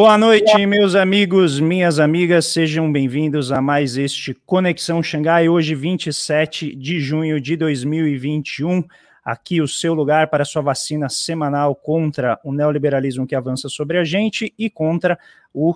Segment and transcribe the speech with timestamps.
[0.00, 6.72] Boa noite, meus amigos, minhas amigas, sejam bem-vindos a mais este Conexão Xangai, hoje 27
[6.76, 8.84] de junho de 2021.
[9.24, 14.04] Aqui o seu lugar para sua vacina semanal contra o neoliberalismo que avança sobre a
[14.04, 15.18] gente e contra
[15.52, 15.74] o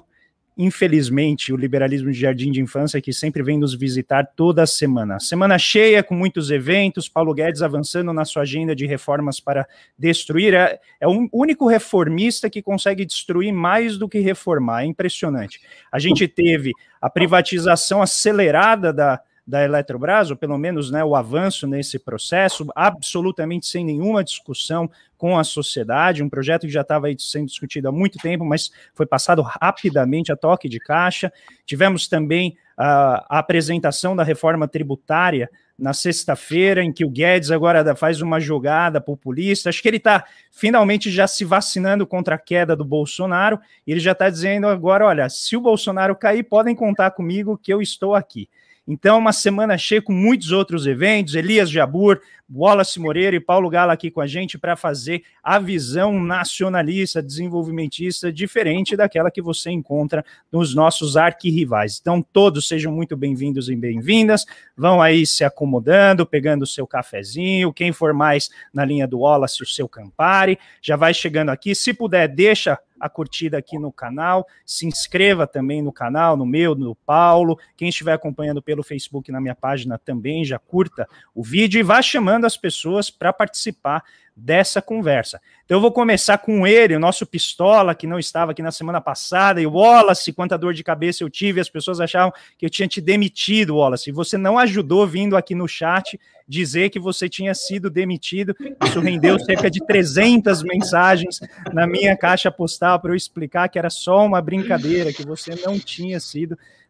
[0.56, 5.18] infelizmente, o liberalismo de jardim de infância que sempre vem nos visitar toda semana.
[5.18, 9.66] Semana cheia, com muitos eventos, Paulo Guedes avançando na sua agenda de reformas para
[9.98, 10.54] destruir.
[10.54, 14.82] É, é o único reformista que consegue destruir mais do que reformar.
[14.82, 15.60] É impressionante.
[15.90, 21.66] A gente teve a privatização acelerada da da Eletrobras, ou pelo menos né, o avanço
[21.66, 27.46] nesse processo, absolutamente sem nenhuma discussão com a sociedade, um projeto que já estava sendo
[27.46, 31.32] discutido há muito tempo, mas foi passado rapidamente a toque de caixa.
[31.64, 37.94] Tivemos também uh, a apresentação da reforma tributária na sexta-feira, em que o Guedes agora
[37.96, 39.68] faz uma jogada populista.
[39.68, 44.00] Acho que ele está finalmente já se vacinando contra a queda do Bolsonaro, e ele
[44.00, 48.14] já está dizendo agora: olha, se o Bolsonaro cair, podem contar comigo que eu estou
[48.14, 48.48] aqui.
[48.86, 52.20] Então, uma semana cheia com muitos outros eventos, Elias Jabur,
[52.52, 58.32] Wallace Moreira e Paulo Gala aqui com a gente para fazer a visão nacionalista, desenvolvimentista,
[58.32, 61.98] diferente daquela que você encontra nos nossos arquirrivais.
[62.00, 64.44] Então, todos sejam muito bem-vindos e bem-vindas,
[64.76, 69.62] vão aí se acomodando, pegando o seu cafezinho, quem for mais na linha do Wallace,
[69.62, 74.46] o seu Campari, já vai chegando aqui, se puder, deixa a curtida aqui no canal,
[74.64, 77.58] se inscreva também no canal, no meu, no Paulo.
[77.76, 82.00] Quem estiver acompanhando pelo Facebook na minha página também já curta o vídeo e vá
[82.00, 84.04] chamando as pessoas para participar
[84.36, 85.40] dessa conversa.
[85.64, 89.00] Então eu vou começar com ele, o nosso pistola, que não estava aqui na semana
[89.00, 92.88] passada, e Wallace, quanta dor de cabeça eu tive, as pessoas achavam que eu tinha
[92.88, 97.88] te demitido, Wallace, você não ajudou vindo aqui no chat dizer que você tinha sido
[97.88, 101.40] demitido, isso rendeu cerca de 300 mensagens
[101.72, 105.78] na minha caixa postal para eu explicar que era só uma brincadeira, que você não
[105.78, 106.81] tinha sido demitido.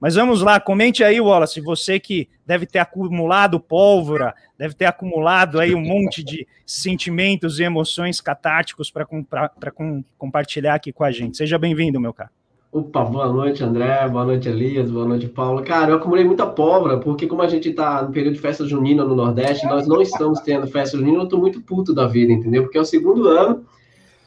[0.00, 5.60] Mas vamos lá, comente aí, Wallace, você que deve ter acumulado pólvora, deve ter acumulado
[5.60, 11.36] aí um monte de sentimentos e emoções catárticos para com, compartilhar aqui com a gente.
[11.36, 12.30] Seja bem-vindo, meu caro.
[12.72, 15.60] Opa, boa noite, André, boa noite, Elias, boa noite, Paulo.
[15.64, 19.04] Cara, eu acumulei muita pólvora, porque como a gente está no período de festa junina
[19.04, 22.62] no Nordeste, nós não estamos tendo festa junina, eu estou muito puto da vida, entendeu?
[22.62, 23.64] Porque é o segundo ano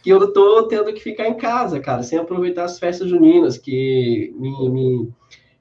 [0.03, 4.35] que eu tô tendo que ficar em casa, cara, sem aproveitar as festas juninas, que
[4.37, 5.09] me, me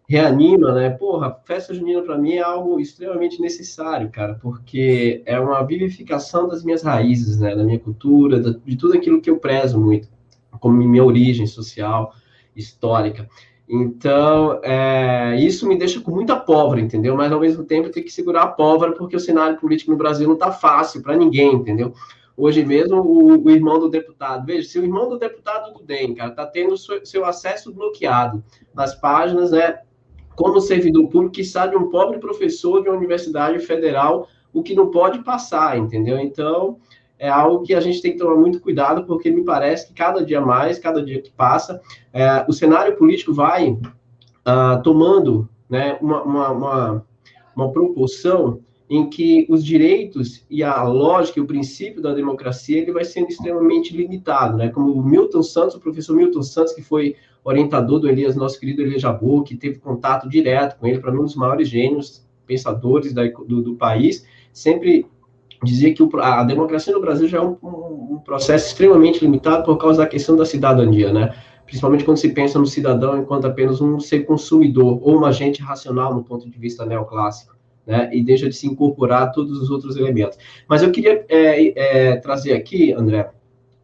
[0.08, 0.90] reanima, né?
[0.90, 6.64] Porra, festa junina para mim é algo extremamente necessário, cara, porque é uma vivificação das
[6.64, 7.54] minhas raízes, né?
[7.54, 10.08] Da minha cultura, de tudo aquilo que eu prezo muito,
[10.58, 12.12] como minha origem social,
[12.56, 13.28] histórica.
[13.68, 17.16] Então, é, isso me deixa com muita pólvora, entendeu?
[17.16, 19.96] Mas ao mesmo tempo eu tenho que segurar a pólvora porque o cenário político no
[19.96, 21.94] Brasil não tá fácil para ninguém, entendeu?
[22.36, 24.46] Hoje mesmo, o, o, irmão do deputado.
[24.46, 28.42] Veja, se o irmão do deputado do DEM, cara, está tendo seu, seu, acesso bloqueado
[28.74, 29.80] nas páginas, né?
[30.34, 34.90] Como servidor público que sabe um pobre professor de uma universidade federal, o que não
[34.90, 36.18] pode passar, entendeu?
[36.18, 36.78] Então,
[37.18, 40.24] é algo que a gente tem que tomar muito cuidado, porque me parece que cada
[40.24, 41.80] dia mais, cada dia que passa,
[42.12, 47.06] é, o cenário político vai uh, tomando né, uma, uma, uma,
[47.54, 48.60] uma proporção
[48.92, 53.30] em que os direitos e a lógica e o princípio da democracia ele vai sendo
[53.30, 54.68] extremamente limitado, né?
[54.68, 58.82] Como o Milton Santos, o professor Milton Santos, que foi orientador do Elias, nosso querido
[58.82, 63.22] Elias Jabor, que teve contato direto com ele, para um dos maiores gênios pensadores da,
[63.24, 65.06] do, do, país, sempre
[65.64, 69.64] dizia que o, a democracia no Brasil já é um, um, um processo extremamente limitado
[69.64, 71.34] por causa da questão da cidadania, né?
[71.64, 76.14] principalmente quando se pensa no cidadão enquanto apenas um ser consumidor ou um agente racional
[76.14, 80.38] no ponto de vista neoclássico né, e deixa de se incorporar todos os outros elementos.
[80.68, 83.30] Mas eu queria é, é, trazer aqui, André,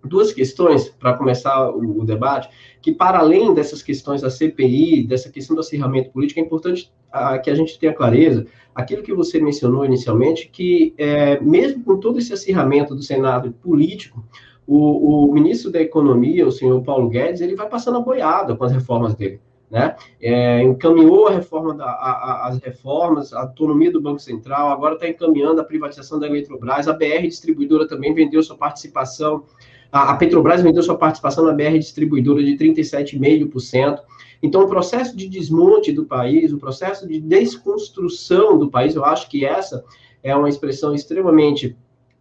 [0.05, 2.49] duas questões para começar o, o, debate,
[2.81, 7.39] que para além dessas questões da CPI, dessa questão do acirramento político, é importante a,
[7.39, 12.19] que a gente tenha clareza, aquilo que você mencionou inicialmente, que é, mesmo com todo
[12.19, 14.25] esse acirramento do Senado político,
[14.67, 18.65] o, o ministro da Economia, o senhor Paulo Guedes, ele vai passando a boiada com
[18.65, 19.97] as reformas dele né?
[20.21, 24.95] É, encaminhou a reforma da, a, a, as reformas, a autonomia do Banco Central, agora
[24.95, 29.45] está encaminhando a privatização da Eletrobras, a BR Distribuidora também vendeu sua participação,
[29.93, 34.01] a, a Petrobras vendeu sua participação na BR Distribuidora de 37,5%.
[34.43, 39.29] Então, o processo de desmonte do país, o processo de desconstrução do país, eu acho
[39.29, 39.85] que essa
[40.23, 41.77] é uma expressão extremamente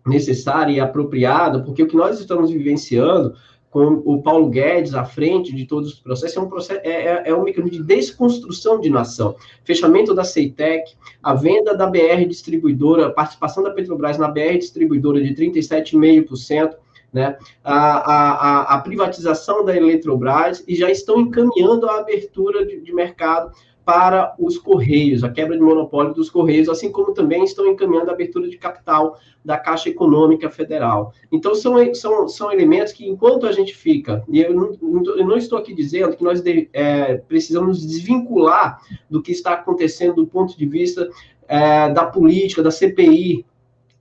[0.05, 3.35] necessária e apropriada, porque o que nós estamos vivenciando
[3.77, 7.23] com o Paulo Guedes à frente de todos os processos, é um, processo, é, é,
[7.29, 9.35] é um mecanismo de desconstrução de nação.
[9.63, 15.21] Fechamento da CEITEC, a venda da BR distribuidora, a participação da Petrobras na BR distribuidora
[15.21, 16.73] de 37,5%,
[17.13, 22.93] né, a, a, a privatização da Eletrobras e já estão encaminhando a abertura de, de
[22.93, 23.51] mercado
[23.87, 28.13] para os Correios, a quebra de monopólio dos Correios, assim como também estão encaminhando a
[28.13, 31.13] abertura de capital da Caixa Econômica Federal.
[31.31, 34.73] Então, são, são, são elementos que, enquanto a gente fica, e eu não,
[35.15, 40.15] eu não estou aqui dizendo que nós de, é, precisamos desvincular do que está acontecendo
[40.15, 41.09] do ponto de vista
[41.47, 43.45] é, da política, da CPI,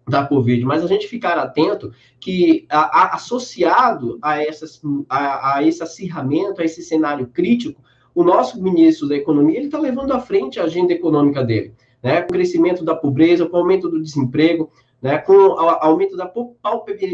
[0.09, 5.63] da Covid, mas a gente ficar atento que, a, a, associado a, essas, a, a
[5.63, 7.81] esse acirramento, a esse cenário crítico,
[8.17, 12.23] o nosso ministro da Economia ele está levando à frente a agenda econômica dele, né?
[12.23, 14.71] Com o crescimento da pobreza, com o aumento do desemprego,
[15.03, 15.19] né?
[15.19, 16.33] Com o aumento da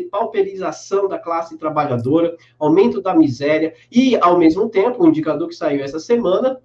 [0.09, 5.83] pauperização da classe trabalhadora, aumento da miséria e, ao mesmo tempo, o indicador que saiu
[5.83, 6.61] essa semana,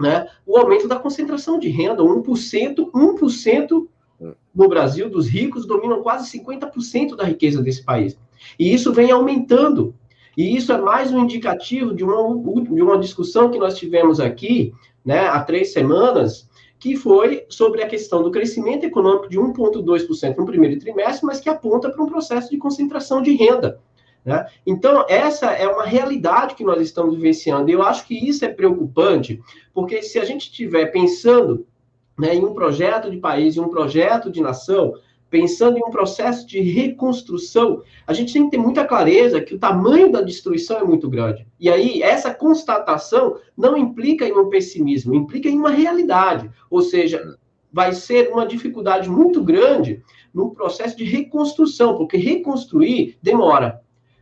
[0.00, 0.28] né?
[0.46, 3.86] O aumento da concentração de renda, 1%, 1%
[4.54, 8.16] no Brasil dos ricos dominam quase 50% da riqueza desse país.
[8.58, 9.94] E isso vem aumentando
[10.36, 14.72] e isso é mais um indicativo de uma, de uma discussão que nós tivemos aqui,
[15.04, 16.48] né, há três semanas,
[16.78, 21.48] que foi sobre a questão do crescimento econômico de 1,2% no primeiro trimestre, mas que
[21.48, 23.80] aponta para um processo de concentração de renda.
[24.24, 24.46] Né?
[24.66, 28.48] Então, essa é uma realidade que nós estamos vivenciando, e eu acho que isso é
[28.48, 29.40] preocupante,
[29.72, 31.66] porque se a gente estiver pensando
[32.18, 34.94] né, em um projeto de país, em um projeto de nação,
[35.34, 39.58] pensando em um processo de reconstrução, a gente tem que ter muita clareza que o
[39.58, 41.44] tamanho da destruição é muito grande.
[41.58, 46.48] E aí, essa constatação não implica em um pessimismo, implica em uma realidade.
[46.70, 47.36] Ou seja,
[47.72, 53.80] vai ser uma dificuldade muito grande no processo de reconstrução, porque reconstruir demora,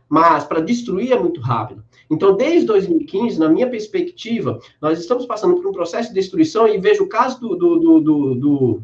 [0.09, 1.83] mas para destruir é muito rápido.
[2.09, 6.79] Então, desde 2015, na minha perspectiva, nós estamos passando por um processo de destruição e
[6.79, 8.83] vejo o caso do, do, do, do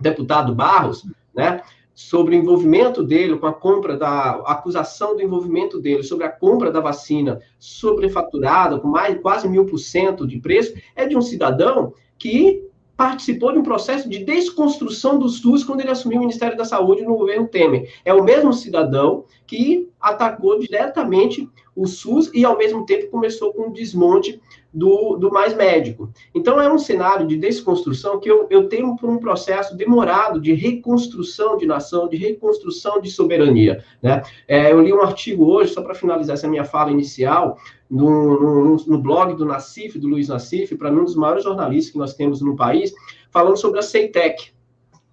[0.00, 1.06] deputado Barros,
[1.40, 1.62] né?
[1.94, 6.30] Sobre o envolvimento dele com a compra da a acusação do envolvimento dele sobre a
[6.30, 11.20] compra da vacina sobrefaturada, com mais quase mil por cento de preço, é de um
[11.20, 12.69] cidadão que
[13.00, 17.00] participou de um processo de desconstrução do SUS quando ele assumiu o Ministério da Saúde
[17.00, 17.90] no governo Temer.
[18.04, 23.70] É o mesmo cidadão que atacou diretamente o SUS e, ao mesmo tempo, começou com
[23.70, 24.38] o desmonte
[24.70, 26.10] do, do mais médico.
[26.34, 30.52] Então, é um cenário de desconstrução que eu, eu tenho por um processo demorado de
[30.52, 33.82] reconstrução de nação, de reconstrução de soberania.
[34.02, 34.20] Né?
[34.46, 37.56] É, eu li um artigo hoje, só para finalizar essa minha fala inicial,
[37.90, 41.92] no, no, no blog do Nassif, do Luiz Nassif, para mim um dos maiores jornalistas
[41.92, 42.92] que nós temos no país,
[43.30, 44.52] falando sobre a CEITEC.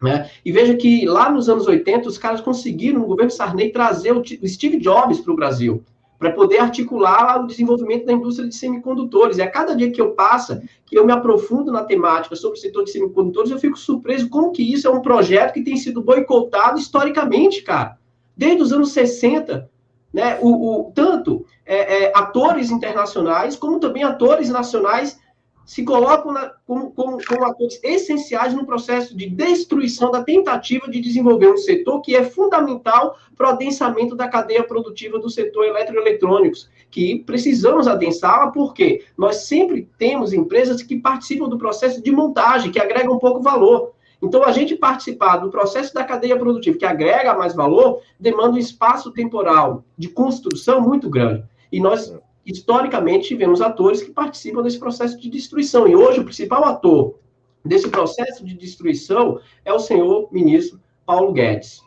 [0.02, 0.30] Né?
[0.46, 4.24] E veja que lá nos anos 80, os caras conseguiram, no governo Sarney, trazer o,
[4.48, 5.84] Steve Jobs para o Brasil
[6.20, 9.38] para poder articular o desenvolvimento da indústria de semicondutores.
[9.38, 12.62] E a cada dia que eu passo, que eu me aprofundo na temática sobre o
[12.62, 16.02] setor de semicondutores, eu fico surpreso como que isso é um projeto que tem sido
[16.02, 18.00] boicotado historicamente, cara.
[18.36, 19.70] Desde os anos 60,
[20.18, 20.40] né?
[20.42, 25.20] O, o tanto é, é, atores internacionais como também atores nacionais
[25.64, 31.00] se colocam na, como, como, como, atores essenciais no processo de destruição da tentativa de
[31.00, 36.68] desenvolver um setor que é fundamental para o adensamento da cadeia produtiva do setor eletroeletrônicos,
[36.90, 42.80] que precisamos adensá-la porque nós sempre temos empresas que participam do processo de montagem, que
[42.80, 43.94] agregam um pouco valor.
[44.22, 48.58] Então, a gente participar do processo da cadeia produtiva, que agrega mais valor, demanda um
[48.58, 51.44] espaço temporal de construção muito grande.
[51.72, 52.14] E nós
[52.46, 55.88] historicamente tivemos atores que participam desse processo de destruição.
[55.88, 57.20] E hoje o principal ator
[57.64, 61.82] desse processo de destruição é o senhor ministro Paulo Guedes.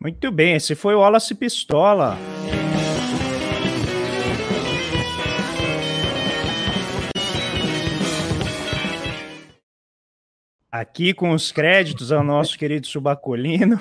[0.00, 2.16] Muito bem, esse foi o Wallace Pistola.
[10.72, 13.78] Aqui com os créditos ao nosso querido Subacolino.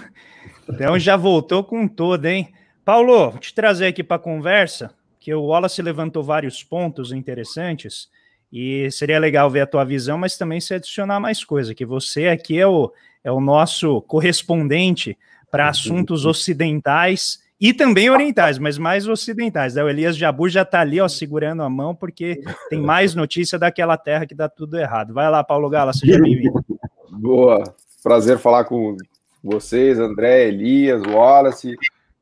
[0.67, 2.53] Então já voltou com todo, hein?
[2.83, 8.09] Paulo, vou te trazer aqui para a conversa que o Wallace levantou vários pontos interessantes
[8.51, 12.27] e seria legal ver a tua visão, mas também se adicionar mais coisa, que você
[12.27, 12.91] aqui é o,
[13.23, 15.17] é o nosso correspondente
[15.49, 19.77] para assuntos ocidentais e também orientais, mas mais ocidentais.
[19.77, 23.95] O Elias Jabur já está ali, ó, segurando a mão, porque tem mais notícia daquela
[23.95, 25.13] terra que dá tudo errado.
[25.13, 26.70] Vai lá, Paulo Gala, seja bem-vindo.
[27.13, 27.61] Boa,
[28.01, 28.95] prazer falar com
[29.43, 31.75] vocês, André, Elias, Wallace.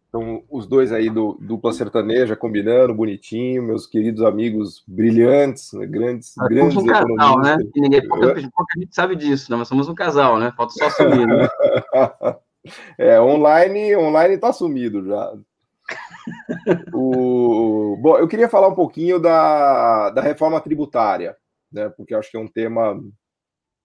[0.08, 6.34] Então, os dois aí do dupla sertaneja combinando, bonitinho, meus queridos amigos brilhantes, né, grandes,
[6.36, 7.58] nós grandes somos um casal, né?
[7.76, 9.58] E ninguém, pouca, gente sabe disso, né?
[9.58, 10.52] Mas somos um casal, né?
[10.58, 11.48] Falta só assumir, né?
[12.98, 15.32] é, online, online tá sumido já.
[16.92, 17.96] o...
[18.02, 21.38] Bom, eu queria falar um pouquinho da, da reforma tributária,
[21.72, 21.90] né?
[21.90, 23.00] Porque acho que é um tema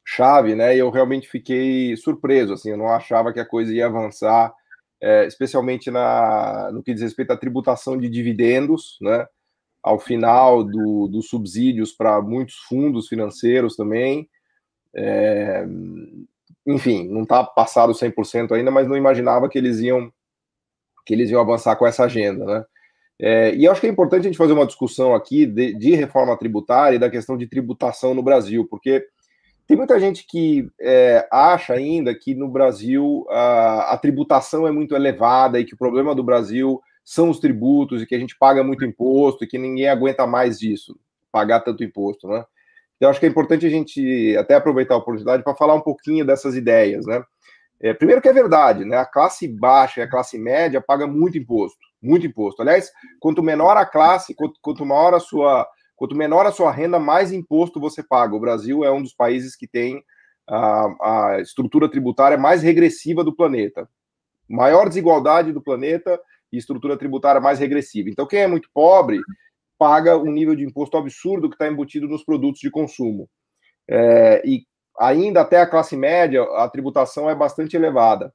[0.04, 0.76] chave, né?
[0.76, 4.52] E eu realmente fiquei surpreso, assim, eu não achava que a coisa ia avançar
[5.04, 9.26] é, especialmente na, no que diz respeito à tributação de dividendos, né?
[9.82, 14.26] Ao final do, dos subsídios para muitos fundos financeiros também.
[14.96, 15.66] É,
[16.66, 20.10] enfim, não está passado 100% ainda, mas não imaginava que eles iam
[21.04, 22.64] que eles iam avançar com essa agenda, né?
[23.20, 26.36] É, e acho que é importante a gente fazer uma discussão aqui de, de, reforma
[26.36, 29.06] tributária e da questão de tributação no Brasil, porque
[29.66, 34.94] tem muita gente que é, acha ainda que no Brasil a, a, tributação é muito
[34.94, 38.62] elevada e que o problema do Brasil são os tributos e que a gente paga
[38.62, 40.98] muito imposto e que ninguém aguenta mais disso,
[41.32, 42.44] pagar tanto imposto, né?
[42.96, 46.24] Então acho que é importante a gente até aproveitar a oportunidade para falar um pouquinho
[46.24, 47.22] dessas ideias, né?
[47.80, 48.96] É, primeiro que é verdade, né?
[48.96, 52.62] A classe baixa e a classe média paga muito imposto, muito imposto.
[52.62, 55.66] Aliás, quanto menor a classe, quanto, quanto maior a sua,
[55.96, 58.34] quanto menor a sua renda, mais imposto você paga.
[58.34, 60.02] O Brasil é um dos países que tem
[60.48, 63.88] a, a estrutura tributária mais regressiva do planeta.
[64.48, 66.20] Maior desigualdade do planeta
[66.52, 68.10] e estrutura tributária mais regressiva.
[68.10, 69.20] Então, quem é muito pobre
[69.78, 73.28] paga um nível de imposto absurdo que está embutido nos produtos de consumo.
[73.88, 74.64] É, e
[74.98, 78.32] ainda até a classe média, a tributação é bastante elevada.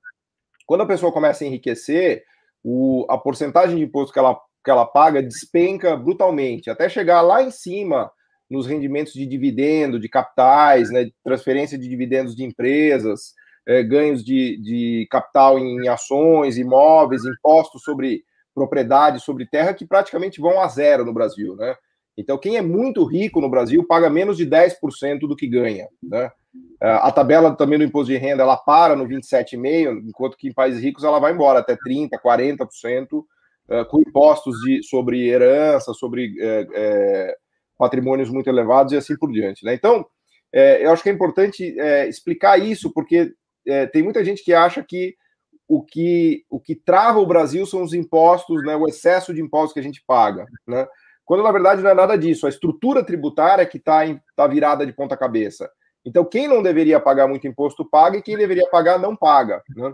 [0.66, 2.24] Quando a pessoa começa a enriquecer,
[2.64, 7.42] o, a porcentagem de imposto que ela, que ela paga despenca brutalmente, até chegar lá
[7.42, 8.12] em cima
[8.48, 13.34] nos rendimentos de dividendo, de capitais, né, transferência de dividendos de empresas,
[13.68, 18.24] é, ganhos de, de capital em ações, imóveis, impostos sobre
[18.54, 21.76] propriedade, sobre terra, que praticamente vão a zero no Brasil, né?
[22.16, 25.88] Então, quem é muito rico no Brasil paga menos de 10% do que ganha.
[26.04, 26.30] Né?
[26.82, 30.54] É, a tabela também do imposto de renda ela para no 27,5%, enquanto que em
[30.54, 33.24] países ricos ela vai embora até 30%, 40%,
[33.70, 37.36] é, com impostos de, sobre herança, sobre é, é,
[37.78, 39.64] patrimônios muito elevados e assim por diante.
[39.66, 39.74] Né?
[39.74, 40.06] Então,
[40.52, 41.76] eu acho que é importante
[42.08, 43.32] explicar isso, porque
[43.94, 45.16] tem muita gente que acha que
[45.68, 49.74] o que, o que trava o Brasil são os impostos, né, o excesso de impostos
[49.74, 50.48] que a gente paga.
[50.68, 50.88] Né?
[51.30, 52.48] quando na verdade não é nada disso.
[52.48, 54.02] A estrutura tributária que está
[54.36, 55.70] tá virada de ponta cabeça.
[56.04, 59.62] Então, quem não deveria pagar muito imposto paga e quem deveria pagar não paga.
[59.76, 59.94] Né?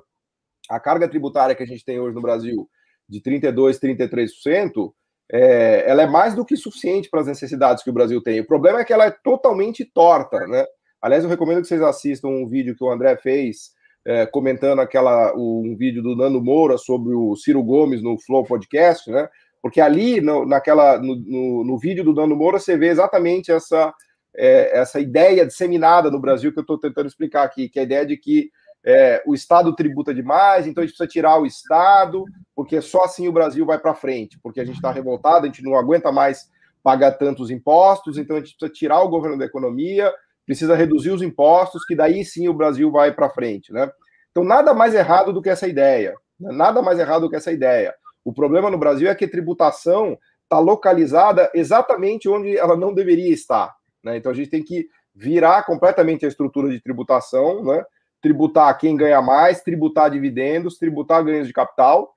[0.70, 2.70] A carga tributária que a gente tem hoje no Brasil,
[3.08, 4.92] de 32%, 33%,
[5.32, 8.40] é, ela é mais do que suficiente para as necessidades que o Brasil tem.
[8.40, 10.46] O problema é que ela é totalmente torta.
[10.48, 10.66] Né?
[11.02, 13.72] Aliás, eu recomendo que vocês assistam um vídeo que o André fez
[14.06, 19.10] é, comentando aquela, um vídeo do Nando Moura sobre o Ciro Gomes no Flow Podcast,
[19.10, 19.28] né?
[19.66, 23.92] Porque ali, no, naquela, no, no, no, vídeo do Dano Moura, você vê exatamente essa,
[24.36, 27.86] é, essa ideia disseminada no Brasil que eu estou tentando explicar aqui, que é a
[27.86, 28.52] ideia de que
[28.86, 32.24] é, o Estado tributa demais, então a gente precisa tirar o Estado,
[32.56, 35.64] porque só assim o Brasil vai para frente, porque a gente está revoltado, a gente
[35.64, 36.52] não aguenta mais
[36.84, 40.14] pagar tantos impostos, então a gente precisa tirar o governo da economia,
[40.46, 43.90] precisa reduzir os impostos, que daí sim o Brasil vai para frente, né?
[44.30, 46.52] Então nada mais errado do que essa ideia, né?
[46.52, 47.96] nada mais errado do que essa ideia.
[48.24, 53.34] O problema no Brasil é que a tributação está localizada exatamente onde ela não deveria
[53.34, 53.74] estar.
[54.04, 54.18] Né?
[54.18, 57.84] Então a gente tem que virar completamente a estrutura de tributação, né?
[58.26, 62.12] Tributar quem ganha mais, tributar dividendos, tributar ganhos de capital,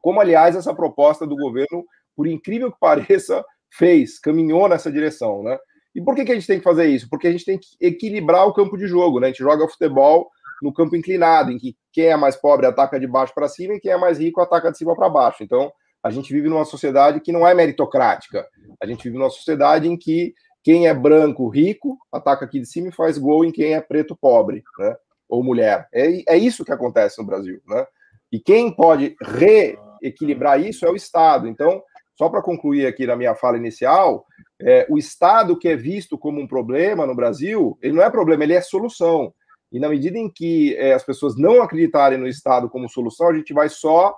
[0.00, 1.84] como aliás essa proposta do governo,
[2.14, 5.42] por incrível que pareça, fez, caminhou nessa direção.
[5.42, 5.58] Né?
[5.96, 7.08] E por que, que a gente tem que fazer isso?
[7.10, 9.18] Porque a gente tem que equilibrar o campo de jogo.
[9.18, 9.26] Né?
[9.26, 10.30] A gente joga futebol
[10.62, 13.80] no campo inclinado, em que quem é mais pobre ataca de baixo para cima e
[13.80, 15.42] quem é mais rico ataca de cima para baixo.
[15.42, 15.72] Então,
[16.04, 18.46] a gente vive numa sociedade que não é meritocrática.
[18.80, 22.90] A gente vive numa sociedade em que quem é branco rico ataca aqui de cima
[22.90, 24.94] e faz gol em quem é preto pobre, né?
[25.32, 25.88] Ou mulher.
[25.94, 27.86] É, é isso que acontece no Brasil, né?
[28.30, 31.48] E quem pode reequilibrar isso é o Estado.
[31.48, 31.82] Então,
[32.18, 34.26] só para concluir aqui na minha fala inicial,
[34.60, 38.44] é, o Estado que é visto como um problema no Brasil, ele não é problema,
[38.44, 39.32] ele é solução.
[39.72, 43.34] E na medida em que é, as pessoas não acreditarem no Estado como solução, a
[43.34, 44.14] gente vai só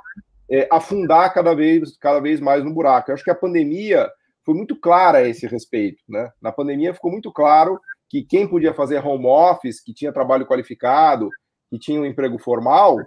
[0.50, 3.11] é, afundar cada vez, cada vez mais no buraco.
[3.11, 4.11] Eu acho que a pandemia
[4.44, 6.02] foi muito clara a esse respeito.
[6.09, 6.28] Né?
[6.42, 7.80] Na pandemia ficou muito claro
[8.14, 11.28] que quem podia fazer home office, que tinha trabalho qualificado,
[11.68, 12.99] que tinha um emprego formal,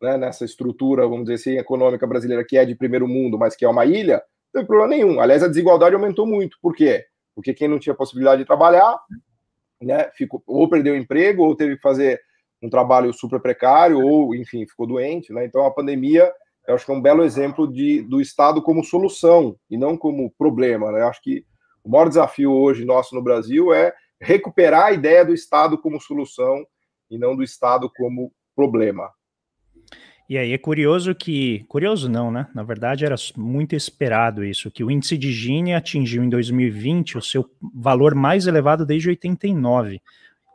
[0.00, 3.66] né, nessa estrutura, vamos dizer assim, econômica brasileira, que é de primeiro mundo, mas que
[3.66, 4.22] é uma ilha,
[4.54, 5.20] não tem problema nenhum.
[5.20, 6.56] Aliás, a desigualdade aumentou muito.
[6.62, 7.04] Por quê?
[7.34, 8.98] Porque quem não tinha possibilidade de trabalhar
[9.82, 12.18] né, ficou, ou perdeu o emprego, ou teve que fazer
[12.62, 15.30] um trabalho super precário, ou, enfim, ficou doente.
[15.30, 15.44] Né?
[15.44, 16.32] Então, a pandemia,
[16.66, 20.32] eu acho que é um belo exemplo de, do Estado como solução e não como
[20.38, 20.90] problema.
[20.90, 21.02] Né?
[21.02, 21.44] Eu acho que
[21.84, 23.92] o maior desafio hoje nosso no Brasil é
[24.24, 26.66] recuperar a ideia do Estado como solução
[27.10, 29.10] e não do Estado como problema.
[30.28, 32.48] E aí é curioso que, curioso não, né?
[32.54, 37.22] Na verdade era muito esperado isso, que o índice de Gini atingiu em 2020 o
[37.22, 40.00] seu valor mais elevado desde 89.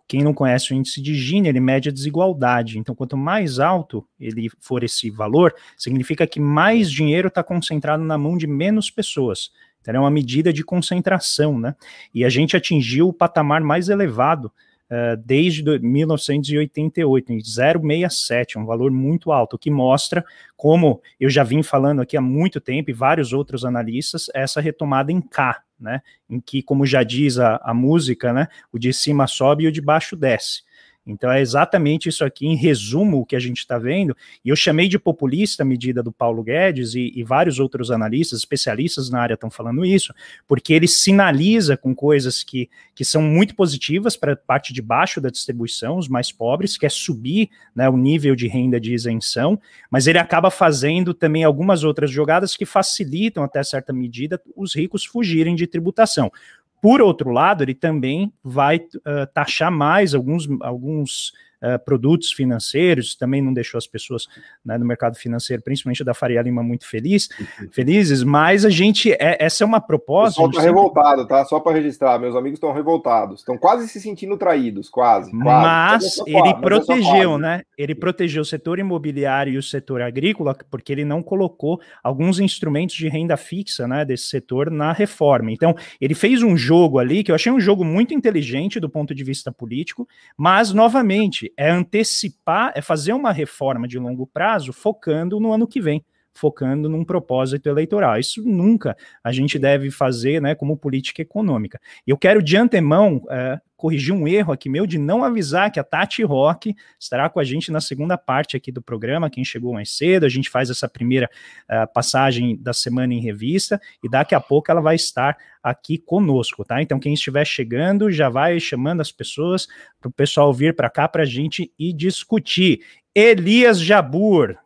[0.08, 2.80] quem não conhece o índice de Gini, ele mede a desigualdade.
[2.80, 8.18] Então, quanto mais alto ele for esse valor, significa que mais dinheiro está concentrado na
[8.18, 9.52] mão de menos pessoas.
[9.82, 11.76] Então, é uma medida de concentração, né?
[12.14, 18.92] E a gente atingiu o patamar mais elevado uh, desde 1988, em 0,67, um valor
[18.92, 20.24] muito alto, que mostra
[20.58, 25.12] como eu já vim falando aqui há muito tempo, e vários outros analistas, essa retomada
[25.12, 26.02] em K, né?
[26.30, 28.48] Em que, como já diz a, a música, né?
[28.72, 30.64] O de cima sobe e o de baixo desce.
[31.06, 34.16] Então é exatamente isso aqui, em resumo, o que a gente está vendo.
[34.44, 38.40] E eu chamei de populista a medida do Paulo Guedes e, e vários outros analistas,
[38.40, 40.14] especialistas na área estão falando isso,
[40.48, 45.20] porque ele sinaliza com coisas que, que são muito positivas para a parte de baixo
[45.20, 49.60] da distribuição, os mais pobres, que é subir né, o nível de renda de isenção,
[49.90, 55.06] mas ele acaba fazendo também algumas outras jogadas que facilitam, até certa medida, os ricos
[55.06, 56.32] fugirem de tributação.
[56.82, 61.34] Por outro lado, ele também vai uh, taxar mais alguns, alguns
[61.64, 64.28] uh, produtos financeiros, também não deixou as pessoas
[64.64, 67.70] né, no mercado financeiro, principalmente da Faria Lima, muito feliz, uhum.
[67.72, 70.36] felizes, mas a gente, é, essa é uma proposta...
[70.36, 70.76] Pessoal está sempre...
[70.76, 71.46] revoltado, tá?
[71.46, 75.32] Só para registrar, meus amigos estão revoltados, estão quase se sentindo traídos, quase.
[75.32, 75.44] quase.
[75.44, 77.62] Mas ele protegeu, né?
[77.78, 82.96] Ele protegeu o setor imobiliário e o setor agrícola, porque ele não colocou alguns instrumentos
[82.96, 85.52] de renda fixa, né, desse setor na reforma.
[85.52, 89.16] Então, ele fez um jogo ali, que eu achei um jogo muito inteligente do ponto
[89.16, 95.40] de vista político, mas, novamente, é antecipar, é fazer uma reforma de longo prazo focando
[95.40, 96.04] no ano que vem,
[96.40, 98.18] focando num propósito eleitoral.
[98.18, 101.80] Isso nunca a gente deve fazer né, como política econômica.
[102.08, 105.80] E eu quero de antemão é, corrigir um erro aqui meu de não avisar que
[105.80, 109.30] a Tati Rock estará com a gente na segunda parte aqui do programa.
[109.30, 111.30] Quem chegou mais cedo, a gente faz essa primeira
[111.70, 116.64] uh, passagem da semana em revista e daqui a pouco ela vai estar aqui conosco,
[116.64, 116.82] tá?
[116.82, 119.68] Então, quem estiver chegando já vai chamando as pessoas
[120.00, 122.82] para o pessoal vir para cá para a gente e discutir.
[123.16, 124.58] Elias Jabur,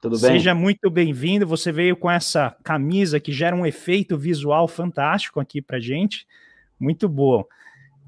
[0.00, 0.32] tudo bem?
[0.32, 1.46] Seja muito bem-vindo.
[1.46, 6.26] Você veio com essa camisa que gera um efeito visual fantástico aqui para gente.
[6.78, 7.44] Muito bom.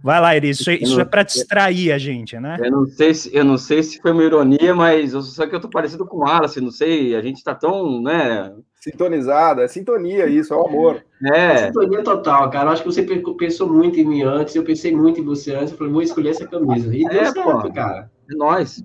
[0.03, 0.61] Vai lá, Iris.
[0.61, 2.57] Isso, é, isso é para distrair a gente, né?
[2.59, 5.55] Eu não sei se eu não sei se foi uma ironia, mas eu só que
[5.55, 7.15] eu tô parecido com o Alice, não sei.
[7.15, 8.55] A gente está tão, né?
[8.77, 11.05] Sintonizado, é sintonia isso, é o amor.
[11.23, 11.53] É.
[11.53, 12.69] é sintonia total, cara.
[12.69, 15.73] Eu acho que você pensou muito em mim antes, eu pensei muito em você antes,
[15.73, 16.97] eu falei, vou escolher essa camisa.
[16.97, 18.11] E deu é, certo, pô, cara.
[18.31, 18.83] É nóis.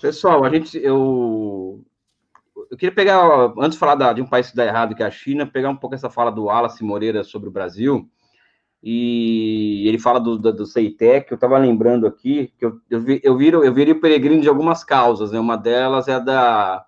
[0.00, 1.84] Pessoal, a gente, eu,
[2.70, 3.18] eu queria pegar,
[3.58, 5.70] antes de falar da, de um país que dá errado, que é a China, pegar
[5.70, 8.08] um pouco essa fala do Wallace Moreira sobre o Brasil,
[8.82, 13.20] e ele fala do, do, do CEITEC, eu estava lembrando aqui, que eu, eu, vi,
[13.24, 15.40] eu, viro, eu viria peregrino de algumas causas, né?
[15.40, 16.84] uma delas é da,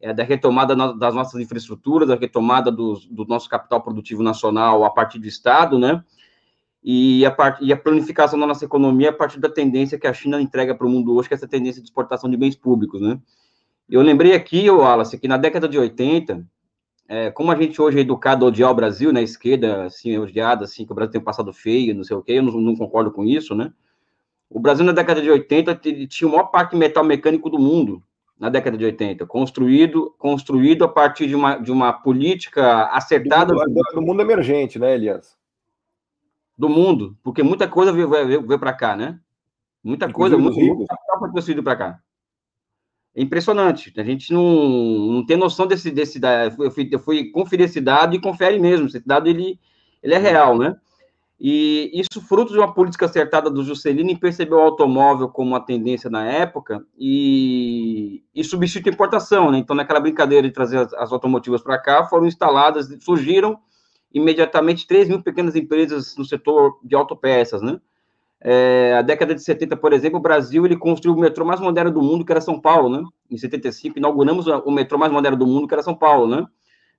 [0.00, 4.90] é da retomada das nossas infraestruturas, da retomada do, do nosso capital produtivo nacional a
[4.90, 6.04] partir do Estado, né,
[6.82, 10.12] e a, part, e a planificação da nossa economia a partir da tendência que a
[10.12, 13.00] China entrega para o mundo hoje, que é essa tendência de exportação de bens públicos,
[13.00, 13.18] né.
[13.88, 16.46] Eu lembrei aqui, Wallace, que na década de 80,
[17.06, 20.16] é, como a gente hoje é educado a odiar o Brasil, na né, esquerda, assim,
[20.16, 22.52] odiada, assim, que o Brasil tem um passado feio, não sei o quê, eu não,
[22.52, 23.72] não, concordo com isso, né?
[24.48, 25.74] O Brasil, na década de 80,
[26.06, 28.02] tinha o maior parque metal mecânico do mundo,
[28.38, 33.52] na década de 80, construído, construído a partir de uma, de uma política acertada...
[33.52, 35.36] Do mundo, do mundo emergente, né, Elias?
[36.56, 39.18] Do mundo, porque muita coisa veio, veio, veio para cá, né?
[39.82, 42.03] Muita coisa, muito, muito capital foi construído para cá.
[43.14, 43.92] É impressionante.
[43.96, 46.20] A gente não, não tem noção desse, desse
[46.58, 48.88] eu fui, eu fui conferir esse dado e confere mesmo.
[48.88, 49.58] Esse dado ele,
[50.02, 50.76] ele é real, né?
[51.38, 56.08] E isso fruto de uma política acertada do Juscelino percebeu o automóvel como uma tendência
[56.08, 59.58] na época e, e substitui a importação, né?
[59.58, 63.58] Então, naquela brincadeira de trazer as, as automotivas para cá, foram instaladas, surgiram
[64.12, 67.80] imediatamente 3 mil pequenas empresas no setor de autopeças, né?
[68.46, 71.90] É, a década de 70, por exemplo, o Brasil ele construiu o metrô mais moderno
[71.90, 73.02] do mundo, que era São Paulo, né?
[73.30, 76.46] Em 75, inauguramos o metrô mais moderno do mundo, que era São Paulo, né?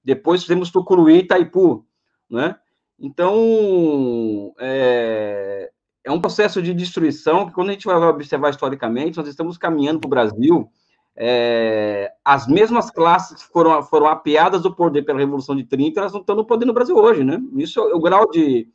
[0.03, 1.85] Depois fizemos Tucuruí e Itaipu,
[2.27, 2.55] né?
[2.99, 5.69] Então, é,
[6.03, 9.99] é um processo de destruição que, quando a gente vai observar historicamente, nós estamos caminhando
[9.99, 10.67] para o Brasil.
[11.15, 16.11] É, as mesmas classes que foram, foram apiadas do poder pela Revolução de 30, elas
[16.11, 17.39] não estão no poder no Brasil hoje, né?
[17.55, 18.67] Isso é o grau de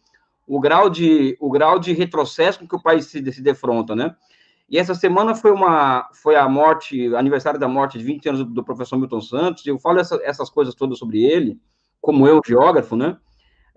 [0.51, 4.17] o grau de, o grau de retrocesso com que o país se, se defronta, né?
[4.69, 8.65] E essa semana foi uma foi a morte, aniversário da morte de 20 anos do,
[8.65, 11.57] professor Milton Santos, e eu falo essa, essas coisas todas sobre ele,
[12.01, 13.17] como eu, geógrafo, né?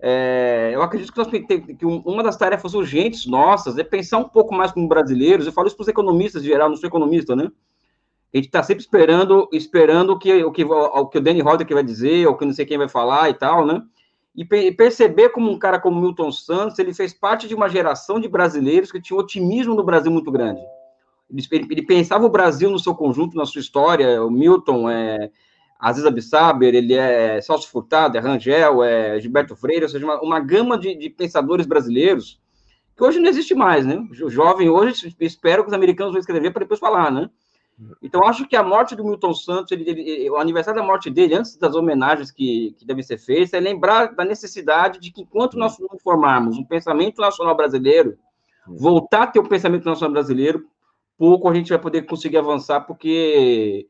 [0.00, 4.52] É, eu acredito que, nós, que uma das tarefas urgentes nossas é pensar um pouco
[4.52, 7.52] mais como brasileiros, eu falo isso para os economistas em geral, não sou economista, né?
[8.32, 11.64] A gente está sempre esperando, esperando o que, o que o que o Danny Roder
[11.64, 13.80] que vai dizer, ou que não sei quem vai falar e tal, né?
[14.34, 18.28] E perceber como um cara como Milton Santos, ele fez parte de uma geração de
[18.28, 20.60] brasileiros que tinha um otimismo no Brasil muito grande.
[21.30, 24.22] Ele, ele pensava o Brasil no seu conjunto, na sua história.
[24.24, 25.30] O Milton é
[25.78, 30.40] Aziz Abissaber, ele é Celso Furtado, é Rangel, é Gilberto Freire, ou seja, uma, uma
[30.40, 32.40] gama de, de, pensadores brasileiros
[32.96, 33.98] que hoje não existe mais, né?
[34.22, 37.28] O jovem hoje, espero que os americanos vão escrever para depois falar, né?
[38.02, 41.34] Então, acho que a morte do Milton Santos, ele, ele, o aniversário da morte dele,
[41.34, 45.58] antes das homenagens que, que devem ser feitas, é lembrar da necessidade de que, enquanto
[45.58, 48.16] nós não formarmos um pensamento nacional brasileiro,
[48.66, 50.66] voltar a ter o pensamento nacional brasileiro,
[51.18, 53.88] pouco a gente vai poder conseguir avançar, porque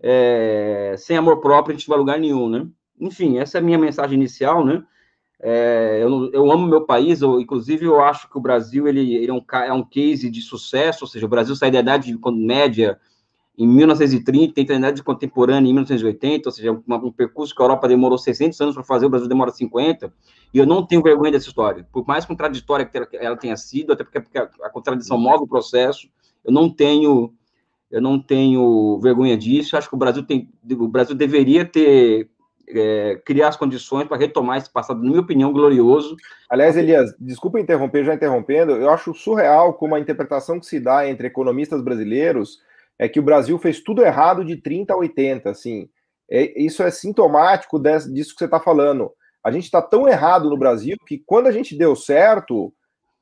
[0.00, 2.66] é, sem amor próprio a gente não vai lugar nenhum, né?
[2.98, 4.82] Enfim, essa é a minha mensagem inicial, né?
[5.42, 9.30] É, eu, eu, amo meu país, eu, inclusive eu acho que o Brasil ele, ele
[9.30, 13.00] é, um, é, um, case de sucesso, ou seja, o Brasil sai da idade média
[13.62, 18.16] em 1930, tem idade contemporânea em 1980, ou seja, um percurso que a Europa demorou
[18.16, 20.12] 600 anos para fazer, o Brasil demora 50,
[20.54, 24.02] e eu não tenho vergonha dessa história, por mais contraditória que ela tenha sido, até
[24.02, 26.08] porque a contradição move o processo,
[26.44, 27.34] eu não tenho
[27.90, 29.76] eu não tenho vergonha disso.
[29.76, 32.30] Acho que o Brasil tem, o Brasil deveria ter
[32.68, 36.16] é, criar as condições para retomar esse passado, na minha opinião, glorioso.
[36.48, 41.08] Aliás, Elias, desculpa interromper, já interrompendo, eu acho surreal como a interpretação que se dá
[41.08, 42.60] entre economistas brasileiros
[43.00, 45.88] é que o Brasil fez tudo errado de 30 a 80, assim.
[46.30, 49.10] É, isso é sintomático desse, disso que você está falando.
[49.42, 52.70] A gente está tão errado no Brasil que quando a gente deu certo,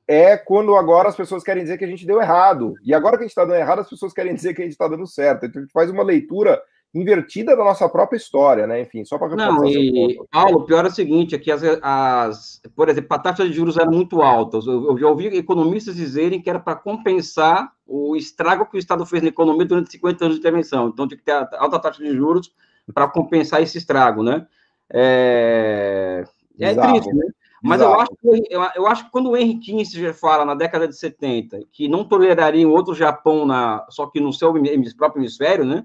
[0.09, 2.75] é quando agora as pessoas querem dizer que a gente deu errado.
[2.85, 4.73] E agora que a gente está dando errado, as pessoas querem dizer que a gente
[4.73, 5.47] está dando certo.
[5.47, 6.61] Então a gente faz uma leitura
[6.95, 8.81] invertida da nossa própria história, né?
[8.81, 12.89] Enfim, só para Não, e, Paulo, pior é o seguinte, é que as, as, por
[12.89, 14.67] exemplo, a taxa de juros eram muito altas.
[14.67, 19.05] Eu, eu já ouvi economistas dizerem que era para compensar o estrago que o Estado
[19.05, 20.89] fez na economia durante 50 anos de intervenção.
[20.89, 22.51] Então, tinha que ter alta taxa de juros
[22.93, 24.47] para compensar esse estrago, né?
[24.91, 26.25] É,
[26.59, 27.27] é triste, né?
[27.63, 30.87] Mas eu acho, que, eu, eu, acho que quando o Henry Kissinger fala na década
[30.87, 34.55] de 70 que não toleraria um outro Japão, na, só que no seu
[34.97, 35.85] próprio hemisfério, né?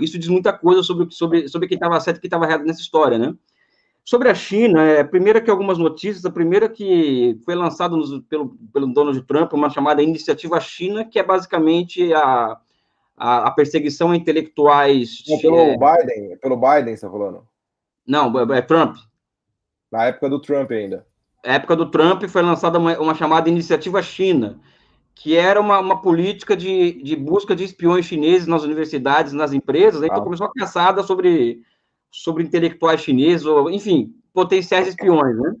[0.00, 2.80] Isso diz muita coisa sobre, sobre, sobre quem estava certo e quem estava errado nessa
[2.80, 3.34] história, né?
[4.04, 7.96] Sobre a China, é, primeiro que algumas notícias, a primeira que foi lançada
[8.28, 12.56] pelo, pelo Donald Trump, uma chamada Iniciativa China, que é basicamente a,
[13.16, 15.24] a, a perseguição a intelectuais...
[15.28, 17.48] Não, pelo é, Biden, pelo Biden, você está falando?
[18.06, 18.96] Não, é, é Trump.
[19.90, 21.04] Na época do Trump ainda.
[21.44, 24.60] Na época do Trump foi lançada uma, uma chamada Iniciativa China,
[25.16, 30.02] que era uma, uma política de, de busca de espiões chineses nas universidades, nas empresas.
[30.02, 30.22] Então ah.
[30.22, 31.62] começou a caçada sobre,
[32.10, 35.54] sobre intelectuais chineses, ou, enfim, potenciais espiões, né?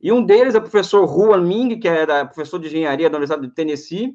[0.00, 3.48] E um deles é o professor Huan Ming, que era professor de engenharia da Universidade
[3.48, 4.14] de Tennessee,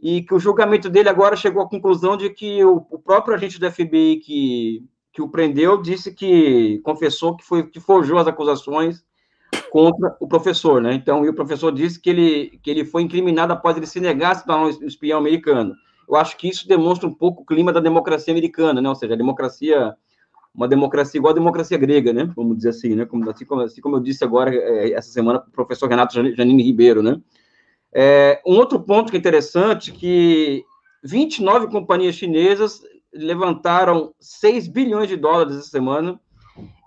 [0.00, 3.58] e que o julgamento dele agora chegou à conclusão de que o, o próprio agente
[3.58, 9.04] do FBI que que o prendeu disse que confessou que foi que forjou as acusações
[9.70, 10.92] contra o professor, né?
[10.94, 14.32] Então, e o professor disse que ele que ele foi incriminado após ele se negar
[14.32, 15.74] a se tornar um espião americano.
[16.08, 18.88] Eu acho que isso demonstra um pouco o clima da democracia americana, né?
[18.88, 19.96] Ou seja, a democracia
[20.54, 22.30] uma democracia igual a democracia grega, né?
[22.34, 23.06] Vamos dizer assim, né?
[23.06, 26.14] Como, assim, como, assim como eu disse agora é, essa semana para o professor Renato
[26.14, 27.20] Janine Ribeiro, né?
[27.92, 30.64] É, um outro ponto que é interessante que
[31.02, 36.20] 29 companhias chinesas levantaram 6 bilhões de dólares essa semana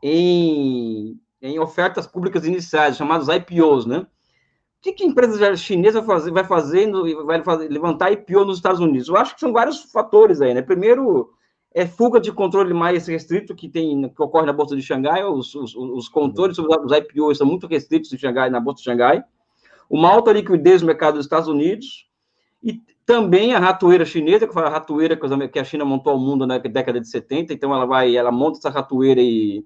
[0.01, 3.97] em, em ofertas públicas iniciais, chamados IPOs, né?
[3.99, 4.07] O
[4.81, 6.43] que, que a empresa chinesa vai fazer, vai
[7.25, 9.09] vai fazer, levantar IPO nos Estados Unidos?
[9.09, 10.61] Eu acho que são vários fatores aí, né?
[10.61, 11.31] Primeiro,
[11.73, 15.53] é fuga de controle mais restrito que tem que ocorre na Bolsa de Xangai, os,
[15.53, 19.21] os, os controles sobre os IPOs são muito restritos em Xangai, na Bolsa de Xangai.
[19.89, 22.07] Uma alta liquidez no mercado dos Estados Unidos,
[22.63, 25.17] e também a ratoeira chinesa, que foi a ratoeira
[25.49, 28.59] que a China montou ao mundo na década de 70, então ela vai, ela monta
[28.59, 29.65] essa ratoeira e,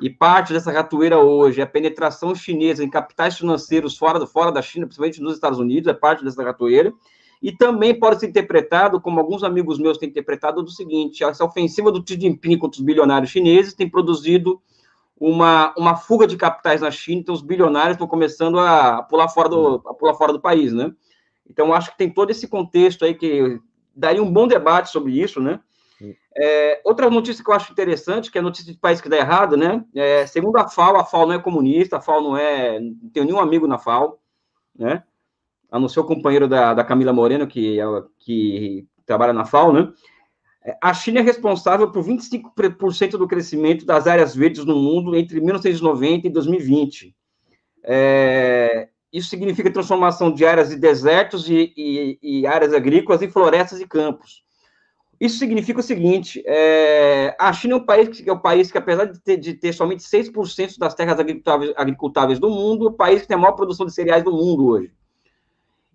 [0.00, 4.86] e parte dessa ratoeira hoje, a penetração chinesa em capitais financeiros fora, fora da China,
[4.86, 6.92] principalmente nos Estados Unidos, é parte dessa ratoeira,
[7.40, 11.92] e também pode ser interpretado, como alguns amigos meus têm interpretado, do seguinte, essa ofensiva
[11.92, 14.60] do Xi Jinping contra os bilionários chineses tem produzido
[15.16, 19.48] uma, uma fuga de capitais na China, então os bilionários estão começando a pular fora
[19.48, 20.92] do, a pular fora do país, né?
[21.48, 23.60] Então, acho que tem todo esse contexto aí que
[23.94, 25.60] daria um bom debate sobre isso, né?
[26.36, 29.16] É, outra notícia que eu acho interessante, que é a notícia de país que dá
[29.16, 29.84] errado, né?
[29.94, 32.80] É, segundo a FAO, a FAO não é comunista, a FAO não é.
[32.80, 34.18] Não tenho nenhum amigo na FAO,
[34.76, 35.04] né?
[35.70, 39.72] A não ser o companheiro da, da Camila Moreno, que, ela, que trabalha na FAO,
[39.72, 39.92] né?
[40.80, 46.26] A China é responsável por 25% do crescimento das áreas verdes no mundo entre 1990
[46.26, 47.14] e 2020.
[47.82, 53.78] É, isso significa transformação de áreas de desertos e, e, e áreas agrícolas em florestas
[53.80, 54.43] e campos.
[55.24, 58.76] Isso significa o seguinte: é, a China é um país que é um país que,
[58.76, 62.92] apesar de ter, de ter somente 6% das terras agricultáveis, agricultáveis do mundo, é o
[62.92, 64.92] país que tem a maior produção de cereais do mundo hoje.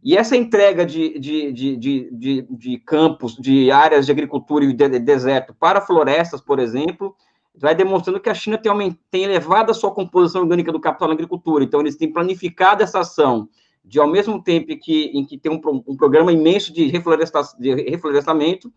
[0.03, 4.97] E essa entrega de, de, de, de, de campos, de áreas de agricultura e de
[4.97, 7.15] deserto para florestas, por exemplo,
[7.53, 11.13] vai demonstrando que a China tem, tem elevado a sua composição orgânica do capital na
[11.13, 11.63] agricultura.
[11.63, 13.47] Então, eles têm planificado essa ação
[13.85, 17.75] de, ao mesmo tempo que, em que tem um, um programa imenso de, refloresta, de
[17.75, 18.73] reflorestamento,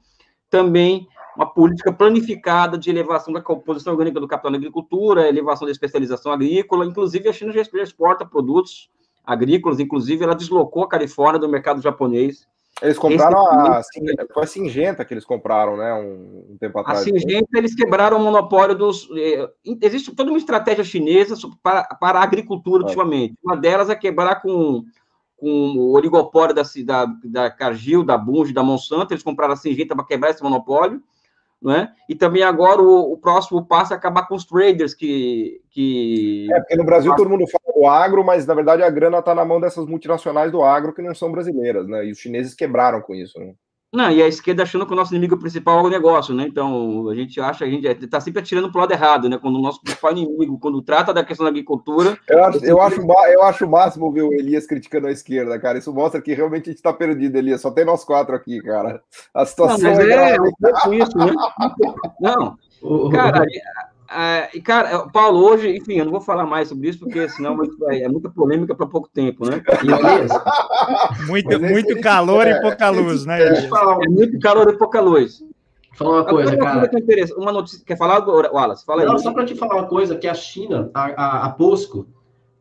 [0.52, 5.72] também uma política planificada de elevação da composição orgânica do capital na agricultura, elevação da
[5.72, 6.84] especialização agrícola.
[6.84, 8.90] Inclusive, a China já exporta produtos
[9.24, 12.46] agrícolas, inclusive ela deslocou a Califórnia do mercado japonês.
[12.82, 13.80] Eles compraram a,
[14.34, 17.00] foi a Singenta que eles compraram, né, um, um tempo atrás.
[17.00, 19.08] A Singenta, eles quebraram o monopólio dos...
[19.16, 19.48] Eh,
[19.80, 22.86] existe toda uma estratégia chinesa para, para a agricultura, é.
[22.86, 23.34] ultimamente.
[23.42, 24.84] Uma delas é quebrar com,
[25.42, 29.92] com o oligopólio da, da, da Cargill, da Bunge, da Monsanto, eles compraram a Singenta
[29.96, 31.02] para quebrar esse monopólio,
[31.60, 31.92] né?
[32.08, 36.46] E também agora o, o, próximo passo é acabar com os traders que, que.
[36.48, 39.34] É, porque no Brasil todo mundo fala do agro, mas na verdade a grana está
[39.34, 42.06] na mão dessas multinacionais do agro que não são brasileiras, né?
[42.06, 43.52] E os chineses quebraram com isso, né?
[43.92, 46.46] Não, e a esquerda achando que o nosso inimigo principal é o negócio, né?
[46.48, 49.36] Então, a gente acha, a gente está sempre atirando para o lado errado, né?
[49.36, 52.16] Quando o nosso principal inimigo, quando trata da questão da agricultura.
[52.26, 55.76] Eu acho, eu acho, eu acho o máximo ver o Elias criticando a esquerda, cara.
[55.76, 57.60] Isso mostra que realmente a gente está perdido, Elias.
[57.60, 59.02] Só tem nós quatro aqui, cara.
[59.34, 60.32] A situação não, é.
[60.32, 61.32] é, é isso, né?
[62.18, 62.56] Não,
[63.10, 63.44] cara,
[64.14, 67.56] é, e, cara, Paulo, hoje, enfim, eu não vou falar mais sobre isso, porque senão
[67.90, 69.62] é muita polêmica para pouco tempo, né?
[71.26, 73.42] muito, muito calor e pouca luz, né?
[73.42, 75.42] É muito calor e pouca luz.
[75.94, 76.88] Fala uma coisa, uma cara.
[76.88, 78.84] Coisa uma notícia, quer falar, Wallace?
[78.84, 79.18] Fala não, aí.
[79.18, 82.06] só para te falar uma coisa, que a China, a, a, a Posco,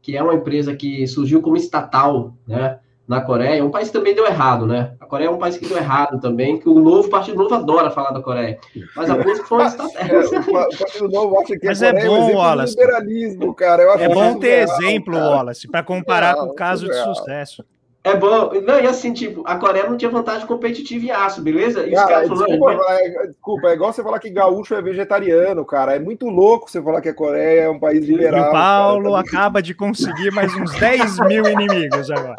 [0.02, 2.80] que é uma empresa que surgiu como estatal, né?
[3.12, 4.94] Na Coreia, um país que também deu errado, né?
[4.98, 7.92] A Coreia é um país que deu errado também, que o novo Partido Novo adora
[7.92, 8.58] falar da Coreia.
[8.96, 10.14] Mas a busca foi uma estratégia.
[10.14, 12.74] É, o Partido Novo acha que Mas é Coreia, bom, Wallace.
[12.74, 13.84] liberalismo, cara.
[14.02, 15.26] é bom ter exemplo, cara.
[15.26, 17.66] Wallace, para comparar com o caso de sucesso.
[18.04, 18.52] É bom.
[18.64, 21.86] Não, e assim, tipo, a Coreia não tinha vantagem competitiva em aço, beleza?
[21.86, 25.96] E cara, desculpa, é, desculpa, é igual você falar que gaúcho é vegetariano, cara.
[25.96, 28.46] É muito louco você falar que a Coreia é um país liberal.
[28.46, 29.20] E o Paulo cara.
[29.20, 32.36] acaba de conseguir mais uns 10 mil inimigos agora.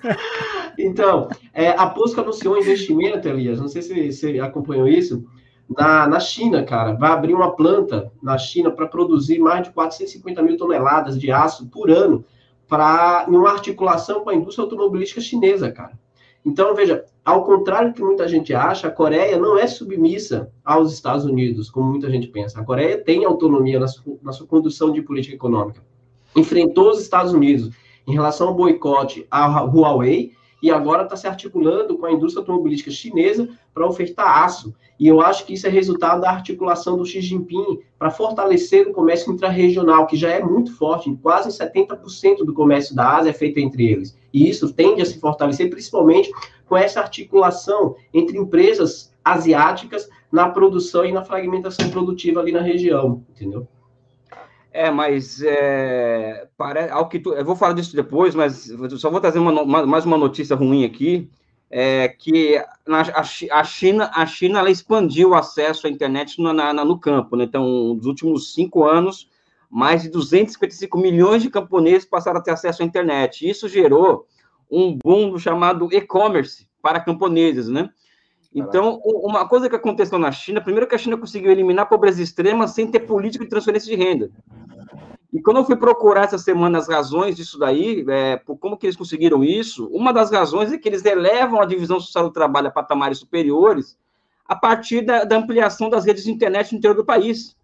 [0.78, 5.24] então, é, a Posca anunciou um investimento, Elias, não sei se você acompanhou isso,
[5.68, 6.92] na, na China, cara.
[6.92, 11.66] Vai abrir uma planta na China para produzir mais de 450 mil toneladas de aço
[11.68, 12.22] por ano,
[12.68, 15.98] para uma articulação com a indústria automobilística chinesa, cara.
[16.44, 20.92] Então, veja, ao contrário do que muita gente acha, a Coreia não é submissa aos
[20.92, 22.60] Estados Unidos, como muita gente pensa.
[22.60, 25.82] A Coreia tem autonomia na sua, na sua condução de política econômica.
[26.36, 27.70] Enfrentou os Estados Unidos
[28.06, 30.32] em relação ao boicote à Huawei
[30.64, 34.74] e agora está se articulando com a indústria automobilística chinesa para ofertar aço.
[34.98, 38.92] E eu acho que isso é resultado da articulação do Xi Jinping para fortalecer o
[38.94, 43.58] comércio intrarregional, que já é muito forte, quase 70% do comércio da Ásia é feito
[43.58, 44.16] entre eles.
[44.32, 46.32] E isso tende a se fortalecer, principalmente
[46.66, 53.22] com essa articulação entre empresas asiáticas na produção e na fragmentação produtiva ali na região,
[53.28, 53.68] entendeu?
[54.76, 59.20] É, mas é, para, ao que tu, eu vou falar disso depois, mas só vou
[59.20, 61.30] trazer uma, mais uma notícia ruim aqui,
[61.70, 66.72] é que na, a, China, a China ela expandiu o acesso à internet no, na,
[66.84, 67.44] no campo, né?
[67.44, 69.30] Então, nos últimos cinco anos,
[69.70, 73.48] mais de 255 milhões de camponeses passaram a ter acesso à internet.
[73.48, 74.26] Isso gerou
[74.68, 77.90] um boom chamado e-commerce para camponeses, né?
[78.54, 82.22] Então, uma coisa que aconteceu na China, primeiro que a China conseguiu eliminar a pobreza
[82.22, 84.30] extrema sem ter política de transferência de renda.
[85.32, 88.86] E quando eu fui procurar essa semana as razões disso daí, é, por como que
[88.86, 92.68] eles conseguiram isso, uma das razões é que eles elevam a divisão social do trabalho
[92.68, 93.98] a patamares superiores
[94.46, 97.56] a partir da, da ampliação das redes de internet no interior do país.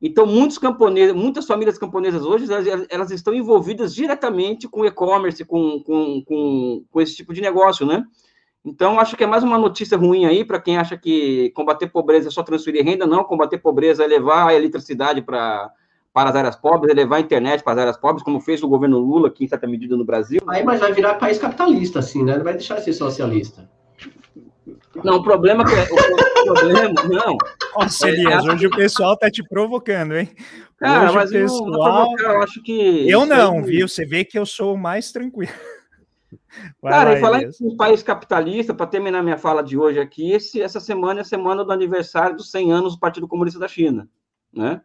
[0.00, 5.82] Então, muitos camponeses, muitas famílias camponesas hoje, elas, elas estão envolvidas diretamente com e-commerce, com,
[5.82, 8.02] com, com, com esse tipo de negócio, né?
[8.66, 12.28] Então, acho que é mais uma notícia ruim aí para quem acha que combater pobreza
[12.28, 13.06] é só transferir renda.
[13.06, 15.70] Não, combater pobreza é levar a eletricidade para
[16.12, 18.68] para as áreas pobres, é levar a internet para as áreas pobres, como fez o
[18.68, 20.40] governo Lula aqui em certa medida no Brasil.
[20.48, 22.38] Aí, mas vai virar país capitalista, assim, né?
[22.38, 23.68] Não vai deixar de ser socialista.
[25.04, 27.36] Não, o problema é que o, problema, não.
[27.78, 30.30] Nossa, Elias, hoje o pessoal tá te provocando, hein?
[30.78, 31.70] Cara, hoje mas o pessoal...
[31.70, 33.10] não, não eu acho que.
[33.10, 33.86] Eu não, viu?
[33.86, 35.52] Você vê que eu sou o mais tranquilo.
[36.80, 40.32] Vai Cara, lá, e falar em país capitalista, para terminar minha fala de hoje aqui,
[40.32, 43.68] esse, essa semana é a semana do aniversário dos 100 anos do Partido Comunista da
[43.68, 44.08] China,
[44.52, 44.80] né?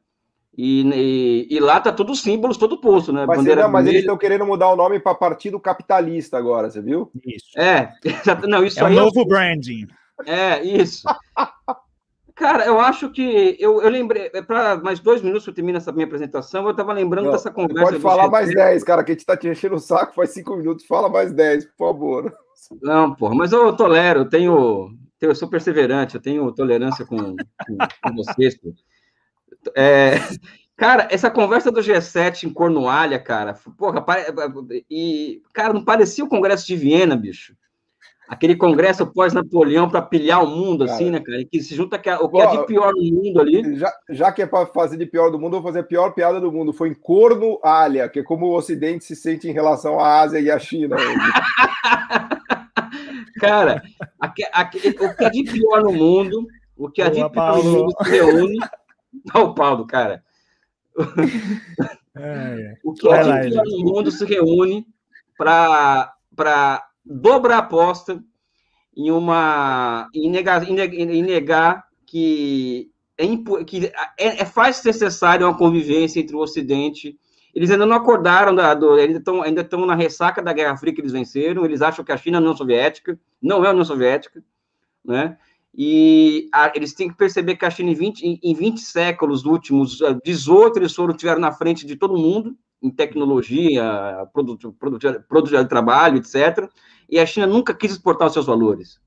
[0.57, 3.25] E, e, e lá tá todos os símbolos, todo posto, né?
[3.25, 6.81] Mas, Bandeira não, mas eles estão querendo mudar o nome para Partido Capitalista agora, você
[6.81, 7.09] viu?
[7.25, 7.57] Isso.
[7.57, 7.93] É,
[8.47, 8.97] não, isso é aí.
[8.97, 9.87] É um novo branding.
[10.25, 11.03] É, isso.
[12.41, 15.91] Cara, eu acho que eu, eu lembrei, é para mais dois minutos eu termino essa
[15.91, 17.91] minha apresentação, eu estava lembrando Não, dessa conversa.
[17.91, 20.55] Pode falar mais dez, cara, que a gente está te enchendo o saco faz cinco
[20.55, 20.87] minutos.
[20.87, 22.35] Fala mais dez, por favor.
[22.81, 24.89] Não, porra, mas eu tolero, eu tenho,
[25.21, 28.59] eu sou perseverante, eu tenho tolerância com, com, com vocês.
[29.77, 30.15] É,
[30.75, 34.03] cara, essa conversa do G7 em Cornualha, cara, porra,
[34.89, 37.55] e, cara, não parecia o Congresso de Viena, bicho
[38.31, 41.43] aquele congresso pós-Napoleão para pilhar o mundo, cara, assim, né, cara?
[41.43, 43.77] Que se junta o que é de pior no mundo ali.
[43.77, 46.13] Já, já que é para fazer de pior do mundo, eu vou fazer a pior
[46.13, 46.71] piada do mundo.
[46.71, 50.39] Foi em Corno Alha, que é como o Ocidente se sente em relação à Ásia
[50.39, 50.95] e à China.
[53.37, 53.83] cara,
[54.17, 57.63] aqui, aqui, o que é de pior no mundo, o que é de pior no
[57.69, 58.59] mundo se reúne.
[59.33, 60.23] Olha o Paulo, cara.
[62.15, 62.77] É, é.
[62.81, 64.87] O que é de pior no mundo se reúne
[65.37, 66.15] para
[67.05, 68.23] dobra a aposta
[68.95, 73.85] em uma em negar, em negar que é, que
[74.17, 77.17] é, é faz necessário uma convivência entre o Ocidente.
[77.53, 80.93] Eles ainda não acordaram, da, do, ainda estão ainda estão na ressaca da Guerra Fria
[80.93, 81.65] que eles venceram.
[81.65, 84.43] Eles acham que a China é a União Soviética, não é a União Soviética,
[85.03, 85.37] né?
[85.73, 89.45] E a, eles têm que perceber que a China, em 20, em, em 20 séculos
[89.45, 95.49] últimos, 18 eles foram, tiveram na frente de todo mundo, em tecnologia, produto, produto, produto
[95.49, 96.69] de trabalho, etc
[97.11, 98.99] e a China nunca quis exportar os seus valores.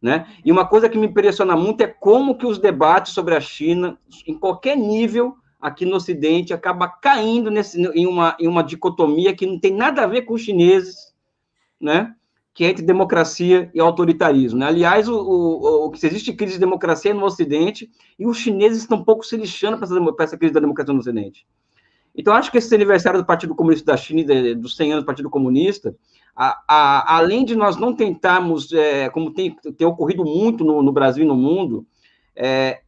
[0.00, 0.26] Né?
[0.44, 3.98] E uma coisa que me impressiona muito é como que os debates sobre a China,
[4.26, 9.46] em qualquer nível, aqui no Ocidente, acaba caindo nesse, em, uma, em uma dicotomia que
[9.46, 11.12] não tem nada a ver com os chineses,
[11.80, 12.14] né?
[12.54, 14.58] que é entre democracia e autoritarismo.
[14.58, 14.66] Né?
[14.66, 18.98] Aliás, o, o, o, que existe crise de democracia no Ocidente e os chineses estão
[18.98, 21.46] um pouco se lixando para essa, essa, crise da democracia no Ocidente.
[22.16, 25.30] Então, acho que esse aniversário do Partido Comunista da China, dos 100 anos do Partido
[25.30, 25.94] Comunista,
[26.34, 30.92] a, a, além de nós não tentarmos, é, como tem, tem, ocorrido muito no, no,
[30.92, 31.86] Brasil e no mundo,
[32.34, 32.80] é,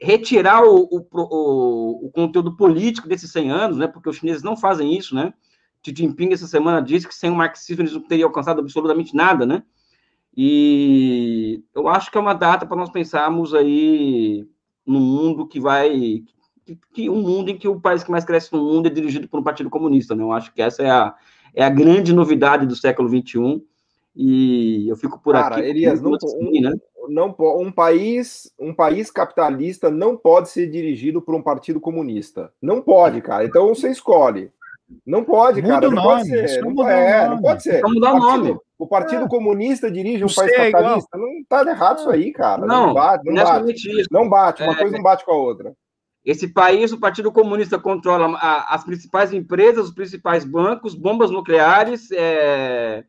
[0.00, 4.56] retirar o, o, o, o, conteúdo político desses 100 anos, né, porque os chineses não
[4.56, 5.32] fazem isso, né?
[5.82, 9.46] Xi Jinping, essa semana, disse que sem o marxismo eles não teriam alcançado absolutamente nada,
[9.46, 9.62] né?
[10.36, 14.46] E eu acho que é uma data para nós pensarmos aí
[14.86, 16.22] no mundo que vai.
[16.64, 19.28] Que, que, um mundo em que o país que mais cresce no mundo é dirigido
[19.28, 20.22] por um partido comunista, né?
[20.22, 21.14] Eu acho que essa é a,
[21.58, 23.60] é a grande novidade do século XXI.
[24.14, 25.66] E eu fico por Cara, aqui.
[25.66, 26.72] Elias, não, assim, um, né?
[27.08, 32.52] não, um, país, um país capitalista não pode ser dirigido por um partido comunista.
[32.62, 33.44] Não pode, cara.
[33.44, 34.52] Então você escolhe.
[35.04, 35.86] Não pode, Muda cara.
[35.88, 36.62] Não nome, pode ser.
[36.62, 37.80] Não, é, não pode ser.
[37.80, 38.56] Vamos mudar o nome.
[38.78, 39.28] O Partido é.
[39.28, 41.16] Comunista dirige um país é capitalista.
[41.16, 41.32] Igual.
[41.32, 42.64] Não tá errado isso aí, cara.
[42.64, 43.24] Não, não bate.
[43.24, 44.06] Não bate.
[44.12, 44.62] Não bate.
[44.62, 45.74] Uma é, coisa não bate com a outra.
[46.28, 52.10] Esse país, o Partido Comunista controla a, as principais empresas, os principais bancos, bombas nucleares,
[52.12, 53.02] é,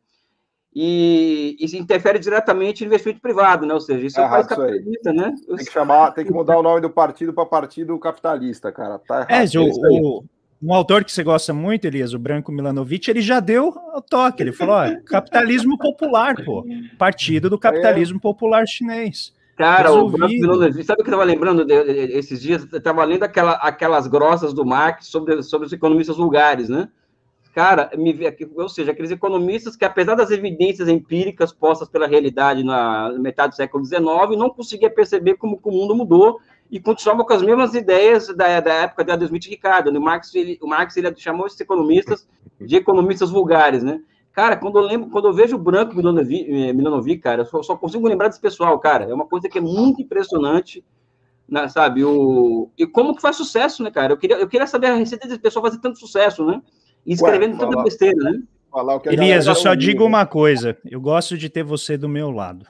[0.74, 3.74] e, e interfere diretamente no investimento privado, né?
[3.74, 5.34] Ou seja, isso é, é um país capitalista, né?
[5.46, 8.98] Tem que chamar, tem que mudar o nome do partido para partido capitalista, cara.
[8.98, 9.54] Tá errado.
[9.54, 10.24] É, o,
[10.62, 14.42] um autor que você gosta muito, Elias, o Branco Milanovic, ele já deu o toque.
[14.42, 16.64] Ele falou: ó, capitalismo popular, pô.
[16.96, 18.20] Partido do capitalismo é.
[18.22, 19.38] popular chinês.
[19.60, 20.50] Cara, Resolvido.
[20.50, 22.66] o Branco sabe o que eu estava lembrando de, de, esses dias?
[22.72, 26.88] Eu estava lendo aquela, aquelas grossas do Marx sobre, sobre os economistas vulgares, né?
[27.54, 28.18] Cara, me,
[28.56, 33.56] ou seja, aqueles economistas que, apesar das evidências empíricas postas pela realidade na metade do
[33.56, 34.02] século XIX,
[34.38, 38.72] não conseguia perceber como o mundo mudou e continuavam com as mesmas ideias da, da
[38.72, 39.90] época de Adam Smith Ricardo.
[39.90, 42.26] O Marx, ele, o Marx ele chamou esses economistas
[42.58, 44.00] de economistas vulgares, né?
[44.32, 47.76] Cara, quando eu lembro, quando eu vejo o branco Milanovic, eh, cara, eu só, só,
[47.76, 49.04] consigo lembrar desse pessoal, cara.
[49.04, 50.84] É uma coisa que é muito impressionante,
[51.48, 52.04] né, sabe?
[52.04, 54.12] O, e como que faz sucesso, né, cara?
[54.12, 56.62] Eu queria, eu queria saber a receita desse pessoal fazer tanto sucesso, né?
[57.04, 58.40] E escrevendo Ué, tanta falar, besteira, né?
[58.70, 60.78] Falar Elias, eu só digo uma coisa.
[60.84, 62.66] Eu gosto de ter você do meu lado.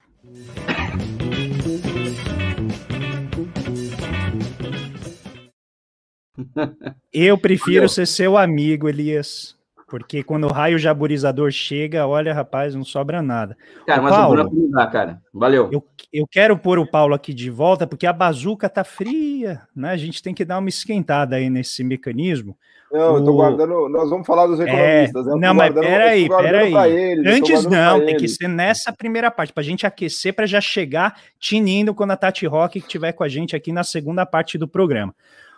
[7.13, 9.60] Eu prefiro ser seu amigo, Elias.
[9.91, 13.57] Porque quando o raio jaburizador chega, olha, rapaz, não sobra nada.
[13.85, 15.21] Cara, o mas Paulo, não dá, cara.
[15.35, 15.69] Valeu.
[15.73, 19.91] Eu, eu quero pôr o Paulo aqui de volta, porque a bazuca tá fria, né?
[19.91, 22.57] A gente tem que dar uma esquentada aí nesse mecanismo.
[22.93, 23.17] Não, o...
[23.17, 23.89] eu tô guardando.
[23.89, 25.27] Nós vamos falar dos é, economistas.
[25.27, 25.31] É...
[25.41, 26.93] Não, mas peraí, peraí.
[26.93, 30.61] Eles, Antes não, tem que ser nessa primeira parte, para a gente aquecer, para já
[30.61, 34.69] chegar tinindo quando a Tati Rock estiver com a gente aqui na segunda parte do
[34.69, 35.13] programa.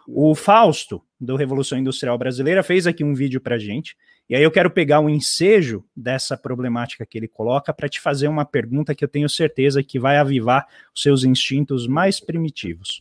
[0.06, 3.96] O Fausto, do Revolução Industrial Brasileira, fez aqui um vídeo para gente.
[4.28, 8.00] E aí eu quero pegar o um ensejo dessa problemática que ele coloca para te
[8.00, 13.00] fazer uma pergunta que eu tenho certeza que vai avivar os seus instintos mais primitivos.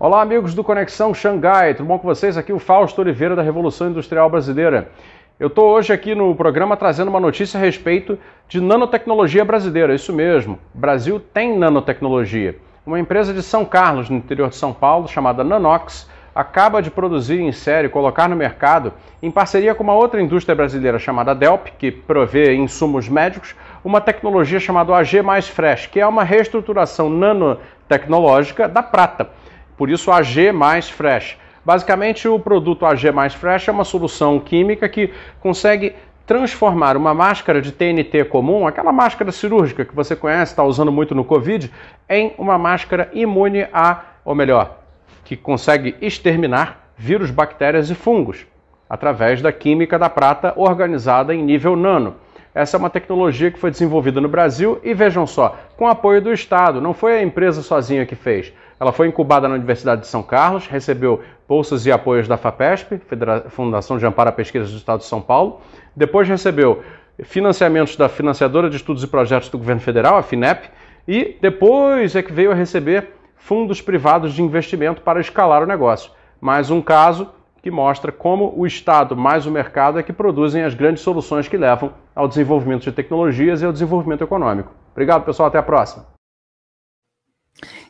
[0.00, 2.36] Olá, amigos do Conexão Xangai, tudo bom com vocês?
[2.36, 4.90] Aqui é o Fausto Oliveira da Revolução Industrial Brasileira.
[5.38, 8.18] Eu estou hoje aqui no programa trazendo uma notícia a respeito
[8.48, 9.94] de nanotecnologia brasileira.
[9.94, 12.56] Isso mesmo, Brasil tem nanotecnologia.
[12.88, 17.38] Uma empresa de São Carlos, no interior de São Paulo, chamada Nanox, acaba de produzir
[17.38, 21.66] em série e colocar no mercado, em parceria com uma outra indústria brasileira chamada Delp,
[21.78, 28.66] que provê insumos médicos, uma tecnologia chamada AG Mais Fresh, que é uma reestruturação nanotecnológica
[28.66, 29.28] da prata.
[29.76, 31.36] Por isso, AG Mais Fresh.
[31.62, 35.94] Basicamente, o produto AG Mais Fresh é uma solução química que consegue
[36.28, 41.14] transformar uma máscara de TNT comum, aquela máscara cirúrgica que você conhece, está usando muito
[41.14, 41.72] no Covid,
[42.06, 44.78] em uma máscara imune a, ou melhor,
[45.24, 48.46] que consegue exterminar vírus, bactérias e fungos
[48.90, 52.16] através da química da prata organizada em nível nano.
[52.54, 56.32] Essa é uma tecnologia que foi desenvolvida no Brasil e vejam só, com apoio do
[56.32, 58.52] Estado, não foi a empresa sozinha que fez.
[58.80, 63.00] Ela foi incubada na Universidade de São Carlos, recebeu bolsas e apoios da FAPESP,
[63.48, 65.60] Fundação de Amparo à Pesquisa do Estado de São Paulo.
[65.98, 66.84] Depois recebeu
[67.24, 70.70] financiamentos da Financiadora de Estudos e Projetos do Governo Federal, a FINEP,
[71.08, 76.12] e depois é que veio a receber fundos privados de investimento para escalar o negócio.
[76.40, 77.28] Mais um caso
[77.60, 81.56] que mostra como o Estado mais o mercado é que produzem as grandes soluções que
[81.56, 84.72] levam ao desenvolvimento de tecnologias e ao desenvolvimento econômico.
[84.92, 85.48] Obrigado, pessoal.
[85.48, 86.06] Até a próxima.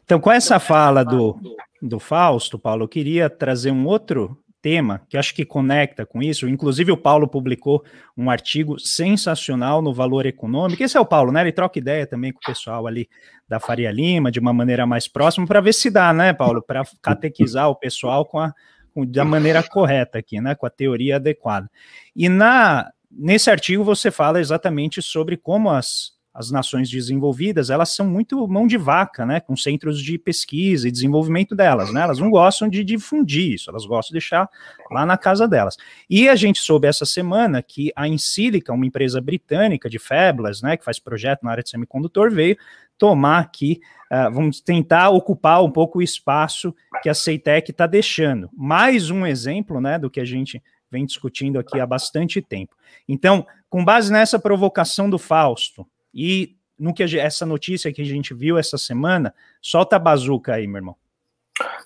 [0.02, 1.36] Então, com essa fala do,
[1.82, 4.38] do Fausto, Paulo, eu queria trazer um outro
[4.68, 6.46] tema que acho que conecta com isso.
[6.46, 7.82] Inclusive, o Paulo publicou
[8.14, 10.82] um artigo sensacional no Valor Econômico.
[10.82, 11.40] Esse é o Paulo, né?
[11.40, 13.08] Ele troca ideia também com o pessoal ali
[13.48, 16.60] da Faria Lima, de uma maneira mais próxima, para ver se dá, né, Paulo?
[16.60, 18.52] Para catequizar o pessoal com a,
[18.92, 20.54] com, da maneira correta aqui, né?
[20.54, 21.70] Com a teoria adequada.
[22.14, 28.06] E na, nesse artigo você fala exatamente sobre como as as nações desenvolvidas, elas são
[28.06, 32.30] muito mão de vaca, né, com centros de pesquisa e desenvolvimento delas, né, elas não
[32.30, 34.48] gostam de difundir isso, elas gostam de deixar
[34.90, 35.76] lá na casa delas.
[36.08, 40.76] E a gente soube essa semana que a Insilica, uma empresa britânica de fabless, né,
[40.76, 42.56] que faz projeto na área de semicondutor, veio
[42.96, 48.50] tomar aqui, uh, vamos tentar ocupar um pouco o espaço que a Ceitec está deixando.
[48.52, 52.74] Mais um exemplo, né, do que a gente vem discutindo aqui há bastante tempo.
[53.08, 58.32] Então, com base nessa provocação do Fausto, e no que essa notícia que a gente
[58.32, 60.96] viu essa semana, solta a bazuca aí, meu irmão.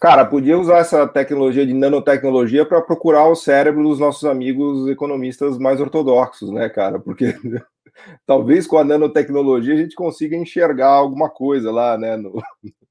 [0.00, 5.56] Cara, podia usar essa tecnologia de nanotecnologia para procurar o cérebro dos nossos amigos economistas
[5.56, 7.00] mais ortodoxos, né, cara?
[7.00, 7.34] Porque
[8.26, 12.42] talvez com a nanotecnologia a gente consiga enxergar alguma coisa lá, né, no,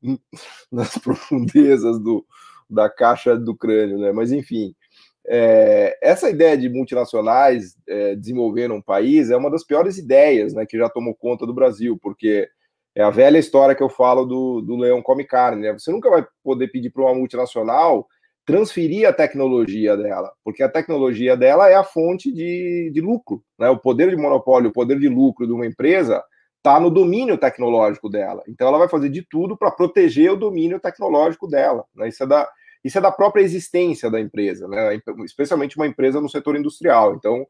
[0.71, 2.25] nas profundezas do,
[2.67, 4.11] da caixa do crânio, né?
[4.11, 4.73] Mas enfim,
[5.27, 10.65] é, essa ideia de multinacionais é, desenvolver um país é uma das piores ideias né,
[10.65, 12.47] que já tomou conta do Brasil, porque
[12.95, 15.61] é a velha história que eu falo do, do leão come carne.
[15.61, 15.73] Né?
[15.73, 18.07] Você nunca vai poder pedir para uma multinacional
[18.43, 23.43] transferir a tecnologia dela, porque a tecnologia dela é a fonte de, de lucro.
[23.57, 23.69] Né?
[23.69, 26.23] O poder de monopólio, o poder de lucro de uma empresa
[26.57, 28.43] está no domínio tecnológico dela.
[28.47, 31.85] Então ela vai fazer de tudo para proteger o domínio tecnológico dela.
[31.95, 32.09] Né?
[32.09, 32.49] Isso é da
[32.83, 34.99] isso é da própria existência da empresa, né?
[35.23, 37.15] especialmente uma empresa no setor industrial.
[37.15, 37.45] Então,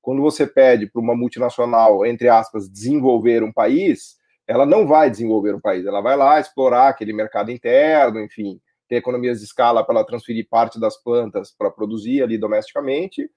[0.00, 4.16] quando você pede para uma multinacional, entre aspas, desenvolver um país,
[4.46, 8.96] ela não vai desenvolver um país, ela vai lá explorar aquele mercado interno, enfim, ter
[8.96, 13.28] economias de escala para ela transferir parte das plantas para produzir ali domesticamente,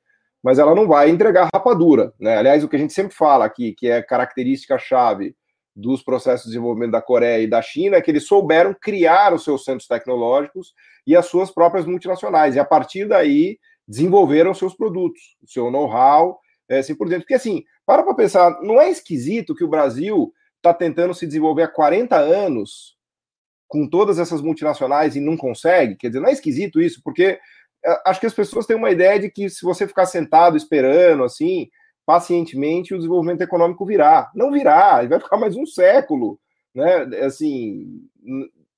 [0.44, 2.38] mas ela não vai entregar rapadura, né?
[2.38, 5.36] Aliás, o que a gente sempre fala aqui, que é característica chave
[5.80, 9.44] dos processos de desenvolvimento da Coreia e da China é que eles souberam criar os
[9.44, 10.74] seus centros tecnológicos
[11.08, 13.58] e as suas próprias multinacionais, e a partir daí
[13.88, 17.24] desenvolveram seus produtos, o seu know-how, assim por dentro.
[17.24, 21.64] Porque assim, para para pensar, não é esquisito que o Brasil está tentando se desenvolver
[21.64, 22.98] há 40 anos
[23.68, 25.96] com todas essas multinacionais e não consegue?
[25.96, 27.40] Quer dizer, não é esquisito isso, porque
[27.86, 31.24] é, acho que as pessoas têm uma ideia de que se você ficar sentado esperando,
[31.24, 31.70] assim,
[32.10, 34.32] pacientemente o desenvolvimento econômico virá.
[34.34, 36.40] Não virá, vai ficar mais um século,
[36.74, 37.04] né?
[37.24, 38.02] Assim,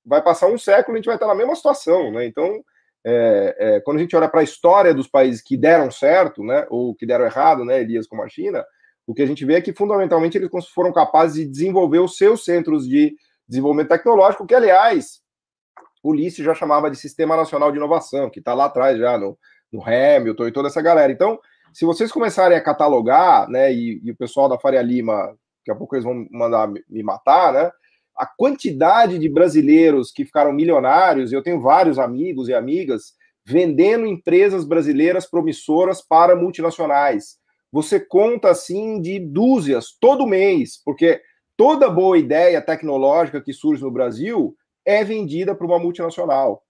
[0.04, 2.26] vai passar um século e a gente vai estar na mesma situação, né?
[2.26, 2.62] Então,
[3.02, 6.66] é, é, quando a gente olha para a história dos países que deram certo, né,
[6.68, 8.62] ou que deram errado, né, Elias, como a China,
[9.06, 12.44] o que a gente vê é que fundamentalmente eles foram capazes de desenvolver os seus
[12.44, 13.16] centros de
[13.48, 15.22] desenvolvimento tecnológico, que aliás
[16.02, 19.38] o Ulisses já chamava de Sistema Nacional de Inovação, que está lá atrás já no,
[19.72, 21.10] no Hamilton e toda essa galera.
[21.10, 21.40] Então,
[21.72, 25.74] se vocês começarem a catalogar, né, e, e, o pessoal da Faria Lima, daqui a
[25.74, 27.70] pouco eles vão mandar me matar, né,
[28.16, 33.14] a quantidade de brasileiros que ficaram milionários, eu tenho vários amigos e amigas
[33.44, 37.38] vendendo empresas brasileiras promissoras para multinacionais.
[37.72, 41.20] Você conta assim de dúzias todo mês, porque
[41.56, 44.54] toda boa ideia tecnológica que surge no Brasil
[44.84, 46.62] é vendida para uma multinacional.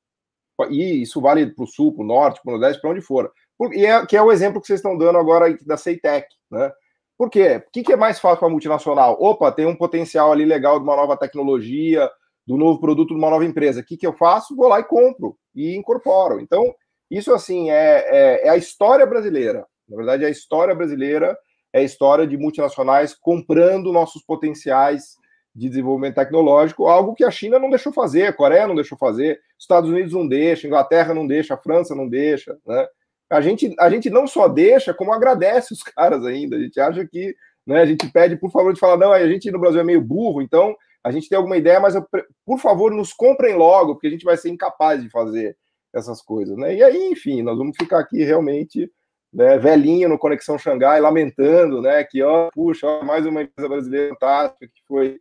[0.70, 3.32] E isso vale para o sul, para o norte, para o nordeste, para onde for.
[3.72, 6.72] E é, que é o exemplo que vocês estão dando agora da Ceitec, né?
[7.18, 7.62] Por quê?
[7.66, 9.16] O que, que é mais fácil para a multinacional?
[9.20, 12.10] Opa, tem um potencial ali legal de uma nova tecnologia,
[12.46, 13.80] do novo produto de uma nova empresa.
[13.80, 14.56] O que, que eu faço?
[14.56, 16.40] Vou lá e compro e incorporo.
[16.40, 16.74] Então,
[17.10, 19.66] isso assim é, é, é a história brasileira.
[19.88, 21.36] Na verdade, é a história brasileira
[21.72, 25.16] é a história de multinacionais comprando nossos potenciais
[25.54, 29.40] de desenvolvimento tecnológico, algo que a China não deixou fazer, a Coreia não deixou fazer,
[29.58, 32.86] Estados Unidos não deixa, Inglaterra não deixa, a França não deixa, né?
[33.32, 36.56] A gente, a gente não só deixa, como agradece os caras ainda.
[36.56, 37.34] A gente acha que,
[37.66, 40.00] né, a gente pede, por favor, de falar, não, a gente no Brasil é meio
[40.00, 40.74] burro, então
[41.04, 42.06] a gente tem alguma ideia, mas eu,
[42.46, 45.56] por favor, nos comprem logo, porque a gente vai ser incapaz de fazer
[45.92, 46.74] essas coisas, né?
[46.74, 48.90] E aí, enfim, nós vamos ficar aqui realmente
[49.32, 54.08] né, velhinho no Conexão Xangai, lamentando, né, que, ó, puxa, ó, mais uma empresa brasileira
[54.10, 55.18] fantástica que foi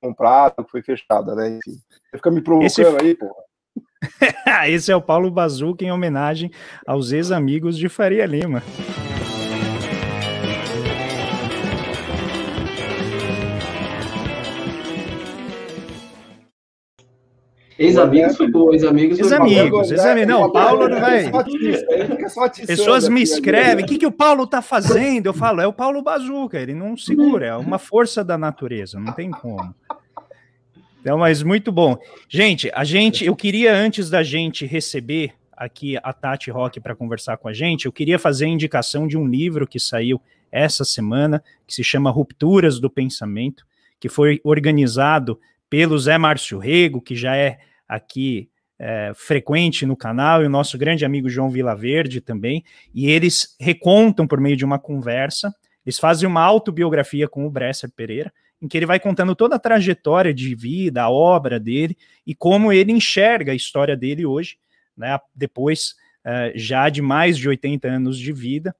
[0.00, 1.78] comprada, que foi fechada, né, enfim.
[2.10, 2.84] Você fica me provocando Esse...
[2.84, 3.42] aí, porra.
[4.68, 6.50] Esse é o Paulo Bazuca em homenagem
[6.86, 8.62] aos ex-amigos de Faria Lima.
[17.78, 20.28] Ex-amigos foi bom, ex-amigos foi Ex-amigos, ex-amigos.
[20.28, 21.30] Não, o Paulo não vai.
[22.64, 25.26] Pessoas me escrevem: o que, que o Paulo tá fazendo?
[25.26, 29.12] Eu falo: é o Paulo Bazuca, ele não segura, é uma força da natureza, não
[29.12, 29.74] tem como.
[31.02, 31.98] Então, mas muito bom.
[32.28, 37.38] Gente, a gente, eu queria, antes da gente receber aqui a Tati Rock para conversar
[37.38, 40.22] com a gente, eu queria fazer a indicação de um livro que saiu
[40.52, 43.66] essa semana, que se chama Rupturas do Pensamento,
[43.98, 48.48] que foi organizado pelo Zé Márcio Rego, que já é aqui
[48.78, 52.62] é, frequente no canal, e o nosso grande amigo João Vilaverde também,
[52.94, 55.52] e eles recontam por meio de uma conversa,
[55.84, 58.32] eles fazem uma autobiografia com o Bresser Pereira,
[58.62, 62.72] em que ele vai contando toda a trajetória de vida, a obra dele, e como
[62.72, 64.56] ele enxerga a história dele hoje,
[64.96, 68.74] né, depois uh, já de mais de 80 anos de vida.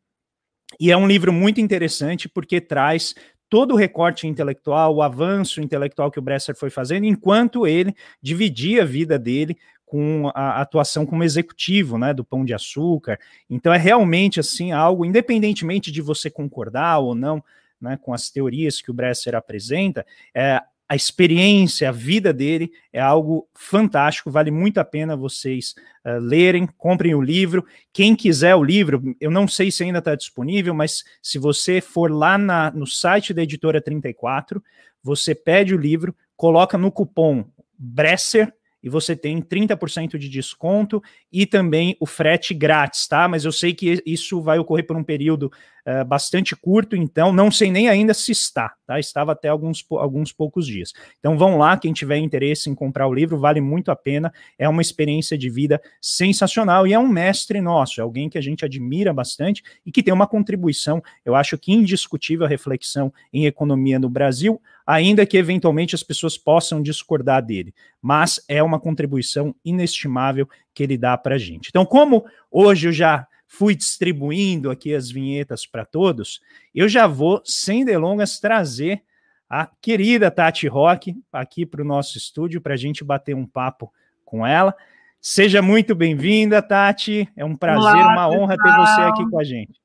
[0.79, 3.13] E é um livro muito interessante porque traz
[3.51, 8.83] todo o recorte intelectual, o avanço intelectual que o Bresser foi fazendo, enquanto ele dividia
[8.83, 13.19] a vida dele com a atuação como executivo, né, do Pão de Açúcar.
[13.51, 17.45] Então é realmente assim algo, independentemente de você concordar ou não,
[17.83, 20.61] né, com as teorias que o Bresser apresenta, é,
[20.93, 25.75] a experiência, a vida dele é algo fantástico, vale muito a pena vocês
[26.05, 27.65] uh, lerem, comprem o livro.
[27.95, 32.11] Quem quiser o livro, eu não sei se ainda está disponível, mas se você for
[32.11, 34.63] lá na, no site da editora 34,
[35.03, 37.47] você pede o livro, coloca no cupom
[37.79, 38.53] Bresser
[38.83, 41.03] e você tem 30% de desconto
[41.33, 43.29] e também o frete grátis, tá?
[43.29, 45.51] Mas eu sei que isso vai ocorrer por um período
[45.87, 48.99] uh, bastante curto, então não sei nem ainda se está, tá?
[48.99, 50.93] Estava até alguns, alguns poucos dias.
[51.19, 54.69] Então vão lá, quem tiver interesse em comprar o livro, vale muito a pena, é
[54.69, 58.65] uma experiência de vida sensacional e é um mestre nosso, é alguém que a gente
[58.65, 63.99] admira bastante e que tem uma contribuição, eu acho que indiscutível a reflexão em economia
[63.99, 70.49] no Brasil, ainda que eventualmente as pessoas possam discordar dele, mas é uma contribuição inestimável
[70.75, 71.69] que ele dá para a gente.
[71.69, 76.41] Então, como hoje eu já fui distribuindo aqui as vinhetas para todos,
[76.75, 79.03] eu já vou, sem delongas, trazer
[79.49, 83.93] a querida Tati Rock aqui para o nosso estúdio para a gente bater um papo
[84.25, 84.75] com ela.
[85.21, 87.29] Seja muito bem-vinda, Tati.
[87.37, 89.79] É um prazer, Olá, uma honra ter você aqui com a gente.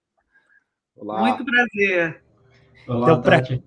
[0.96, 1.20] Olá.
[1.20, 2.24] Muito prazer.
[2.88, 3.64] Olá, então, Tati.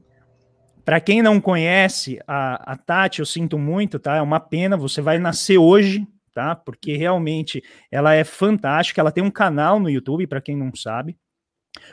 [0.82, 4.16] Para quem não conhece a, a Tati, eu sinto muito, tá?
[4.16, 6.55] É uma pena, você vai nascer hoje, tá?
[6.55, 11.16] Porque realmente ela é fantástica, ela tem um canal no YouTube, para quem não sabe.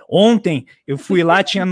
[0.09, 1.65] Ontem eu fui lá, tinha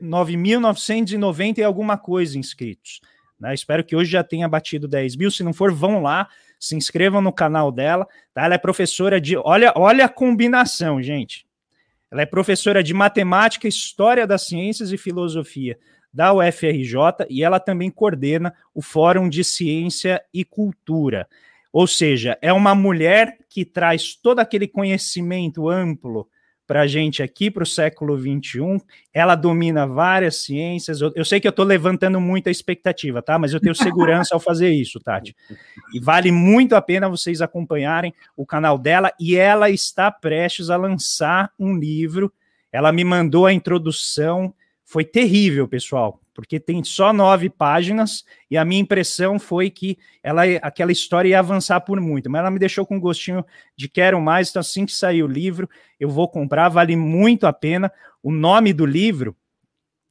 [0.00, 3.00] 9.990 e alguma coisa inscritos.
[3.40, 3.54] Né?
[3.54, 5.30] Espero que hoje já tenha batido 10 mil.
[5.30, 6.28] Se não for, vão lá,
[6.60, 8.06] se inscrevam no canal dela.
[8.34, 8.44] Tá?
[8.44, 9.36] Ela é professora de.
[9.36, 11.44] Olha, olha a combinação, gente.
[12.10, 15.78] Ela é professora de matemática, história das ciências e filosofia
[16.12, 21.26] da UFRJ e ela também coordena o Fórum de Ciência e Cultura.
[21.72, 26.28] Ou seja, é uma mulher que traz todo aquele conhecimento amplo
[26.66, 28.82] para a gente aqui para o século XXI.
[29.12, 31.00] Ela domina várias ciências.
[31.00, 33.38] Eu, eu sei que eu estou levantando muita expectativa, tá?
[33.38, 35.34] Mas eu tenho segurança ao fazer isso, Tati.
[35.92, 39.12] E vale muito a pena vocês acompanharem o canal dela.
[39.18, 42.32] E ela está prestes a lançar um livro.
[42.70, 44.54] Ela me mandou a introdução.
[44.92, 50.42] Foi terrível, pessoal porque tem só nove páginas e a minha impressão foi que ela,
[50.62, 53.44] aquela história ia avançar por muito, mas ela me deixou com um gostinho
[53.76, 55.68] de quero mais, então assim que sair o livro
[56.00, 57.92] eu vou comprar, vale muito a pena.
[58.22, 59.36] O nome do livro,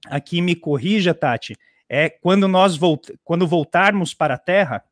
[0.08, 1.58] aqui me corrija, Tati,
[1.90, 4.84] é quando nós volt, quando voltarmos para a Terra.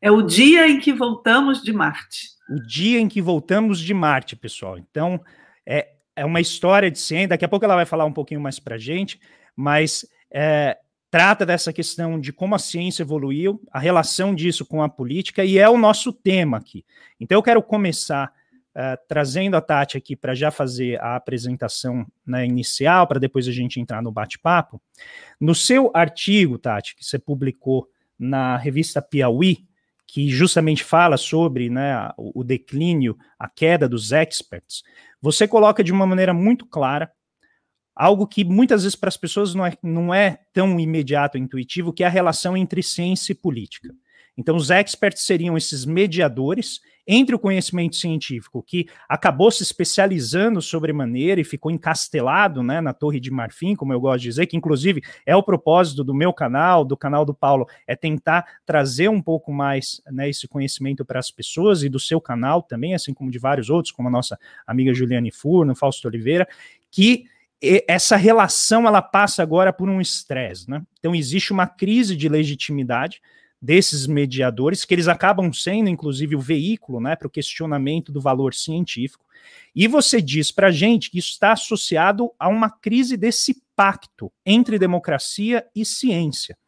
[0.00, 2.28] É o dia em que voltamos de Marte.
[2.48, 4.78] O dia em que voltamos de Marte, pessoal.
[4.78, 5.20] Então,
[5.66, 7.28] é, é uma história de ciência.
[7.28, 9.20] Daqui a pouco ela vai falar um pouquinho mais para a gente,
[9.56, 10.78] mas é,
[11.10, 15.58] trata dessa questão de como a ciência evoluiu, a relação disso com a política, e
[15.58, 16.84] é o nosso tema aqui.
[17.20, 18.32] Então, eu quero começar
[18.74, 23.52] uh, trazendo a Tati aqui para já fazer a apresentação né, inicial, para depois a
[23.52, 24.82] gente entrar no bate-papo.
[25.40, 27.88] No seu artigo, Tati, que você publicou
[28.18, 29.64] na revista Piauí,
[30.06, 34.82] que justamente fala sobre né, o declínio, a queda dos experts,
[35.24, 37.10] você coloca de uma maneira muito clara
[37.96, 42.04] algo que muitas vezes para as pessoas não é, não é tão imediato, intuitivo, que
[42.04, 43.88] é a relação entre ciência e política.
[44.36, 51.40] Então, os experts seriam esses mediadores entre o conhecimento científico, que acabou se especializando sobremaneira
[51.40, 55.02] e ficou encastelado né, na Torre de Marfim, como eu gosto de dizer, que inclusive
[55.26, 59.52] é o propósito do meu canal, do canal do Paulo, é tentar trazer um pouco
[59.52, 63.38] mais né, esse conhecimento para as pessoas e do seu canal também, assim como de
[63.38, 66.48] vários outros, como a nossa amiga Juliane Furno, Fausto Oliveira,
[66.90, 67.26] que
[67.88, 70.82] essa relação ela passa agora por um estresse, né?
[70.98, 73.22] Então existe uma crise de legitimidade
[73.64, 78.52] desses mediadores, que eles acabam sendo, inclusive, o veículo né, para o questionamento do valor
[78.52, 79.24] científico.
[79.74, 84.30] E você diz para a gente que isso está associado a uma crise desse pacto
[84.44, 86.58] entre democracia e ciência.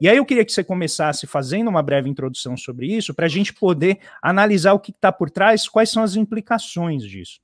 [0.00, 3.28] E aí eu queria que você começasse fazendo uma breve introdução sobre isso, para a
[3.28, 7.40] gente poder analisar o que está por trás, quais são as implicações disso.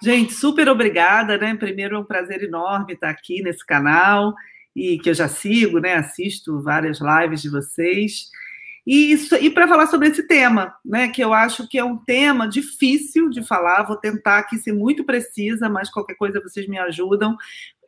[0.00, 1.56] Gente, super obrigada, né?
[1.56, 4.32] Primeiro é um prazer enorme estar aqui nesse canal
[4.76, 5.94] e que eu já sigo, né?
[5.94, 8.30] Assisto várias lives de vocês.
[8.86, 11.08] E, e para falar sobre esse tema, né?
[11.08, 15.02] Que eu acho que é um tema difícil de falar, vou tentar aqui ser muito
[15.02, 17.34] precisa, mas qualquer coisa vocês me ajudam.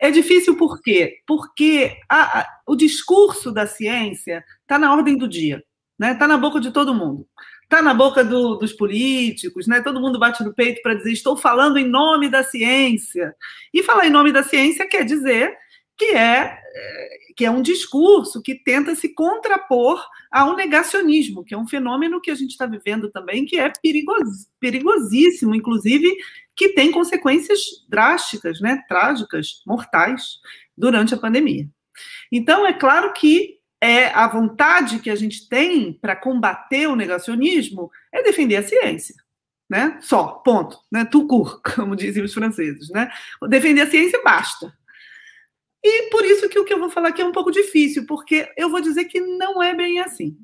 [0.01, 1.19] É difícil por quê?
[1.27, 5.63] Porque a, a, o discurso da ciência está na ordem do dia,
[5.99, 6.13] né?
[6.13, 7.27] Está na boca de todo mundo
[7.69, 9.83] está na boca do, dos políticos, né?
[9.83, 13.35] Todo mundo bate no peito para dizer estou falando em nome da ciência.
[13.75, 15.55] E falar em nome da ciência quer dizer
[15.99, 21.57] que é, é que é um discurso que tenta se contrapor ao negacionismo, que é
[21.57, 26.17] um fenômeno que a gente está vivendo também, que é perigos, perigosíssimo, inclusive,
[26.57, 30.41] que tem consequências drásticas, né, trágicas, mortais,
[30.77, 31.69] durante a pandemia.
[32.33, 37.89] Então, é claro que é a vontade que a gente tem para combater o negacionismo
[38.13, 39.15] é defender a ciência.
[39.71, 39.99] Né?
[40.01, 40.81] Só, ponto.
[40.91, 41.05] Né?
[41.05, 42.91] Tout court, como dizem os franceses.
[42.91, 43.09] Né?
[43.49, 44.77] Defender a ciência basta.
[45.83, 48.51] E por isso que o que eu vou falar aqui é um pouco difícil, porque
[48.57, 50.37] eu vou dizer que não é bem assim.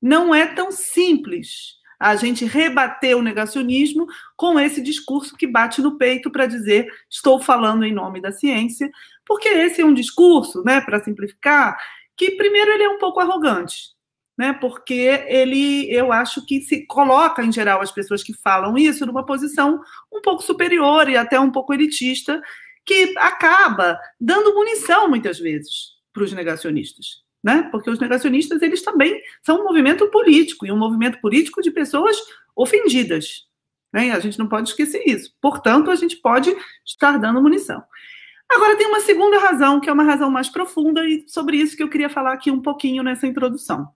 [0.00, 5.98] Não é tão simples a gente rebater o negacionismo com esse discurso que bate no
[5.98, 8.90] peito para dizer estou falando em nome da ciência,
[9.26, 11.76] porque esse é um discurso, né, para simplificar,
[12.16, 13.94] que primeiro ele é um pouco arrogante,
[14.36, 14.54] né?
[14.54, 19.24] Porque ele, eu acho que se coloca em geral as pessoas que falam isso numa
[19.24, 22.40] posição um pouco superior e até um pouco elitista,
[22.84, 27.68] que acaba dando munição muitas vezes para os negacionistas, né?
[27.70, 32.16] Porque os negacionistas eles também são um movimento político e um movimento político de pessoas
[32.56, 33.46] ofendidas,
[33.92, 34.10] né?
[34.12, 35.34] A gente não pode esquecer isso.
[35.40, 36.54] Portanto, a gente pode
[36.84, 37.82] estar dando munição.
[38.50, 41.82] Agora, tem uma segunda razão, que é uma razão mais profunda, e sobre isso que
[41.82, 43.88] eu queria falar aqui um pouquinho nessa introdução.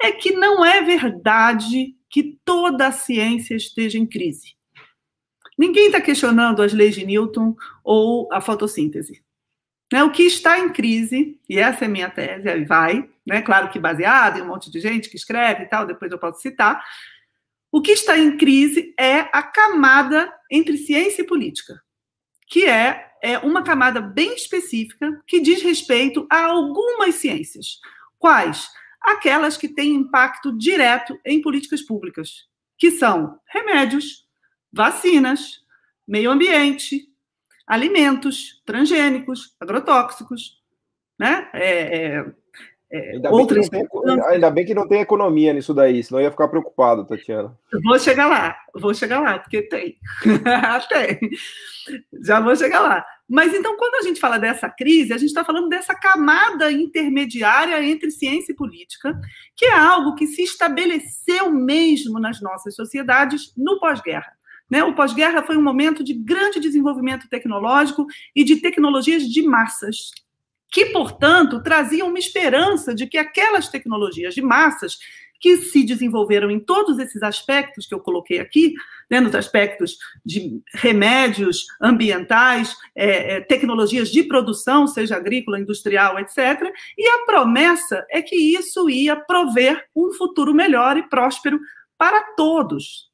[0.00, 4.54] É que não é verdade que toda a ciência esteja em crise.
[5.62, 7.54] Ninguém está questionando as leis de Newton
[7.84, 9.22] ou a fotossíntese.
[9.92, 10.02] Né?
[10.02, 13.40] O que está em crise, e essa é minha tese, aí vai, né?
[13.42, 16.40] claro que baseado em um monte de gente que escreve e tal, depois eu posso
[16.40, 16.84] citar.
[17.70, 21.80] O que está em crise é a camada entre ciência e política,
[22.48, 27.78] que é é uma camada bem específica que diz respeito a algumas ciências.
[28.18, 28.68] Quais?
[29.00, 34.26] Aquelas que têm impacto direto em políticas públicas, que são remédios,
[34.72, 35.62] vacinas,
[36.06, 37.08] meio ambiente,
[37.66, 40.60] alimentos transgênicos, agrotóxicos,
[41.18, 41.48] né?
[41.52, 42.24] É, é,
[42.94, 46.24] é, ainda, outras bem tem, ainda, bem que não tem economia nisso daí, senão eu
[46.24, 47.56] ia ficar preocupado, Tatiana.
[47.82, 49.96] Vou chegar lá, vou chegar lá, porque tem.
[50.90, 51.30] tem.
[52.22, 53.02] Já vou chegar lá.
[53.26, 57.82] Mas então, quando a gente fala dessa crise, a gente está falando dessa camada intermediária
[57.82, 59.18] entre ciência e política,
[59.56, 64.30] que é algo que se estabeleceu mesmo nas nossas sociedades no pós-guerra.
[64.72, 64.82] Né?
[64.82, 70.10] O pós-guerra foi um momento de grande desenvolvimento tecnológico e de tecnologias de massas
[70.70, 74.96] que, portanto, traziam uma esperança de que aquelas tecnologias de massas
[75.38, 78.72] que se desenvolveram em todos esses aspectos que eu coloquei aqui,
[79.10, 86.72] né, nos aspectos de remédios ambientais, é, é, tecnologias de produção, seja agrícola, industrial, etc.
[86.96, 91.60] E a promessa é que isso ia prover um futuro melhor e próspero
[91.98, 93.11] para todos.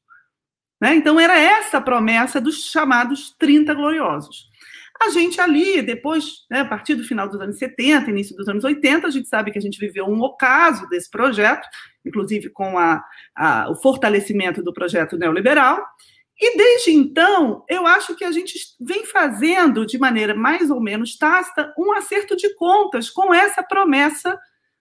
[0.79, 0.95] Né?
[0.95, 4.49] Então, era essa a promessa dos chamados 30 gloriosos.
[5.01, 8.65] A gente ali, depois, né, a partir do final dos anos 70, início dos anos
[8.65, 11.65] 80, a gente sabe que a gente viveu um ocaso desse projeto,
[12.05, 13.01] inclusive com a,
[13.33, 15.81] a, o fortalecimento do projeto neoliberal.
[16.37, 21.17] E desde então, eu acho que a gente vem fazendo, de maneira mais ou menos
[21.17, 24.37] tácita, um acerto de contas com essa promessa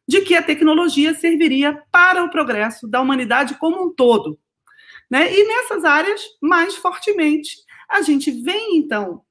[0.07, 4.39] de que a tecnologia serviria para o progresso da humanidade como um todo.
[5.11, 5.33] Né?
[5.33, 7.57] E nessas áreas, mais fortemente,
[7.89, 9.23] a gente vem, então,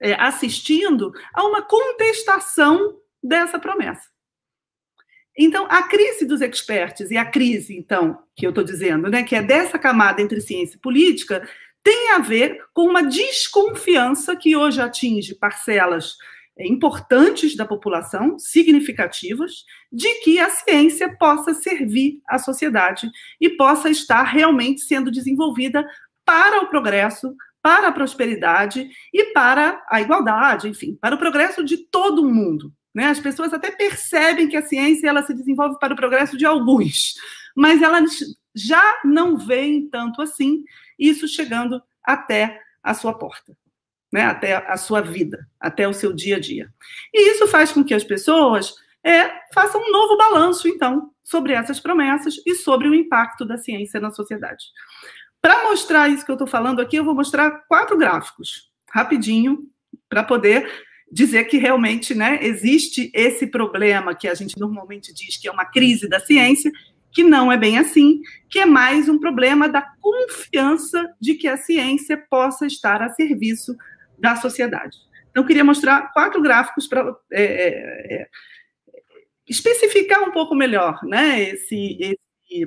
[0.00, 4.08] é, assistindo a uma contestação dessa promessa.
[5.36, 9.34] Então, a crise dos experts e a crise, então, que eu estou dizendo, né, que
[9.34, 11.46] é dessa camada entre ciência e política,
[11.82, 16.16] tem a ver com uma desconfiança que hoje atinge parcelas
[16.58, 24.22] importantes da população, significativas, de que a ciência possa servir à sociedade e possa estar
[24.22, 25.84] realmente sendo desenvolvida
[26.24, 31.78] para o progresso, para a prosperidade e para a igualdade, enfim, para o progresso de
[31.78, 32.72] todo mundo.
[32.94, 33.06] Né?
[33.06, 37.14] As pessoas até percebem que a ciência ela se desenvolve para o progresso de alguns,
[37.56, 38.12] mas elas
[38.54, 40.62] já não veem tanto assim
[40.98, 43.56] isso chegando até a sua porta,
[44.14, 44.26] né?
[44.26, 46.72] até a sua vida, até o seu dia a dia.
[47.12, 51.80] E isso faz com que as pessoas é, façam um novo balanço, então, sobre essas
[51.80, 54.66] promessas e sobre o impacto da ciência na sociedade.
[55.42, 59.58] Para mostrar isso que eu estou falando aqui, eu vou mostrar quatro gráficos, rapidinho,
[60.08, 60.70] para poder
[61.10, 65.64] dizer que realmente né, existe esse problema que a gente normalmente diz que é uma
[65.64, 66.70] crise da ciência,
[67.10, 71.56] que não é bem assim, que é mais um problema da confiança de que a
[71.56, 73.76] ciência possa estar a serviço
[74.18, 74.96] da sociedade.
[75.30, 78.28] Então, queria mostrar quatro gráficos para é, é, é,
[79.48, 82.66] especificar um pouco melhor né, esse, esse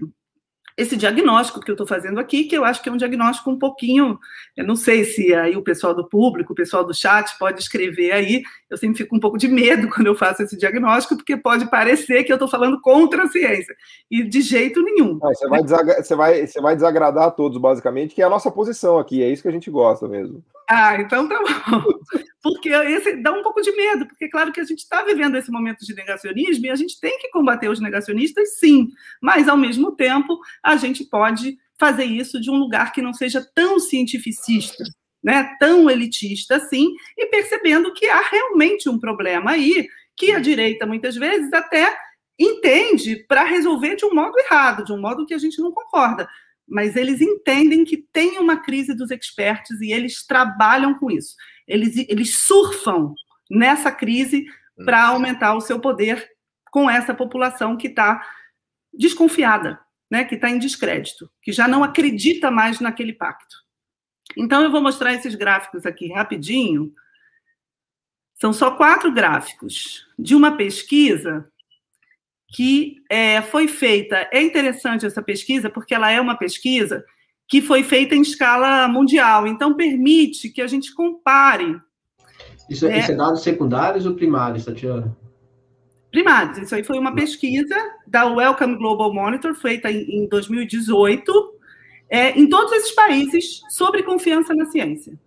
[0.77, 3.57] esse diagnóstico que eu estou fazendo aqui, que eu acho que é um diagnóstico um
[3.57, 4.19] pouquinho,
[4.55, 8.11] eu não sei se aí o pessoal do público, o pessoal do chat pode escrever
[8.11, 11.69] aí, eu sempre fico um pouco de medo quando eu faço esse diagnóstico, porque pode
[11.69, 13.75] parecer que eu estou falando contra a ciência,
[14.09, 15.19] e de jeito nenhum.
[15.23, 18.51] Ah, você, vai você, vai, você vai desagradar a todos, basicamente, que é a nossa
[18.51, 20.43] posição aqui, é isso que a gente gosta mesmo.
[20.69, 21.93] Ah, então tá bom.
[22.43, 25.35] Porque esse dá um pouco de medo, porque é claro que a gente está vivendo
[25.35, 28.87] esse momento de negacionismo e a gente tem que combater os negacionistas, sim,
[29.21, 33.45] mas ao mesmo tempo a gente pode fazer isso de um lugar que não seja
[33.53, 34.83] tão cientificista,
[35.23, 40.85] né, tão elitista assim, e percebendo que há realmente um problema aí que a direita
[40.85, 41.97] muitas vezes até
[42.39, 46.27] entende para resolver de um modo errado, de um modo que a gente não concorda
[46.67, 51.35] mas eles entendem que tem uma crise dos experts e eles trabalham com isso.
[51.65, 53.13] Eles, eles surfam
[53.49, 54.45] nessa crise
[54.83, 55.15] para uhum.
[55.15, 56.29] aumentar o seu poder
[56.69, 58.21] com essa população que está
[58.93, 59.79] desconfiada,
[60.11, 63.55] né, que está em descrédito, que já não acredita mais naquele pacto.
[64.37, 66.93] Então, eu vou mostrar esses gráficos aqui rapidinho.
[68.35, 71.49] São só quatro gráficos de uma pesquisa
[72.49, 74.29] que é, foi feita.
[74.31, 77.03] É interessante essa pesquisa, porque ela é uma pesquisa
[77.47, 81.77] que foi feita em escala mundial, então permite que a gente compare.
[82.69, 85.15] Isso, é, isso é dados secundários ou primários, Tatiana?
[86.11, 86.57] Primários.
[86.57, 87.75] Isso aí foi uma pesquisa
[88.05, 91.56] da Welcome Global Monitor, feita em, em 2018,
[92.09, 95.17] é, em todos esses países, sobre confiança na ciência.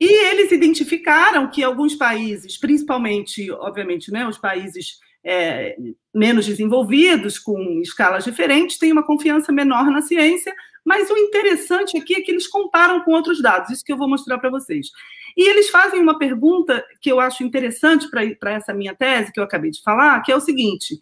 [0.00, 5.76] E eles identificaram que alguns países, principalmente, obviamente, né, os países é,
[6.12, 10.52] menos desenvolvidos, com escalas diferentes, têm uma confiança menor na ciência,
[10.84, 14.08] mas o interessante aqui é que eles comparam com outros dados, isso que eu vou
[14.08, 14.88] mostrar para vocês.
[15.36, 19.44] E eles fazem uma pergunta que eu acho interessante para essa minha tese, que eu
[19.44, 20.98] acabei de falar, que é o seguinte: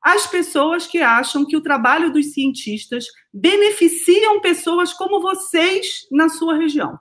[0.00, 6.56] as pessoas que acham que o trabalho dos cientistas beneficiam pessoas como vocês na sua
[6.56, 6.96] região.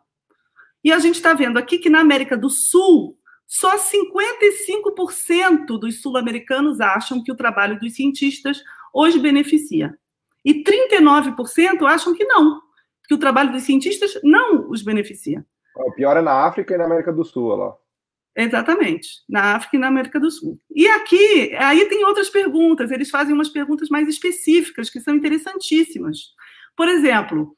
[0.84, 3.16] E a gente está vendo aqui que na América do Sul,
[3.48, 9.96] só 55% dos sul-americanos acham que o trabalho dos cientistas hoje beneficia.
[10.44, 12.60] E 39% acham que não,
[13.08, 15.46] que o trabalho dos cientistas não os beneficia.
[15.76, 17.76] O pior é na África e na América do Sul, lá.
[18.36, 20.60] Exatamente, na África e na América do Sul.
[20.76, 26.18] E aqui, aí tem outras perguntas, eles fazem umas perguntas mais específicas, que são interessantíssimas.
[26.76, 27.56] Por exemplo,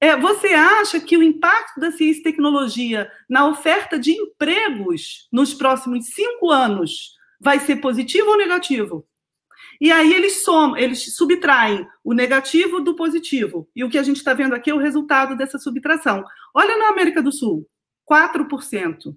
[0.00, 5.54] é, você acha que o impacto da ciência e tecnologia na oferta de empregos nos
[5.54, 9.06] próximos cinco anos vai ser positivo ou negativo?
[9.80, 13.68] E aí eles somam, eles subtraem o negativo do positivo.
[13.76, 16.24] E o que a gente está vendo aqui é o resultado dessa subtração.
[16.54, 17.66] Olha na América do Sul,
[18.10, 19.14] 4%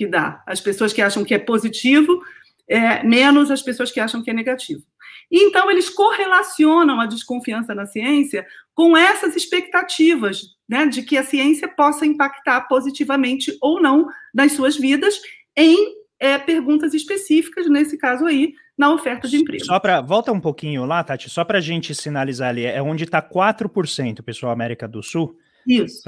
[0.00, 0.42] que dá.
[0.46, 2.22] As pessoas que acham que é positivo,
[2.66, 4.82] é, menos as pessoas que acham que é negativo.
[5.30, 11.68] Então, eles correlacionam a desconfiança na ciência com essas expectativas né, de que a ciência
[11.68, 15.20] possa impactar positivamente ou não nas suas vidas
[15.54, 19.66] em é, perguntas específicas, nesse caso aí, na oferta de emprego.
[19.66, 23.04] Só para volta um pouquinho lá, Tati, só para a gente sinalizar ali, é onde
[23.04, 25.36] está 4%, pessoal, América do Sul.
[25.66, 26.02] Isso.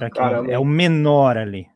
[0.49, 1.67] é o menor ali.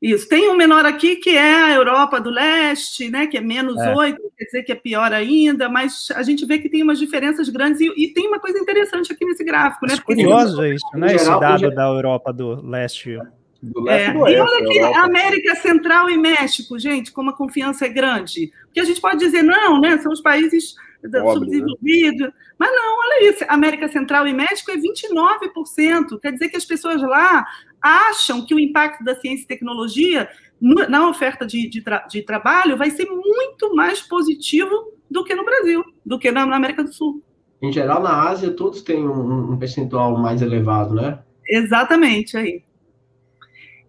[0.00, 0.26] Isso.
[0.28, 3.94] Tem um menor aqui que é a Europa do Leste, né, que é menos é.
[3.94, 7.50] 8, quer dizer que é pior ainda, mas a gente vê que tem umas diferenças
[7.50, 9.86] grandes e, e tem uma coisa interessante aqui nesse gráfico.
[9.86, 13.18] Né, curioso isso, né, geral, esse dado da Europa do Leste.
[13.62, 14.12] Do leste é.
[14.14, 15.00] do oeste, e olha aqui, Europa.
[15.00, 18.50] América Central e México, gente, como a confiança é grande.
[18.64, 22.28] Porque a gente pode dizer, não, né, são os países subdesenvolvidos.
[22.28, 22.32] Né?
[22.58, 26.18] Mas não, olha isso, América Central e México é 29%.
[26.20, 27.46] Quer dizer que as pessoas lá
[27.82, 30.28] acham que o impacto da ciência e tecnologia
[30.60, 35.44] na oferta de, de, tra de trabalho vai ser muito mais positivo do que no
[35.44, 37.22] Brasil, do que na, na América do Sul.
[37.62, 41.18] Em geral, na Ásia, todos têm um, um percentual mais elevado, né?
[41.48, 42.62] Exatamente, aí.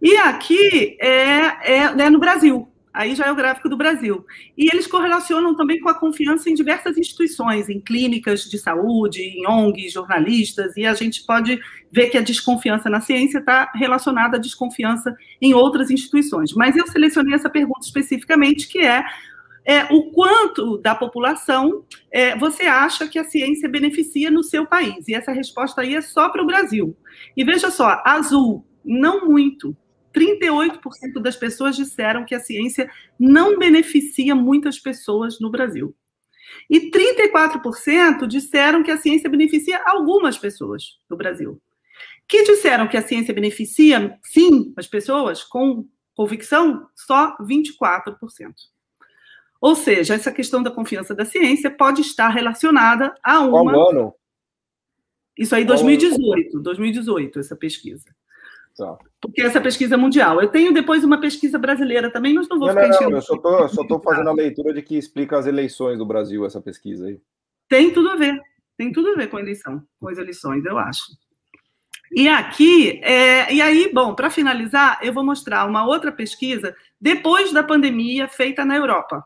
[0.02, 2.70] E aqui é, é, é no Brasil.
[2.94, 4.26] Aí já é o gráfico do Brasil.
[4.58, 9.48] E eles correlacionam também com a confiança em diversas instituições, em clínicas de saúde, em
[9.48, 11.60] ONGs, jornalistas, e a gente pode
[11.92, 16.54] ver que a desconfiança na ciência está relacionada à desconfiança em outras instituições.
[16.54, 19.06] Mas eu selecionei essa pergunta especificamente, que é,
[19.66, 25.08] é o quanto da população é, você acha que a ciência beneficia no seu país?
[25.08, 26.96] E essa resposta aí é só para o Brasil.
[27.38, 29.76] E veja só, azul, não muito.
[30.14, 32.89] 38% das pessoas disseram que a ciência
[33.20, 35.95] não beneficia muitas pessoas no Brasil.
[36.70, 41.62] E 34% disseram que a ciência beneficia algumas pessoas no Brasil.
[42.28, 48.18] Que disseram que a ciência beneficia, sim, as pessoas, com convicção, só 24%.
[49.59, 53.72] Ou seja, essa questão da confiança da ciência pode estar relacionada a uma.
[53.72, 54.16] Qual ano?
[55.38, 58.05] Isso aí, 2018, 2018, essa pesquisa.
[58.78, 58.97] Tá.
[59.19, 60.41] Porque essa pesquisa é mundial.
[60.41, 63.69] Eu tenho depois uma pesquisa brasileira também, mas não vou não, ficar não, não, Eu
[63.69, 67.19] só estou fazendo a leitura de que explica as eleições do Brasil, essa pesquisa aí.
[67.67, 68.41] Tem tudo a ver.
[68.78, 71.03] Tem tudo a ver com a eleição, com as eleições, eu acho.
[72.13, 77.53] E aqui, é, e aí, bom, para finalizar, eu vou mostrar uma outra pesquisa depois
[77.53, 79.24] da pandemia feita na Europa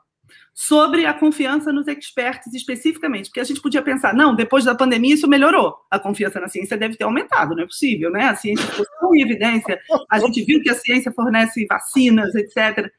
[0.58, 5.14] sobre a confiança nos experts especificamente, porque a gente podia pensar, não, depois da pandemia
[5.14, 8.30] isso melhorou, a confiança na ciência deve ter aumentado, não é possível, né?
[8.30, 9.78] A ciência ficou em evidência,
[10.10, 12.89] a gente viu que a ciência fornece vacinas, etc.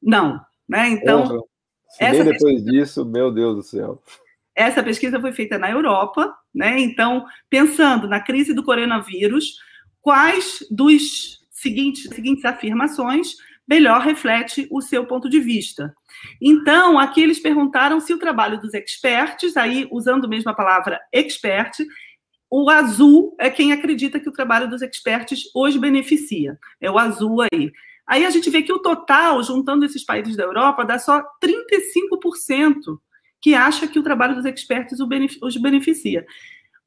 [0.00, 0.88] Não, né?
[0.88, 1.42] Então, Porra,
[1.98, 4.00] essa depois pesquisa, disso, meu Deus do céu.
[4.54, 6.78] Essa pesquisa foi feita na Europa, né?
[6.78, 9.56] Então, pensando na crise do coronavírus,
[10.00, 13.34] quais dos seguintes, seguintes afirmações
[13.70, 15.94] melhor reflete o seu ponto de vista.
[16.42, 21.78] Então, aqui eles perguntaram se o trabalho dos experts, aí usando mesmo a palavra expert,
[22.50, 26.58] o azul é quem acredita que o trabalho dos experts hoje beneficia.
[26.80, 27.70] É o azul aí.
[28.08, 32.98] Aí a gente vê que o total, juntando esses países da Europa, dá só 35%
[33.40, 36.26] que acha que o trabalho dos experts os beneficia.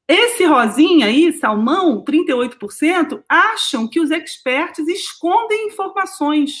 [0.06, 6.52] Esse rosinha aí, salmão, 38%, acham que os experts escondem informações.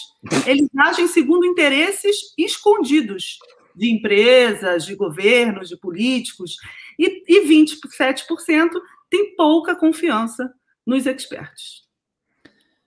[0.46, 3.38] Eles agem segundo interesses escondidos
[3.76, 6.56] de empresas, de governos, de políticos.
[6.98, 8.70] E, e 27%
[9.10, 10.50] têm pouca confiança
[10.86, 11.83] nos experts.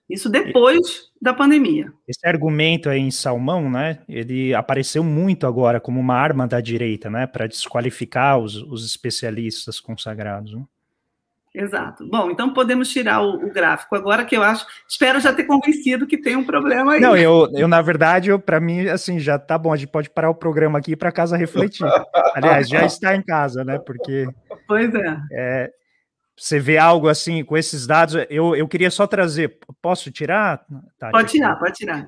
[0.08, 1.92] Isso depois da pandemia.
[2.06, 7.10] Esse argumento aí em Salmão, né, ele apareceu muito agora como uma arma da direita,
[7.10, 10.54] né, para desqualificar os, os, especialistas consagrados.
[10.54, 10.62] Né?
[11.54, 12.08] Exato.
[12.08, 16.06] Bom, então podemos tirar o, o, gráfico agora, que eu acho, espero já ter convencido
[16.06, 17.00] que tem um problema aí.
[17.00, 20.30] Não, eu, eu na verdade, para mim, assim, já tá bom, a gente pode parar
[20.30, 21.84] o programa aqui para casa refletir.
[22.34, 24.26] Aliás, já está em casa, né, porque...
[24.66, 25.16] Pois é.
[25.32, 25.70] é
[26.38, 28.14] você vê algo assim com esses dados?
[28.30, 29.58] Eu, eu queria só trazer.
[29.82, 30.64] Posso tirar?
[30.98, 31.12] Tati?
[31.12, 32.06] Pode tirar, pode tirar.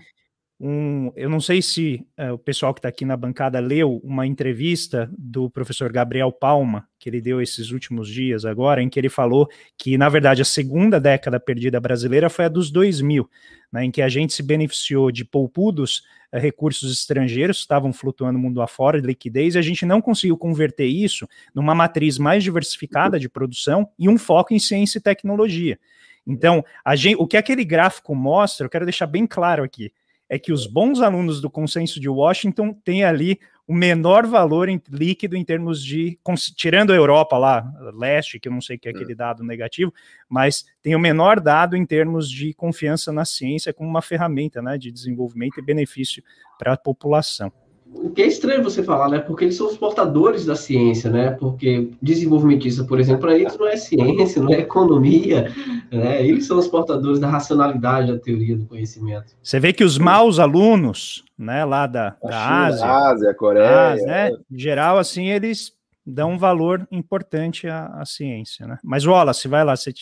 [0.62, 4.26] Um, eu não sei se uh, o pessoal que está aqui na bancada leu uma
[4.26, 9.08] entrevista do professor Gabriel Palma, que ele deu esses últimos dias agora, em que ele
[9.08, 9.48] falou
[9.78, 13.26] que, na verdade, a segunda década perdida brasileira foi a dos 2000,
[13.72, 18.38] né, em que a gente se beneficiou de poupudos uh, recursos estrangeiros que estavam flutuando
[18.38, 23.18] mundo afora, de liquidez, e a gente não conseguiu converter isso numa matriz mais diversificada
[23.18, 25.78] de produção e um foco em ciência e tecnologia.
[26.26, 26.62] Então,
[26.94, 29.90] gente, o que aquele gráfico mostra, eu quero deixar bem claro aqui,
[30.30, 34.80] é que os bons alunos do consenso de Washington têm ali o menor valor em,
[34.88, 36.18] líquido em termos de,
[36.56, 39.92] tirando a Europa lá, leste, que eu não sei que é aquele dado negativo,
[40.28, 44.78] mas tem o menor dado em termos de confiança na ciência como uma ferramenta né,
[44.78, 46.22] de desenvolvimento e benefício
[46.58, 47.52] para a população
[47.92, 49.18] o que é estranho você falar, né?
[49.18, 51.30] Porque eles são os portadores da ciência, né?
[51.32, 55.52] Porque desenvolvimentista, por exemplo, para eles não é ciência, não é economia,
[55.90, 56.24] né?
[56.24, 59.34] Eles são os portadores da racionalidade da teoria do conhecimento.
[59.42, 64.06] Você vê que os maus alunos, né, lá da, da China, Ásia, Ásia, Coreia, Ásia,
[64.06, 64.30] né?
[64.50, 65.72] Em geral, assim, eles
[66.06, 68.78] dão um valor importante à, à ciência, né?
[68.82, 69.92] Mas Wallace, vai lá, você,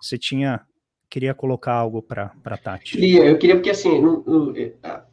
[0.00, 0.60] você tinha
[1.14, 2.90] queria colocar algo para a Tati.
[2.90, 4.54] Queria, eu queria, porque assim, no, no,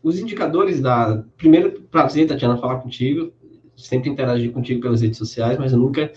[0.02, 1.24] os indicadores da.
[1.38, 3.32] Primeiro, prazer, Tatiana, falar contigo.
[3.78, 6.12] Sempre interagir contigo pelas redes sociais, mas eu nunca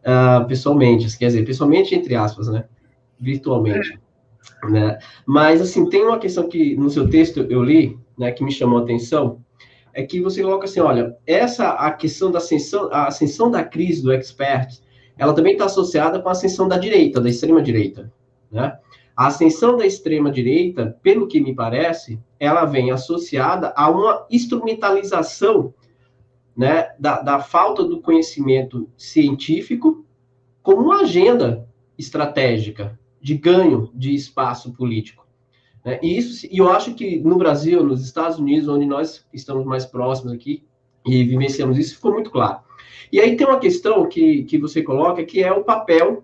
[0.00, 2.64] uh, pessoalmente, quer dizer, pessoalmente, entre aspas, né?
[3.20, 3.98] Virtualmente.
[4.62, 4.70] É.
[4.70, 4.98] Né?
[5.26, 8.78] Mas, assim, tem uma questão que no seu texto eu li, né, que me chamou
[8.78, 9.42] a atenção,
[9.92, 14.02] é que você coloca assim: olha, essa a questão da ascensão, a ascensão da crise
[14.02, 14.80] do expert,
[15.18, 18.10] ela também está associada com a ascensão da direita, da extrema direita,
[18.50, 18.78] né?
[19.18, 25.74] A ascensão da extrema-direita, pelo que me parece, ela vem associada a uma instrumentalização
[26.56, 30.06] né, da, da falta do conhecimento científico
[30.62, 35.26] como uma agenda estratégica de ganho de espaço político.
[35.84, 35.98] Né?
[36.00, 39.84] E, isso, e eu acho que no Brasil, nos Estados Unidos, onde nós estamos mais
[39.84, 40.62] próximos aqui
[41.04, 42.60] e vivenciamos isso, ficou muito claro.
[43.10, 46.22] E aí tem uma questão que, que você coloca, que é o papel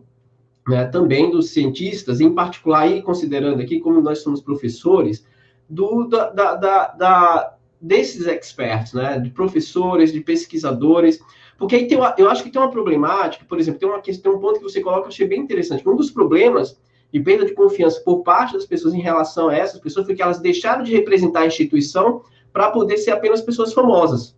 [0.69, 5.27] né, também dos cientistas, em particular, e considerando aqui como nós somos professores,
[5.69, 11.21] do, da, da, da, da, desses experts, né, de professores, de pesquisadores,
[11.57, 14.35] porque aí tem uma, eu acho que tem uma problemática, por exemplo, tem uma questão,
[14.35, 15.89] um ponto que você coloca eu achei bem interessante.
[15.89, 16.79] Um dos problemas
[17.13, 20.23] de perda de confiança por parte das pessoas em relação a essas pessoas foi que
[20.23, 24.37] elas deixaram de representar a instituição para poder ser apenas pessoas famosas.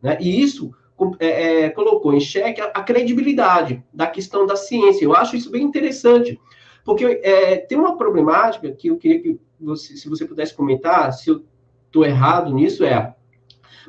[0.00, 0.16] Né?
[0.20, 0.72] E isso
[1.18, 5.04] é, é, colocou em xeque a, a, credibilidade da questão da ciência.
[5.04, 6.38] Eu acho isso bem interessante,
[6.84, 11.30] porque é, tem uma problemática que eu queria que você, se você pudesse comentar, se
[11.30, 11.42] eu
[11.86, 13.14] estou errado nisso, é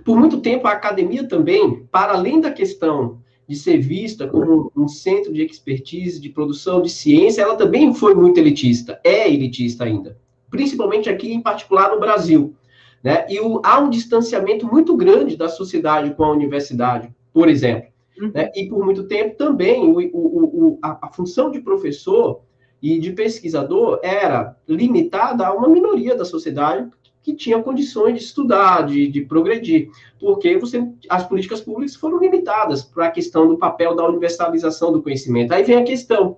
[0.03, 4.87] por muito tempo a academia também, para além da questão de ser vista como um
[4.87, 10.17] centro de expertise, de produção de ciência, ela também foi muito elitista, é elitista ainda,
[10.49, 12.55] principalmente aqui, em particular no Brasil.
[13.03, 13.25] Né?
[13.29, 17.91] E o, há um distanciamento muito grande da sociedade com a universidade, por exemplo.
[18.17, 18.31] Uhum.
[18.33, 18.49] Né?
[18.55, 22.41] E por muito tempo também o, o, a, a função de professor
[22.81, 26.89] e de pesquisador era limitada a uma minoria da sociedade
[27.21, 29.89] que tinha condições de estudar, de, de progredir,
[30.19, 35.01] porque você, as políticas públicas foram limitadas para a questão do papel da universalização do
[35.01, 35.53] conhecimento.
[35.53, 36.37] Aí vem a questão,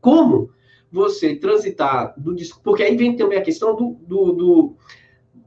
[0.00, 0.50] como
[0.90, 4.76] você transitar do porque aí vem também a questão do, do, do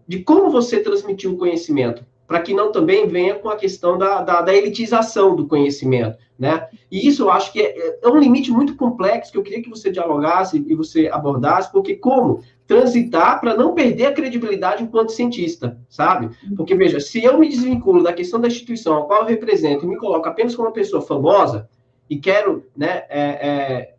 [0.07, 4.21] de como você transmitir o conhecimento, para que não também venha com a questão da,
[4.21, 6.67] da, da, elitização do conhecimento, né?
[6.91, 9.69] E isso eu acho que é, é, um limite muito complexo que eu queria que
[9.69, 15.79] você dialogasse e você abordasse, porque como transitar para não perder a credibilidade enquanto cientista,
[15.87, 16.29] sabe?
[16.55, 19.87] Porque, veja, se eu me desvinculo da questão da instituição a qual eu represento e
[19.87, 21.69] me coloco apenas como uma pessoa famosa
[22.09, 23.93] e quero, né, é, é,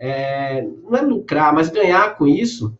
[0.00, 2.76] é, não é lucrar, mas ganhar com isso,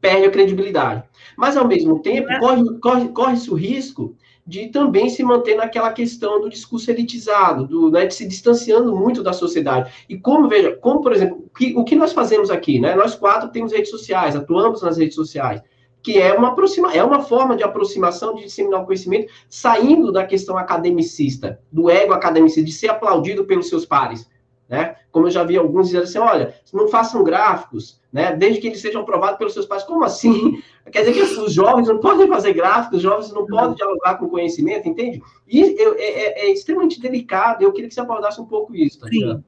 [0.00, 1.04] perde a credibilidade.
[1.36, 2.38] Mas, ao mesmo tempo, é.
[2.38, 4.16] corre, corre, corre-se o risco
[4.46, 9.22] de também se manter naquela questão do discurso elitizado, do, né, de se distanciando muito
[9.22, 9.90] da sociedade.
[10.08, 12.94] E como, veja, como, por exemplo, o que, o que nós fazemos aqui, né?
[12.94, 15.62] Nós quatro temos redes sociais, atuamos nas redes sociais,
[16.02, 20.26] que é uma, aproxima, é uma forma de aproximação, de disseminar o conhecimento, saindo da
[20.26, 24.28] questão academicista, do ego academicista, de ser aplaudido pelos seus pares.
[24.68, 24.96] Né?
[25.10, 28.34] Como eu já vi alguns dizendo assim, olha, não façam gráficos, né?
[28.34, 29.82] Desde que eles sejam aprovados pelos seus pais.
[29.82, 30.62] Como assim?
[30.90, 34.28] Quer dizer que os jovens não podem fazer gráficos, os jovens não podem dialogar com
[34.28, 35.22] conhecimento, entende?
[35.46, 37.62] E é, é, é extremamente delicado.
[37.62, 39.42] Eu queria que você abordasse um pouco isso, tá Sim.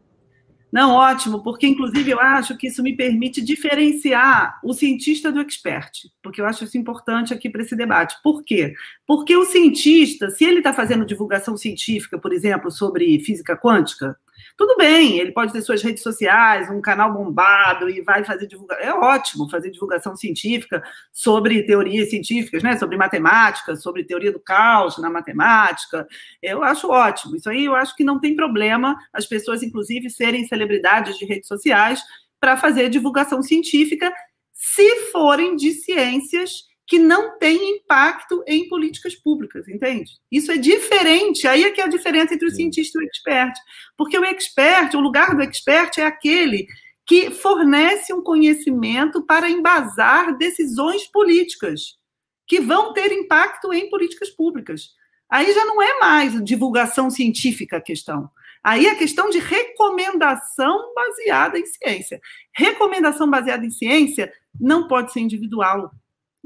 [0.72, 6.08] Não, ótimo, porque inclusive eu acho que isso me permite diferenciar o cientista do expert,
[6.22, 8.16] porque eu acho isso importante aqui para esse debate.
[8.22, 8.74] Por quê?
[9.06, 14.18] Porque o cientista, se ele está fazendo divulgação científica, por exemplo, sobre física quântica,
[14.56, 18.84] tudo bem, ele pode ter suas redes sociais, um canal bombado e vai fazer divulgação.
[18.84, 20.82] É ótimo fazer divulgação científica
[21.12, 22.76] sobre teorias científicas, né?
[22.78, 26.06] Sobre matemática, sobre teoria do caos na matemática.
[26.42, 27.36] Eu acho ótimo.
[27.36, 31.48] Isso aí eu acho que não tem problema as pessoas, inclusive, serem celebridades de redes
[31.48, 32.02] sociais
[32.40, 34.12] para fazer divulgação científica,
[34.52, 40.12] se forem de ciências que não tem impacto em políticas públicas, entende?
[40.30, 43.54] Isso é diferente, aí é que é a diferença entre o cientista e o expert.
[43.96, 46.66] Porque o expert, o lugar do expert é aquele
[47.04, 51.96] que fornece um conhecimento para embasar decisões políticas
[52.46, 54.90] que vão ter impacto em políticas públicas.
[55.28, 58.30] Aí já não é mais divulgação científica a questão.
[58.62, 62.20] Aí é questão de recomendação baseada em ciência.
[62.56, 65.90] Recomendação baseada em ciência não pode ser individual.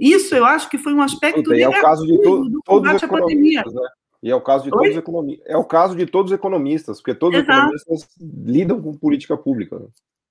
[0.00, 3.02] Isso eu acho que foi um aspecto é o caso de to do todos os
[3.02, 3.88] economistas, né?
[4.22, 5.46] E é o caso de todos os economistas.
[5.46, 7.74] É o caso de todos os economistas, porque todos Exato.
[7.74, 9.78] os economistas lidam com política pública.
[9.78, 9.86] Né?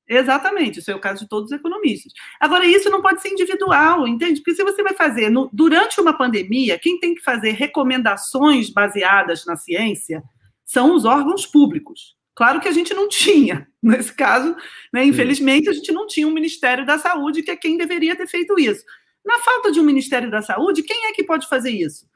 [0.07, 2.11] Exatamente, isso é o caso de todos os economistas.
[2.39, 4.41] Agora, isso não pode ser individual, entende?
[4.41, 9.45] Porque se você vai fazer, no, durante uma pandemia, quem tem que fazer recomendações baseadas
[9.45, 10.23] na ciência
[10.65, 12.15] são os órgãos públicos.
[12.35, 14.55] Claro que a gente não tinha, nesse caso,
[14.91, 18.27] né, infelizmente, a gente não tinha um Ministério da Saúde, que é quem deveria ter
[18.27, 18.83] feito isso.
[19.25, 22.07] Na falta de um Ministério da Saúde, quem é que pode fazer isso?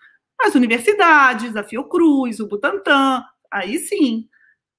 [0.41, 4.28] As universidades, a Fiocruz, o Butantan, aí sim.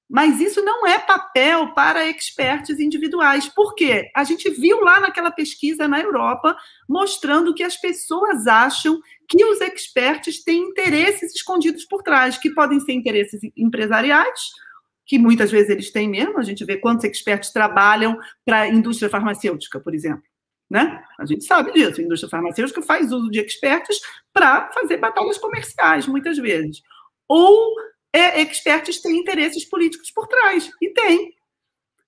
[0.09, 3.49] Mas isso não é papel para experts individuais.
[3.49, 4.11] Por quê?
[4.15, 6.57] A gente viu lá naquela pesquisa na Europa
[6.89, 12.81] mostrando que as pessoas acham que os experts têm interesses escondidos por trás, que podem
[12.81, 14.41] ser interesses empresariais,
[15.07, 16.39] que muitas vezes eles têm mesmo.
[16.39, 20.23] A gente vê quantos experts trabalham para a indústria farmacêutica, por exemplo.
[20.71, 21.03] Né?
[21.19, 22.01] A gente sabe disso.
[22.01, 24.01] A indústria farmacêutica faz uso de experts
[24.33, 26.83] para fazer batalhas comerciais, muitas vezes.
[27.29, 27.75] Ou
[28.13, 31.35] é, experts têm interesses políticos por trás, e tem.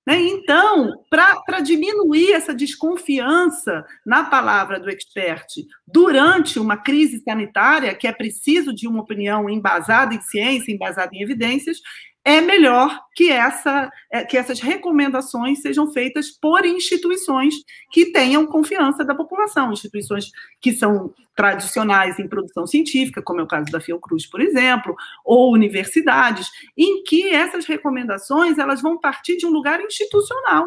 [0.07, 0.21] Né?
[0.21, 8.13] Então, para diminuir essa desconfiança na palavra do expert durante uma crise sanitária, que é
[8.13, 11.81] preciso de uma opinião embasada em ciência, embasada em evidências,
[12.27, 17.55] é melhor que, essa, é, que essas recomendações sejam feitas por instituições
[17.93, 23.47] que tenham confiança da população, instituições que são tradicionais em produção científica, como é o
[23.47, 29.47] caso da Fiocruz, por exemplo, ou universidades, em que essas recomendações elas vão partir de
[29.47, 30.67] um lugar institucional.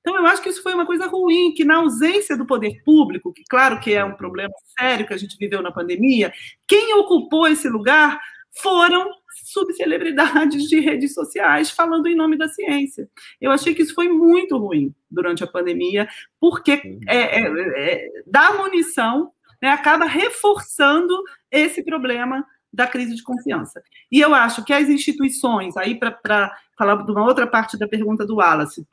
[0.00, 3.30] Então, eu acho que isso foi uma coisa ruim, que na ausência do poder público,
[3.30, 6.32] que claro que é um problema sério que a gente viveu na pandemia,
[6.66, 8.18] quem ocupou esse lugar
[8.60, 9.10] foram
[9.44, 13.08] subcelebridades de redes sociais falando em nome da ciência.
[13.40, 16.08] Eu achei que isso foi muito ruim durante a pandemia,
[16.40, 17.46] porque é, é,
[17.76, 19.30] é, dá munição,
[19.62, 21.16] né, acaba reforçando
[21.50, 23.82] esse problema da crise de confiança.
[24.12, 28.26] E eu acho que as instituições, aí para falar de uma outra parte da pergunta
[28.26, 28.86] do Wallace,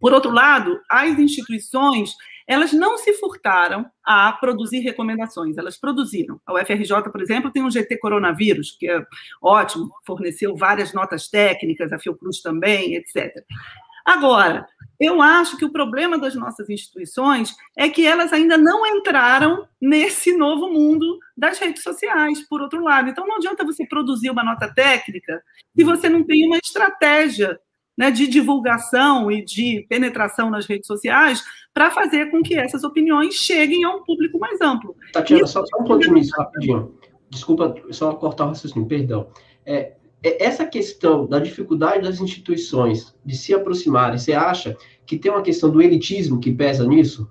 [0.00, 2.14] por outro lado, as instituições
[2.52, 6.40] elas não se furtaram a produzir recomendações, elas produziram.
[6.46, 9.04] A UFRJ, por exemplo, tem um GT coronavírus, que é
[9.40, 13.32] ótimo, forneceu várias notas técnicas, a Fiocruz também, etc.
[14.04, 14.66] Agora,
[14.98, 20.36] eu acho que o problema das nossas instituições é que elas ainda não entraram nesse
[20.36, 23.08] novo mundo das redes sociais, por outro lado.
[23.08, 25.42] Então, não adianta você produzir uma nota técnica
[25.76, 27.58] se você não tem uma estratégia
[27.96, 31.42] né, de divulgação e de penetração nas redes sociais
[31.74, 34.96] para fazer com que essas opiniões cheguem a um público mais amplo.
[35.12, 36.94] Tatiana, só, só um ponto nisso, rapidinho.
[37.30, 39.28] Desculpa, só cortar o raciocínio, perdão.
[39.64, 44.76] É, é, essa questão da dificuldade das instituições de se aproximarem, você acha
[45.06, 47.28] que tem uma questão do elitismo que pesa nisso?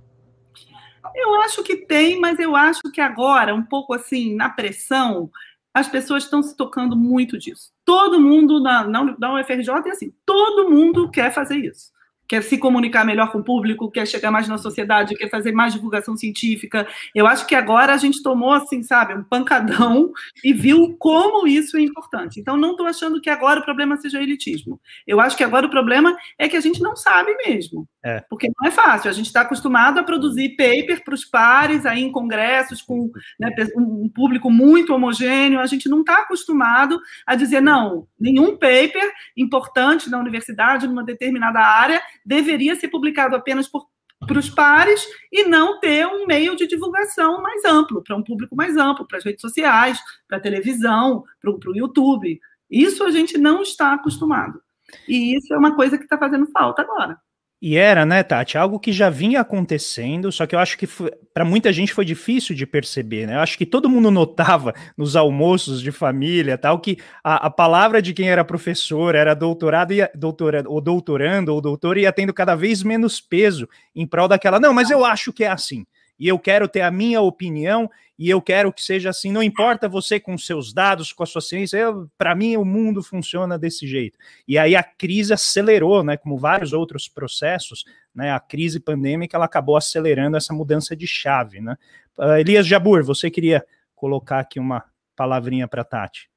[1.16, 5.30] Eu acho que tem, mas eu acho que agora, um pouco assim, na pressão,
[5.74, 7.72] as pessoas estão se tocando muito disso.
[7.86, 11.92] Todo mundo na, na, na UFRJ é assim, todo mundo quer fazer isso
[12.32, 15.74] quer se comunicar melhor com o público, quer chegar mais na sociedade, quer fazer mais
[15.74, 16.88] divulgação científica.
[17.14, 21.76] Eu acho que agora a gente tomou, assim, sabe, um pancadão e viu como isso
[21.76, 22.40] é importante.
[22.40, 24.80] Então, não estou achando que agora o problema seja elitismo.
[25.06, 27.86] Eu acho que agora o problema é que a gente não sabe mesmo.
[28.04, 28.20] É.
[28.30, 29.10] Porque não é fácil.
[29.10, 33.50] A gente está acostumado a produzir paper para os pares, aí em congressos, com né,
[33.76, 35.60] um público muito homogêneo.
[35.60, 41.60] A gente não está acostumado a dizer, não, nenhum paper importante na universidade, numa determinada
[41.60, 43.86] área, deveria ser publicado apenas por
[44.28, 48.56] para os pares e não ter um meio de divulgação mais amplo, para um público
[48.56, 52.40] mais amplo, para as redes sociais, para a televisão, para o YouTube.
[52.70, 54.62] Isso a gente não está acostumado.
[55.08, 57.18] E isso é uma coisa que está fazendo falta agora.
[57.64, 60.88] E era, né, Tati, algo que já vinha acontecendo, só que eu acho que
[61.32, 63.36] para muita gente foi difícil de perceber, né?
[63.36, 68.02] Eu acho que todo mundo notava nos almoços de família, tal, que a, a palavra
[68.02, 72.56] de quem era professor, era doutorado, ia, doutora, ou doutorando, ou doutor, ia tendo cada
[72.56, 75.86] vez menos peso em prol daquela, não, mas eu acho que é assim
[76.22, 79.32] e eu quero ter a minha opinião e eu quero que seja assim.
[79.32, 81.84] Não importa você com seus dados, com a sua ciência,
[82.16, 84.20] para mim o mundo funciona desse jeito.
[84.48, 86.16] E aí a crise acelerou, né?
[86.18, 87.84] Como vários outros processos,
[88.14, 88.32] né?
[88.32, 91.76] A crise pandêmica ela acabou acelerando essa mudança de chave, né?
[92.16, 93.66] Uh, Elias Jabur, você queria
[93.96, 94.84] colocar aqui uma
[95.16, 96.31] palavrinha para Tati?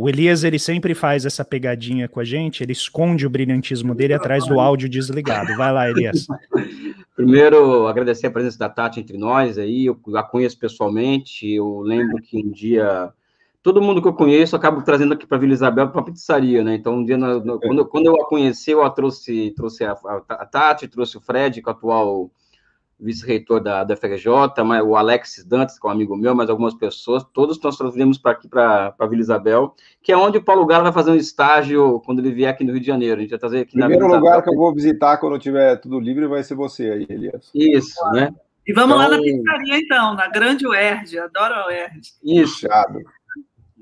[0.00, 4.14] O Elias, ele sempre faz essa pegadinha com a gente, ele esconde o brilhantismo dele
[4.14, 5.54] atrás do áudio desligado.
[5.58, 6.26] Vai lá, Elias.
[7.14, 12.16] Primeiro, agradecer a presença da Tati entre nós aí, eu a conheço pessoalmente, eu lembro
[12.22, 13.12] que um dia,
[13.62, 16.76] todo mundo que eu conheço, eu acabo trazendo aqui para Vila Isabel para pizzaria, né,
[16.76, 17.18] então um dia,
[17.60, 19.92] quando, quando eu a conheci, eu a trouxe, trouxe a,
[20.30, 22.30] a Tati, trouxe o Fred, que é o atual
[23.00, 24.28] vice-reitor da, da FRJ,
[24.64, 28.18] mas o Alex Dantes, que é um amigo meu, mas algumas pessoas, todos nós transferimos
[28.18, 32.00] para aqui, para Vila Isabel, que é onde o Paulo Galo vai fazer um estágio
[32.04, 33.18] quando ele vier aqui no Rio de Janeiro.
[33.18, 35.98] A gente vai trazer aqui Primeiro na lugar que eu vou visitar quando tiver tudo
[35.98, 37.50] livre vai ser você aí, Elias.
[37.54, 38.34] Isso, né?
[38.66, 38.98] E vamos então...
[38.98, 42.12] lá na então- pizzaria, então, na Grande UERJ, adoro a UERJ.
[42.22, 42.68] Isso.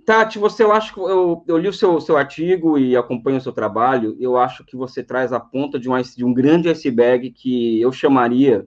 [0.09, 3.41] Tati, você, eu acho que eu, eu li o seu, seu artigo e acompanho o
[3.43, 7.31] seu trabalho, eu acho que você traz a ponta de um, de um grande iceberg
[7.31, 8.67] que eu chamaria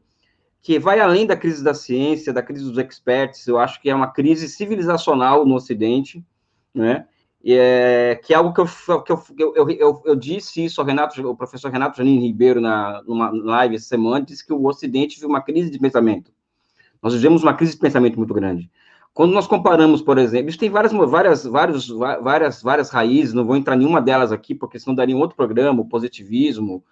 [0.61, 3.95] que vai além da crise da ciência, da crise dos experts, eu acho que é
[3.95, 6.23] uma crise civilizacional no Ocidente,
[6.73, 7.07] né?
[7.43, 9.23] É, que é algo que eu, que eu,
[9.55, 13.75] eu, eu, eu disse isso ao Renato, o professor Renato Janine Ribeiro, na, numa live
[13.75, 16.31] essa semana, disse que o Ocidente vive uma crise de pensamento.
[17.01, 18.69] Nós vivemos uma crise de pensamento muito grande.
[19.11, 23.57] Quando nós comparamos, por exemplo, isso tem várias, várias, várias, várias, várias raízes, não vou
[23.57, 26.83] entrar em nenhuma delas aqui, porque senão daria um outro programa, o positivismo,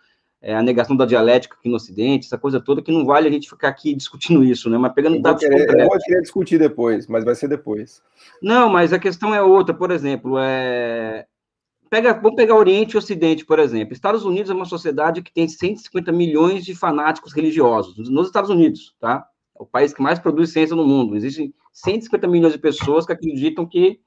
[0.42, 3.32] é, a negação da dialética aqui no Ocidente, essa coisa toda, que não vale a
[3.32, 4.78] gente ficar aqui discutindo isso, né?
[4.78, 5.84] Mas pegando dados querer, concretos.
[5.84, 8.02] Eu vou querer discutir depois, mas vai ser depois.
[8.42, 11.26] Não, mas a questão é outra, por exemplo, é...
[11.90, 13.94] Pega, vamos pegar Oriente e Ocidente, por exemplo.
[13.94, 18.96] Estados Unidos é uma sociedade que tem 150 milhões de fanáticos religiosos, nos Estados Unidos,
[19.00, 19.26] tá?
[19.60, 21.18] É o país que mais produz ciência no mundo.
[21.18, 24.00] Existem 150 milhões de pessoas que acreditam que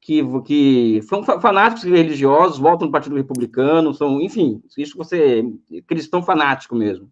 [0.00, 5.44] que, que são fanáticos religiosos, voltam do Partido Republicano, são, enfim, isso você
[5.86, 7.10] cristão fanático mesmo.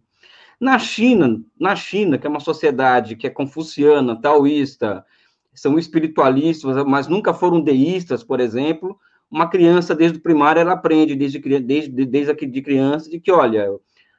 [0.59, 5.05] Na China, na China, que é uma sociedade que é confuciana, taoísta,
[5.53, 8.97] são espiritualistas, mas nunca foram deístas, por exemplo,
[9.29, 13.67] uma criança desde o primário ela aprende desde desde desde de criança de que olha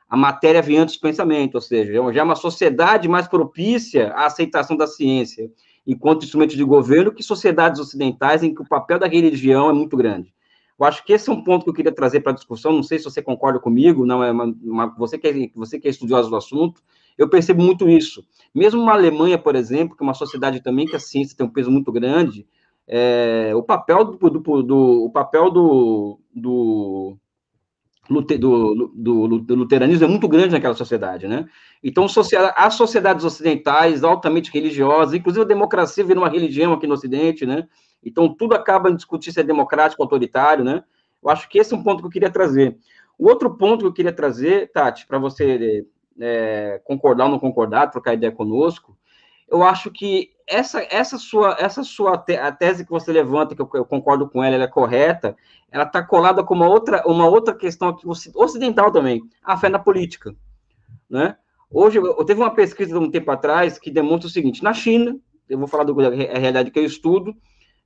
[0.09, 4.27] a matéria vem antes do pensamento, ou seja, já é uma sociedade mais propícia à
[4.27, 5.51] aceitação da ciência
[5.87, 9.97] enquanto instrumento de governo que sociedades ocidentais em que o papel da religião é muito
[9.97, 10.35] grande.
[10.79, 12.73] Eu acho que esse é um ponto que eu queria trazer para a discussão.
[12.73, 15.89] Não sei se você concorda comigo, não é uma, uma, você que é, você que
[15.89, 16.83] é estudioso do assunto.
[17.17, 18.23] Eu percebo muito isso.
[18.55, 21.51] Mesmo uma Alemanha, por exemplo, que é uma sociedade também que a ciência tem um
[21.51, 22.47] peso muito grande,
[22.87, 27.17] é, o papel do, do, do, o papel do, do
[28.09, 31.47] do, do, do, luteranismo é muito grande naquela sociedade, né?
[31.83, 32.07] Então,
[32.57, 37.67] as sociedades ocidentais altamente religiosas, inclusive a democracia vira uma religião aqui no Ocidente, né?
[38.03, 40.85] Então, tudo acaba em discutir se é democrático ou autoritário, né?
[41.23, 42.79] Eu acho que esse é um ponto que eu queria trazer.
[43.19, 45.85] O outro ponto que eu queria trazer, Tati, para você
[46.21, 48.96] é, concordar ou não concordar, trocar ideia conosco,
[49.49, 53.63] eu acho que essa, essa sua, essa sua te, a tese que você levanta, que
[53.63, 55.37] eu, eu concordo com ela, ela é correta,
[55.71, 59.79] ela está colada com uma outra, uma outra questão aqui, ocidental também, a fé na
[59.79, 60.35] política,
[61.09, 61.37] né?
[61.69, 65.19] Hoje, eu teve uma pesquisa de um tempo atrás que demonstra o seguinte, na China,
[65.49, 67.35] eu vou falar da realidade que eu estudo,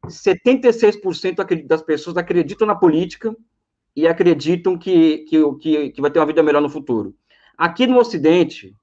[0.07, 3.35] 76% das pessoas acreditam na política
[3.97, 7.15] e acreditam que, que, que, que vai ter uma vida melhor no futuro.
[7.57, 8.75] Aqui no Ocidente,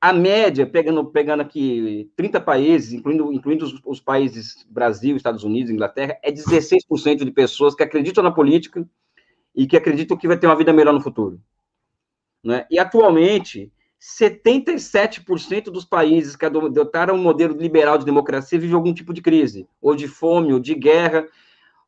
[0.00, 5.70] a média, pegando, pegando aqui 30 países, incluindo, incluindo os, os países Brasil, Estados Unidos,
[5.70, 8.88] Inglaterra, é 16% de pessoas que acreditam na política
[9.54, 11.40] e que acreditam que vai ter uma vida melhor no futuro.
[12.42, 12.66] Né?
[12.70, 19.12] E, atualmente, 77% dos países que adotaram um modelo liberal de democracia vivem algum tipo
[19.12, 21.26] de crise, ou de fome, ou de guerra.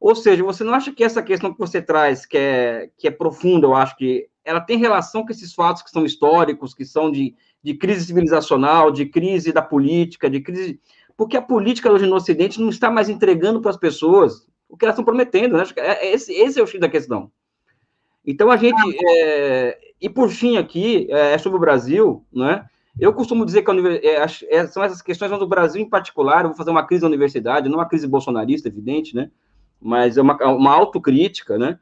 [0.00, 3.10] Ou seja, você não acha que essa questão que você traz, que é, que é
[3.10, 7.10] profunda, eu acho que ela tem relação com esses fatos que são históricos, que são
[7.10, 10.80] de de crise civilizacional, de crise da política, de crise.
[11.16, 14.84] Porque a política hoje no Ocidente não está mais entregando para as pessoas o que
[14.84, 15.64] elas estão prometendo, né?
[15.76, 17.30] É, é, esse, esse é o X da questão.
[18.24, 18.80] Então a gente.
[19.08, 19.78] É...
[20.00, 22.66] e por fim, aqui, é, é sobre o Brasil, né?
[22.98, 26.42] Eu costumo dizer que é, é, são essas questões do Brasil em particular.
[26.42, 29.30] Eu vou fazer uma crise da universidade, não uma crise bolsonarista, evidente, né?
[29.80, 31.78] Mas é uma, uma autocrítica, né?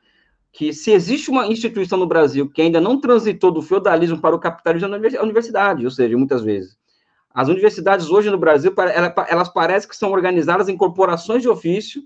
[0.52, 4.40] Que se existe uma instituição no Brasil que ainda não transitou do feudalismo para o
[4.40, 6.76] capitalismo, é a universidade, ou seja, muitas vezes.
[7.32, 8.74] As universidades hoje no Brasil,
[9.28, 12.02] elas parecem que são organizadas em corporações de ofício,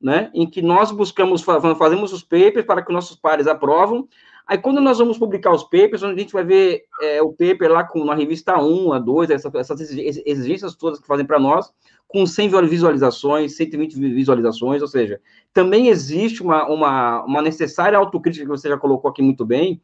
[0.00, 4.08] né, em que nós buscamos, fazemos os papers para que nossos pares aprovam,
[4.46, 7.82] Aí, quando nós vamos publicar os papers, a gente vai ver é, o paper lá
[7.82, 11.72] com, na revista 1, a 2, essa, essas exigências todas que fazem para nós,
[12.06, 15.18] com 100 visualizações, 120 visualizações, ou seja,
[15.52, 19.80] também existe uma, uma, uma necessária autocrítica, que você já colocou aqui muito bem,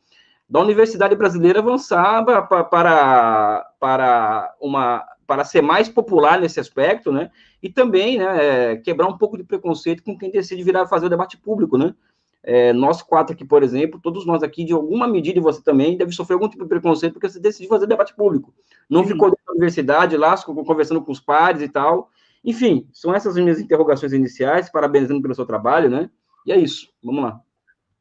[0.49, 7.31] da universidade brasileira avançar para, para, para, uma, para ser mais popular nesse aspecto, né?
[7.63, 11.37] E também né, quebrar um pouco de preconceito com quem decide virar fazer o debate
[11.39, 11.95] público, né?
[12.43, 15.97] É, nós quatro aqui, por exemplo, todos nós aqui, de alguma medida, e você também,
[15.97, 18.55] deve sofrer algum tipo de preconceito, porque você decidiu fazer debate público.
[18.89, 19.11] Não Sim.
[19.11, 22.11] ficou na universidade lá, conversando com os pares e tal.
[22.45, 26.11] Enfim, são essas minhas interrogações iniciais, parabenizando pelo seu trabalho, né?
[26.47, 27.41] E é isso, vamos lá.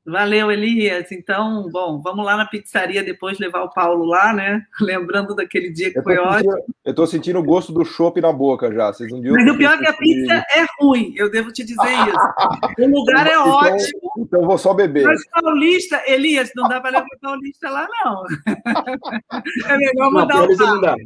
[0.10, 1.12] Valeu, Elias.
[1.12, 4.66] Então, bom, vamos lá na pizzaria depois levar o Paulo lá, né?
[4.82, 6.52] Lembrando daquele dia que foi ótimo.
[6.84, 8.92] Eu estou sentindo o gosto do chopp na boca já.
[8.92, 11.78] Vocês não Mas o pior é que a pizza é ruim, eu devo te dizer
[12.10, 12.86] isso.
[12.86, 14.00] O lugar é então, ótimo.
[14.18, 15.06] Então vou só beber.
[15.06, 18.24] Mas paulista, Elias, não dá para levar paulista lá, não.
[19.70, 20.98] É melhor mandar não, o Paulo.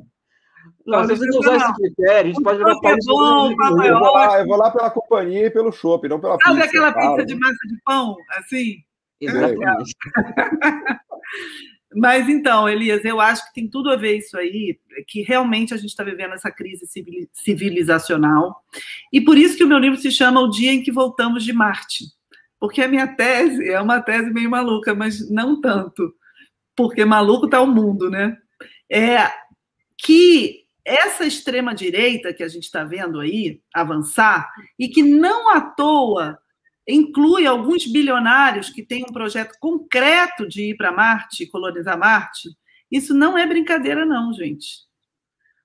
[0.85, 3.51] Não, se você não usar esse critério, a gente pode jogar para bom,
[3.83, 6.77] eu, vou lá, eu vou lá pela companhia e pelo shopping, não pela Sabe pizza.
[6.77, 8.75] Sabe aquela pizza de massa de pão, assim?
[9.25, 9.95] Exatamente.
[11.95, 15.77] Mas então, Elias, eu acho que tem tudo a ver isso aí, que realmente a
[15.77, 16.87] gente está vivendo essa crise
[17.31, 18.63] civilizacional.
[19.11, 21.53] E por isso que o meu livro se chama O Dia em que Voltamos de
[21.53, 22.05] Marte.
[22.59, 26.13] Porque a minha tese é uma tese meio maluca, mas não tanto.
[26.75, 28.37] Porque maluco está o mundo, né?
[28.91, 29.29] É
[29.97, 36.37] que essa extrema-direita que a gente está vendo aí avançar, e que não à toa
[36.87, 42.49] inclui alguns bilionários que têm um projeto concreto de ir para Marte, colonizar Marte,
[42.91, 44.83] isso não é brincadeira, não, gente.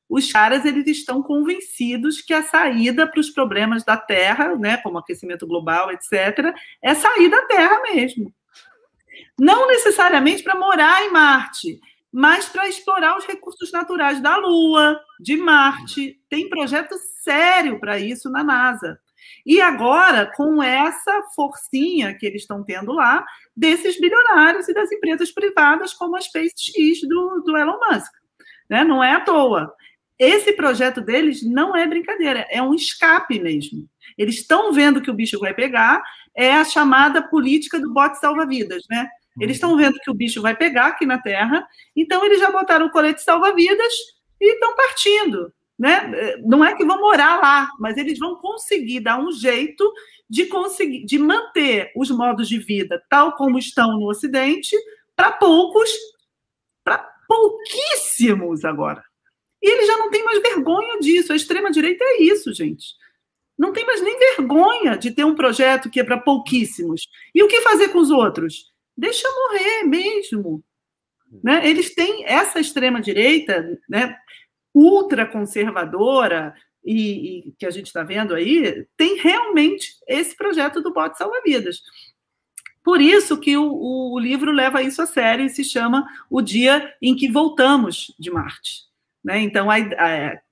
[0.09, 4.97] Os caras eles estão convencidos que a saída para os problemas da Terra, né, como
[4.97, 8.33] aquecimento global, etc., é sair da Terra mesmo.
[9.39, 11.79] Não necessariamente para morar em Marte,
[12.11, 16.19] mas para explorar os recursos naturais da Lua, de Marte.
[16.31, 18.99] Tem projeto sério para isso na NASA.
[19.49, 23.25] E agora, com essa forcinha que eles estão tendo lá,
[23.57, 28.13] desses bilionários e das empresas privadas, como a SpaceX do, do Elon Musk.
[28.69, 28.85] Né?
[28.85, 29.73] Não é à toa.
[30.19, 33.89] Esse projeto deles não é brincadeira, é um escape mesmo.
[34.19, 36.03] Eles estão vendo que o bicho vai pegar,
[36.37, 39.09] é a chamada política do bote salva-vidas, né?
[39.41, 41.67] Eles estão vendo que o bicho vai pegar aqui na Terra,
[41.97, 43.95] então eles já botaram o colete salva-vidas
[44.39, 45.51] e estão partindo.
[45.79, 46.37] Né?
[46.45, 49.93] Não é que vão morar lá, mas eles vão conseguir dar um jeito
[50.29, 54.77] de conseguir de manter os modos de vida tal como estão no Ocidente
[55.15, 55.91] para poucos,
[56.83, 56.99] para
[57.29, 59.03] pouquíssimos agora.
[59.63, 61.33] E eles já não têm mais vergonha disso.
[61.33, 62.95] A extrema-direita é isso, gente.
[63.57, 67.09] Não tem mais nem vergonha de ter um projeto que é para pouquíssimos.
[67.35, 68.73] E o que fazer com os outros?
[68.99, 70.63] deixa morrer mesmo.
[71.43, 71.69] Né?
[71.69, 74.17] Eles têm essa extrema-direita né,
[74.75, 76.55] ultraconservadora,
[76.85, 81.83] e, e que a gente está vendo aí, tem realmente esse projeto do bote salva-vidas.
[82.83, 86.95] Por isso que o, o, livro leva isso a sério e se chama O Dia
[87.03, 88.85] em que Voltamos de Marte.
[89.23, 89.41] Né?
[89.41, 89.69] Então,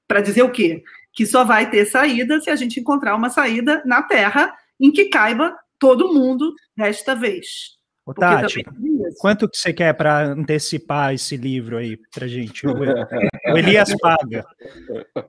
[0.06, 0.82] para dizer o quê?
[1.14, 5.06] Que só vai ter saída se a gente encontrar uma saída na Terra em que
[5.06, 7.76] caiba todo mundo desta vez.
[8.06, 8.64] Ô, Tati,
[9.18, 12.64] quanto que você quer para antecipar esse livro aí para gente?
[12.64, 14.46] O, o, Elias paga.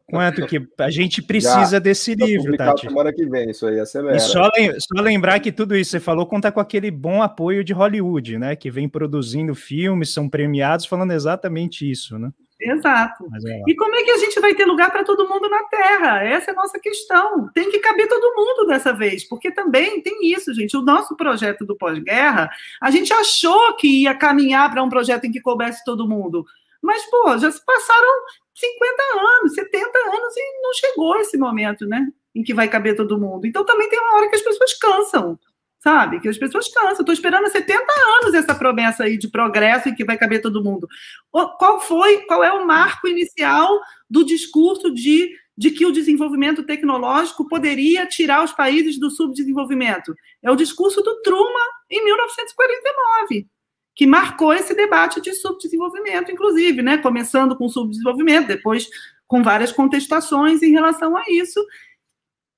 [0.07, 2.81] Quanto que a gente precisa Já, desse livro, Tati?
[2.81, 4.15] Semana que vem, isso aí acelera.
[4.15, 4.47] E só,
[4.77, 8.55] só lembrar que tudo isso você falou conta com aquele bom apoio de Hollywood, né?
[8.55, 12.31] Que vem produzindo filmes, são premiados, falando exatamente isso, né?
[12.59, 13.27] Exato.
[13.67, 16.23] E como é que a gente vai ter lugar para todo mundo na Terra?
[16.23, 17.49] Essa é a nossa questão.
[17.53, 20.75] Tem que caber todo mundo dessa vez, porque também tem isso, gente.
[20.75, 22.49] O nosso projeto do pós-guerra,
[22.81, 26.45] a gente achou que ia caminhar para um projeto em que coubesse todo mundo.
[26.81, 28.09] Mas, pô, já se passaram
[28.55, 29.03] 50
[29.39, 32.07] anos, 70 anos e não chegou esse momento, né?
[32.33, 33.45] Em que vai caber todo mundo.
[33.45, 35.39] Então também tem uma hora que as pessoas cansam
[35.87, 36.19] sabe?
[36.19, 36.99] Que as pessoas cansam.
[36.99, 37.81] Estou esperando há 70
[38.19, 40.85] anos essa promessa aí de progresso e que vai caber todo mundo.
[41.31, 47.47] Qual foi, qual é o marco inicial do discurso de, de que o desenvolvimento tecnológico
[47.47, 50.13] poderia tirar os países do subdesenvolvimento?
[50.43, 53.47] É o discurso do Truman em 1949
[53.95, 56.99] que marcou esse debate de subdesenvolvimento, inclusive, né?
[56.99, 58.87] Começando com subdesenvolvimento, depois
[59.25, 61.65] com várias contestações em relação a isso.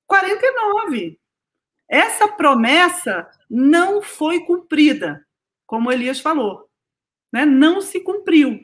[0.05, 1.18] 49.
[1.89, 5.25] Essa promessa não foi cumprida,
[5.65, 6.69] como Elias falou.
[7.33, 7.45] Né?
[7.45, 8.59] Não se cumpriu.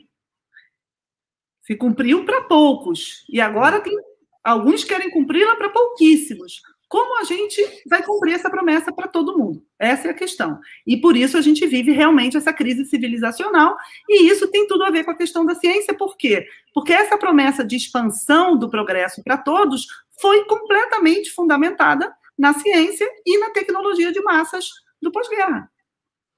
[1.64, 3.26] Se cumpriu para poucos.
[3.28, 3.98] E agora tem
[4.44, 6.62] alguns querem cumpri-la para pouquíssimos.
[6.88, 9.66] Como a gente vai cumprir essa promessa para todo mundo?
[9.80, 10.60] Essa é a questão.
[10.86, 13.76] E por isso a gente vive realmente essa crise civilizacional,
[14.08, 16.48] e isso tem tudo a ver com a questão da ciência, por quê?
[16.76, 19.88] Porque essa promessa de expansão do progresso para todos
[20.22, 24.68] foi completamente fundamentada na ciência e na tecnologia de massas
[25.02, 25.70] do pós-guerra.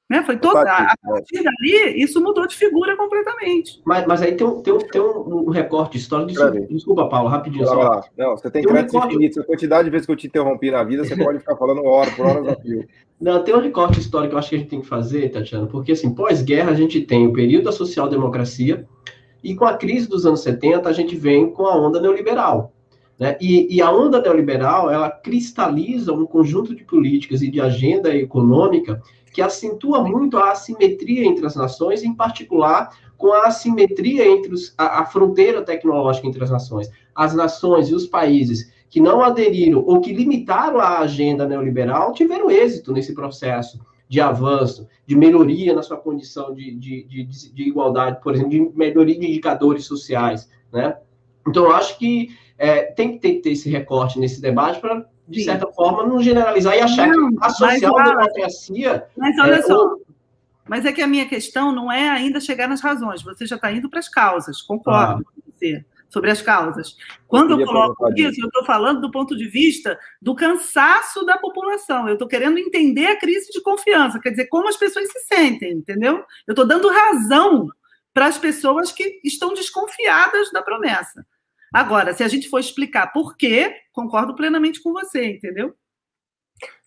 [0.10, 0.24] Né?
[0.24, 3.82] Foi toda, a, partir dali, isso mudou de figura completamente.
[3.86, 6.32] Mas, mas aí tem um, tem um, tem um, recorte histórico.
[6.32, 7.68] Desculpa, desculpa, Paulo, rapidinho.
[7.68, 8.02] Só.
[8.18, 9.16] Não, você tem, tem crédito um recorte...
[9.16, 9.42] infinito.
[9.42, 12.10] A quantidade de vezes que eu te interrompi na vida, você pode ficar falando hora
[12.12, 12.88] por horas a fio.
[13.20, 15.68] Não, tem um recorte histórico que eu acho que a gente tem que fazer, Tatiana,
[15.68, 18.88] porque assim, pós-guerra a gente tem o período da social-democracia
[19.44, 22.74] e com a crise dos anos 70 a gente vem com a onda neoliberal.
[23.20, 23.36] Né?
[23.42, 29.02] E, e, a onda neoliberal, ela cristaliza um conjunto de políticas e de agenda econômica
[29.34, 34.74] que acentua muito a assimetria entre as nações, em particular com a assimetria entre os,
[34.78, 36.90] a, a fronteira tecnológica entre as nações.
[37.16, 42.50] As nações e os países que não aderiram ou que limitaram a agenda neoliberal tiveram
[42.50, 48.22] êxito nesse processo de avanço, de melhoria na sua condição de, de, de, de igualdade,
[48.22, 50.98] por exemplo, de melhoria de indicadores sociais, né?
[51.46, 55.44] Então, eu acho que é, tem que ter, ter, esse recorte nesse debate para de
[55.44, 59.06] certa forma, não generalizar e achar não, que a social-democracia.
[59.18, 59.96] Mas, olha é, só.
[60.66, 63.72] Mas é que a minha questão não é ainda chegar nas razões, você já está
[63.72, 65.32] indo para as causas, concordo ah.
[65.32, 66.96] com você, sobre as causas.
[67.28, 71.38] Quando eu, eu coloco isso, eu estou falando do ponto de vista do cansaço da
[71.38, 72.08] população.
[72.08, 75.74] Eu estou querendo entender a crise de confiança, quer dizer, como as pessoas se sentem,
[75.74, 76.24] entendeu?
[76.48, 77.68] Eu estou dando razão
[78.14, 81.26] para as pessoas que estão desconfiadas da promessa.
[81.74, 85.74] Agora, se a gente for explicar por quê, concordo plenamente com você, entendeu?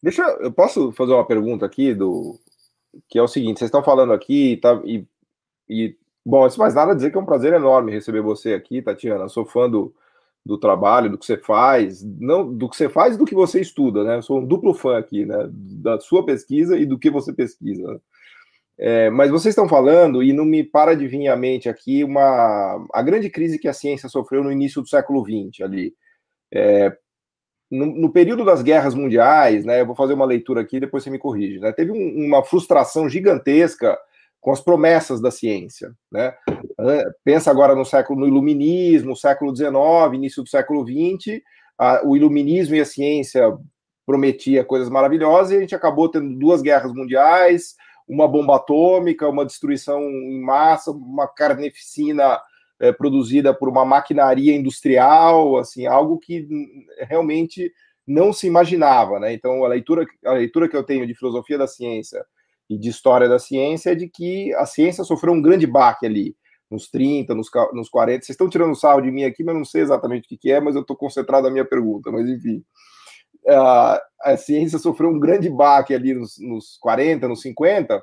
[0.03, 2.39] Deixa eu posso fazer uma pergunta aqui do
[3.09, 5.07] que é o seguinte, vocês estão falando aqui tá, e,
[5.69, 8.83] e bom, antes de mais nada dizer que é um prazer enorme receber você aqui,
[8.83, 9.29] Tatiana.
[9.29, 9.95] Sou fã do,
[10.45, 14.03] do trabalho, do que você faz, não do que você faz do que você estuda,
[14.03, 14.17] né?
[14.17, 15.49] Eu sou um duplo fã aqui, né?
[15.53, 18.01] Da sua pesquisa e do que você pesquisa.
[18.83, 22.83] É, mas vocês estão falando, e não me para de vir à mente aqui, uma,
[22.95, 25.95] a grande crise que a ciência sofreu no início do século XX, ali.
[26.51, 26.91] É,
[27.71, 31.11] no, no, período das guerras mundiais, né, eu vou fazer uma leitura aqui, depois você
[31.11, 33.99] me corrige, né, teve um, uma frustração gigantesca
[34.41, 35.93] com as promessas da ciência.
[36.11, 36.35] Né?
[37.23, 39.75] Pensa agora no século no iluminismo, século XIX,
[40.15, 41.43] início do século XX,
[41.79, 43.55] a, o iluminismo e a ciência
[44.07, 47.77] prometia coisas maravilhosas e a gente acabou tendo duas guerras mundiais,
[48.11, 52.41] uma bomba atômica, uma destruição em massa, uma carneficina
[52.81, 56.49] é, produzida por uma maquinaria industrial, assim, algo que
[57.09, 57.73] realmente
[58.05, 59.33] não se imaginava, né?
[59.33, 62.25] Então, a leitura, a leitura que eu tenho de filosofia da ciência
[62.69, 66.35] e de história da ciência é de que a ciência sofreu um grande baque ali,
[66.69, 68.25] nos 30, nos, nos 40.
[68.25, 70.61] Vocês estão tirando sarro de mim aqui, mas não sei exatamente o que, que é,
[70.61, 72.65] mas eu estou concentrado na minha pergunta, mas enfim
[73.49, 78.03] a, a ciência sofreu um grande baque ali nos, nos 40, nos 50,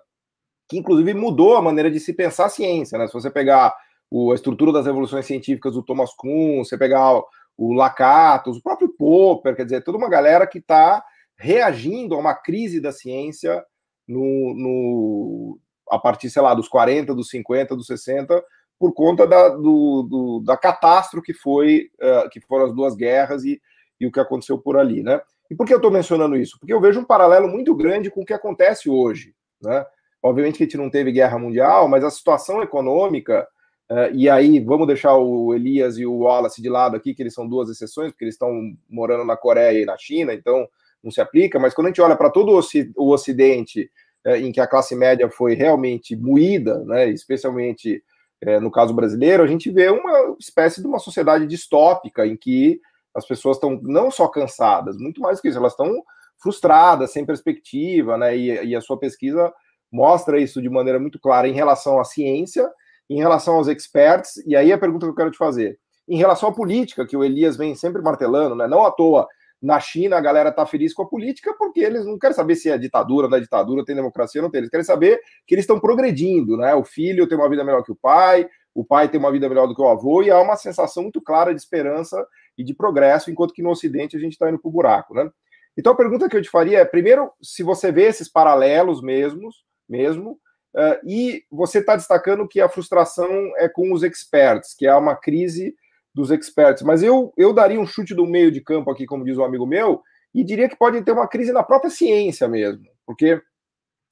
[0.68, 2.98] que inclusive mudou a maneira de se pensar a ciência.
[2.98, 3.08] Né?
[3.08, 3.74] Se você pegar
[4.10, 7.26] o, a estrutura das revoluções científicas do Thomas Kuhn, você pegar o,
[7.58, 11.04] o Lakatos, o próprio Popper, quer dizer, toda uma galera que está
[11.38, 13.64] reagindo a uma crise da ciência
[14.08, 15.60] no, no,
[15.90, 18.44] a partir, sei lá, dos 40, dos 50, dos 60,
[18.80, 23.44] por conta da, do, do, da catástrofe que, foi, uh, que foram as duas guerras
[23.44, 23.62] e
[24.00, 25.22] e o que aconteceu por ali, né?
[25.50, 26.58] E por que eu estou mencionando isso?
[26.60, 29.86] Porque eu vejo um paralelo muito grande com o que acontece hoje, né?
[30.22, 33.48] Obviamente que a gente não teve guerra mundial, mas a situação econômica,
[33.90, 37.34] uh, e aí vamos deixar o Elias e o Wallace de lado aqui, que eles
[37.34, 38.52] são duas exceções, porque eles estão
[38.90, 40.68] morando na Coreia e na China, então
[41.04, 42.60] não se aplica, mas quando a gente olha para todo
[42.98, 43.90] o Ocidente,
[44.26, 48.04] uh, em que a classe média foi realmente moída, né, especialmente
[48.44, 52.82] uh, no caso brasileiro, a gente vê uma espécie de uma sociedade distópica em que
[53.18, 55.92] as pessoas estão não só cansadas, muito mais que isso, elas estão
[56.40, 58.38] frustradas, sem perspectiva, né?
[58.38, 59.52] E, e, a sua pesquisa
[59.92, 62.70] mostra isso de maneira muito clara em relação à ciência,
[63.10, 65.80] em relação aos experts, e aí a pergunta que eu quero te fazer.
[66.08, 68.68] Em relação à política, que o Elias vem sempre martelando, né?
[68.68, 69.28] Não à toa,
[69.62, 72.70] na China a galera tá feliz com a política porque eles não querem saber se
[72.70, 74.60] é ditadura, não é ditadura, tem democracia, não tem.
[74.60, 76.76] Eles querem saber que eles estão progredindo, né?
[76.76, 78.48] O filho tem uma vida melhor que o pai,
[78.78, 81.20] o pai tem uma vida melhor do que o avô, e há uma sensação muito
[81.20, 82.24] clara de esperança
[82.56, 85.28] e de progresso, enquanto que no Ocidente a gente está indo para o buraco, né?
[85.76, 89.66] Então a pergunta que eu te faria é, primeiro, se você vê esses paralelos mesmos,
[89.90, 90.34] mesmo,
[90.76, 93.28] uh, e você está destacando que a frustração
[93.58, 95.74] é com os experts, que há uma crise
[96.14, 99.40] dos experts, mas eu, eu daria um chute do meio de campo aqui, como diz
[99.40, 100.04] um amigo meu,
[100.36, 103.42] e diria que pode ter uma crise na própria ciência mesmo, porque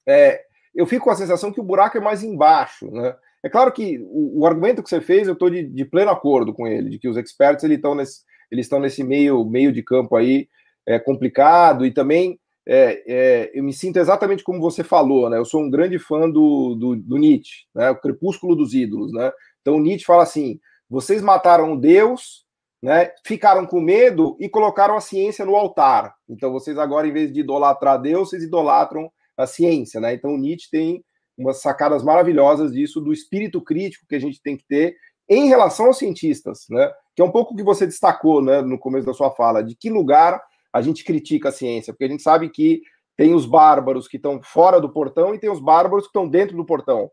[0.08, 0.40] é,
[0.74, 3.14] eu fico com a sensação que o buraco é mais embaixo, né?
[3.46, 6.52] É claro que o, o argumento que você fez, eu estou de, de, pleno acordo
[6.52, 10.16] com ele, de que os experts estão nesse, eles estão nesse meio, meio de campo
[10.16, 10.48] aí
[10.84, 15.38] é, complicado e também é, é, eu me sinto exatamente como você falou, né?
[15.38, 17.88] Eu sou um grande fã do, do, do, Nietzsche, né?
[17.90, 19.30] O crepúsculo dos ídolos, né?
[19.60, 20.58] Então Nietzsche fala assim:
[20.90, 22.44] vocês mataram Deus,
[22.82, 23.12] né?
[23.24, 26.12] Ficaram com medo e colocaram a ciência no altar.
[26.28, 30.14] Então vocês agora, em vez de idolatrar Deus, vocês idolatram a ciência, né?
[30.14, 31.04] Então Nietzsche tem
[31.36, 34.96] umas sacadas maravilhosas disso, do espírito crítico que a gente tem que ter
[35.28, 36.90] em relação aos cientistas, né?
[37.14, 39.74] Que é um pouco o que você destacou, né, no começo da sua fala, de
[39.74, 40.40] que lugar
[40.72, 42.82] a gente critica a ciência, porque a gente sabe que
[43.16, 46.56] tem os bárbaros que estão fora do portão e tem os bárbaros que estão dentro
[46.56, 47.10] do portão.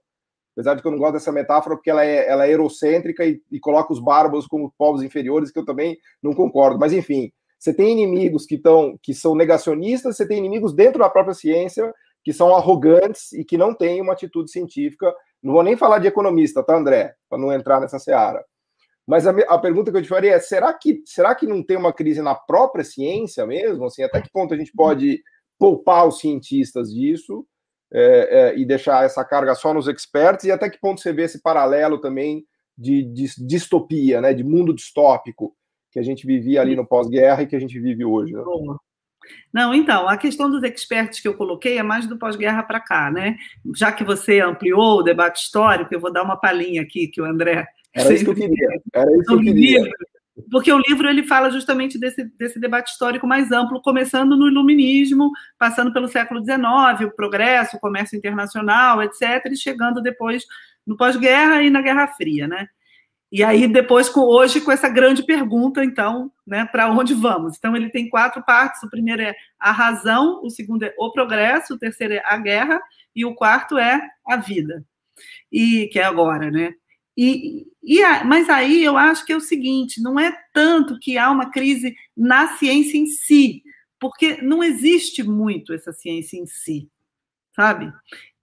[0.54, 3.42] Apesar de que eu não gosto dessa metáfora, porque ela é, ela é eurocêntrica e,
[3.52, 6.78] e coloca os bárbaros como povos inferiores, que eu também não concordo.
[6.78, 11.10] Mas, enfim, você tem inimigos que, tão, que são negacionistas, você tem inimigos dentro da
[11.10, 11.92] própria ciência
[12.24, 15.14] que são arrogantes e que não têm uma atitude científica.
[15.42, 17.14] Não vou nem falar de economista, tá, André?
[17.30, 18.44] Para não entrar nessa seara.
[19.06, 21.76] Mas a, a, pergunta que eu te faria é: será que, será que não tem
[21.76, 23.86] uma crise na própria ciência mesmo?
[23.86, 25.22] Assim, até que ponto a gente pode
[25.60, 27.46] poupar os cientistas disso
[27.92, 30.46] é, é, e deixar essa carga só nos experts?
[30.46, 32.46] E até que ponto você vê esse paralelo também
[32.78, 35.56] de, de distopia, né, de mundo distópico
[35.92, 38.34] que a gente vivia ali no pós-guerra e que a gente vive hoje?
[38.34, 38.44] Né?
[39.54, 43.12] Não, então, a questão dos experts que eu coloquei é mais do pós-guerra para cá,
[43.12, 43.36] né?
[43.76, 47.26] Já que você ampliou o debate histórico, eu vou dar uma palhinha aqui que o
[47.26, 47.66] André.
[47.94, 48.70] Era isso que eu queria.
[48.94, 49.92] Era isso que eu queria.
[50.50, 55.30] Porque o livro ele fala justamente desse, desse debate histórico mais amplo, começando no iluminismo,
[55.60, 60.44] passando pelo século XIX, o progresso, o comércio internacional, etc., e chegando depois
[60.86, 62.68] no pós-guerra e na Guerra Fria, né?
[63.34, 67.58] E aí, depois, com, hoje, com essa grande pergunta, então, né, para onde vamos?
[67.58, 68.84] Então, ele tem quatro partes.
[68.84, 72.80] O primeiro é a razão, o segundo é o progresso, o terceiro é a guerra,
[73.16, 74.86] e o quarto é a vida,
[75.52, 76.76] e que é agora, né?
[77.18, 81.18] E, e a, mas aí eu acho que é o seguinte: não é tanto que
[81.18, 83.64] há uma crise na ciência em si,
[84.00, 86.88] porque não existe muito essa ciência em si,
[87.56, 87.92] sabe?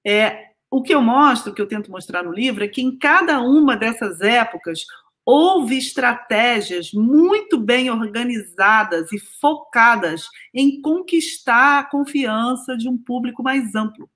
[0.04, 2.96] É, o que eu mostro, o que eu tento mostrar no livro, é que em
[2.96, 4.84] cada uma dessas épocas
[5.24, 13.74] houve estratégias muito bem organizadas e focadas em conquistar a confiança de um público mais
[13.74, 14.08] amplo.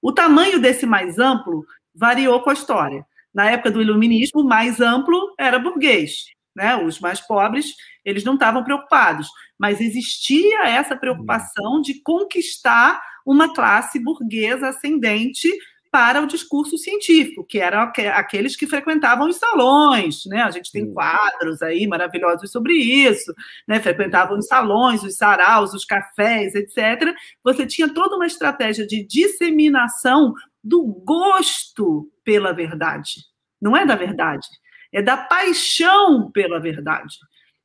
[0.00, 1.64] O tamanho desse mais amplo
[1.94, 3.06] variou com a história.
[3.32, 6.24] Na época do iluminismo, o mais amplo era burguês,
[6.54, 6.76] né?
[6.76, 7.74] Os mais pobres,
[8.04, 9.28] eles não estavam preocupados,
[9.58, 15.48] mas existia essa preocupação de conquistar uma classe burguesa ascendente
[15.90, 17.80] para o discurso científico, que eram
[18.14, 20.42] aqueles que frequentavam os salões, né?
[20.42, 23.34] A gente tem quadros aí maravilhosos sobre isso,
[23.66, 23.80] né?
[23.80, 27.14] Frequentavam os salões, os saraus, os cafés, etc.
[27.42, 33.24] Você tinha toda uma estratégia de disseminação do gosto pela verdade.
[33.60, 34.46] Não é da verdade,
[34.92, 37.16] é da paixão pela verdade.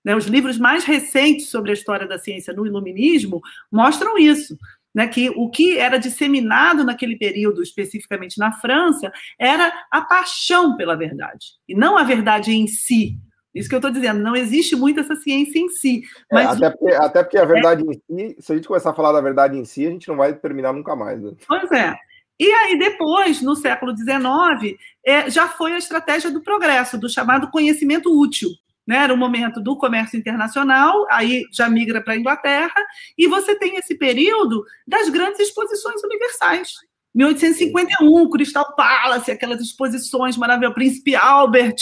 [0.03, 0.15] Né?
[0.15, 3.41] Os livros mais recentes sobre a história da ciência no iluminismo
[3.71, 4.57] mostram isso
[4.93, 10.95] né, que o que era disseminado naquele período, especificamente na França, era a paixão pela
[10.95, 13.17] verdade, e não a verdade em si.
[13.53, 16.01] Isso que eu estou dizendo, não existe muito essa ciência em si.
[16.31, 17.85] É, mas é, até, porque, até porque a verdade é...
[17.85, 20.15] em si, se a gente começar a falar da verdade em si, a gente não
[20.15, 21.21] vai terminar nunca mais.
[21.21, 21.33] Né?
[21.47, 21.93] Pois é.
[22.39, 24.75] E aí, depois, no século XIX,
[25.05, 28.49] é, já foi a estratégia do progresso, do chamado conhecimento útil
[28.85, 28.97] né?
[28.97, 32.85] Era o momento do comércio internacional, aí já migra para a Inglaterra,
[33.17, 36.73] e você tem esse período das grandes exposições universais.
[37.15, 41.75] 1851, Crystal Palace, aquelas exposições maravilhosas, Príncipe Albert,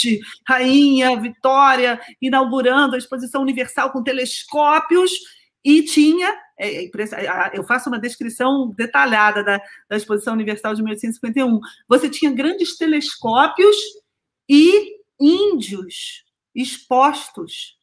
[0.45, 5.11] Rainha Vitória, inaugurando a exposição universal com telescópios,
[5.63, 6.89] e tinha, é, é,
[7.53, 13.75] eu faço uma descrição detalhada da, da exposição universal de 1851, você tinha grandes telescópios
[14.49, 16.25] e índios
[16.55, 17.77] expostos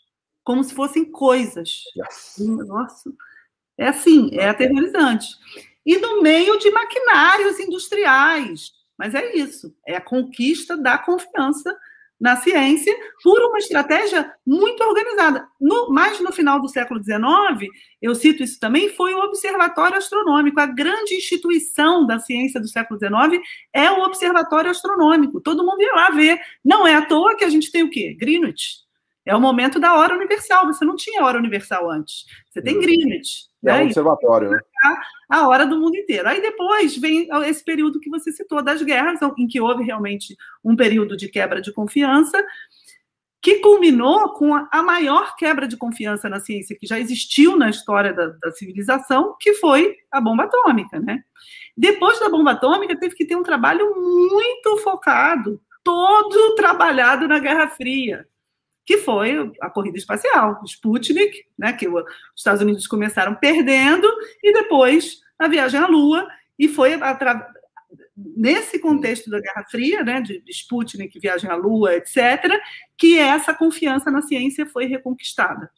[0.45, 1.83] como se fossem coisas.
[1.97, 2.37] Yes.
[2.67, 3.13] Nossa,
[3.77, 5.29] é assim, é aterrorizante.
[5.85, 8.73] E no meio de maquinários industriais.
[8.97, 11.79] Mas é isso, é a conquista da confiança
[12.21, 15.47] na ciência por uma estratégia muito organizada.
[15.61, 17.71] No, mais no final do século XIX,
[18.03, 20.59] eu cito isso também, foi o Observatório Astronômico.
[20.59, 23.43] A grande instituição da ciência do século XIX
[23.73, 25.41] é o Observatório Astronômico.
[25.41, 26.41] Todo mundo ia lá ver.
[26.65, 28.17] Não é à toa que a gente tem o quê?
[28.19, 28.89] Greenwich.
[29.25, 30.67] É o momento da hora universal.
[30.67, 32.25] Você não tinha hora universal antes.
[32.51, 33.49] Você tem Greenwich.
[33.65, 33.81] É né?
[33.81, 34.59] um observatório, né?
[35.29, 36.29] A hora do mundo inteiro.
[36.29, 40.75] Aí depois vem esse período que você citou das guerras, em que houve realmente um
[40.75, 42.43] período de quebra de confiança,
[43.41, 48.13] que culminou com a maior quebra de confiança na ciência que já existiu na história
[48.13, 51.23] da, da civilização, que foi a bomba atômica, né?
[51.77, 57.69] Depois da bomba atômica, teve que ter um trabalho muito focado, todo trabalhado na Guerra
[57.69, 58.27] Fria
[58.89, 62.05] que foi a corrida espacial, Sputnik, né, que os
[62.35, 64.09] Estados Unidos começaram perdendo,
[64.43, 66.27] e depois a viagem à Lua,
[66.59, 66.93] e foi
[68.17, 72.59] nesse contexto da Guerra Fria, né, de Sputnik, viagem à Lua, etc.,
[72.97, 75.71] que essa confiança na ciência foi reconquistada.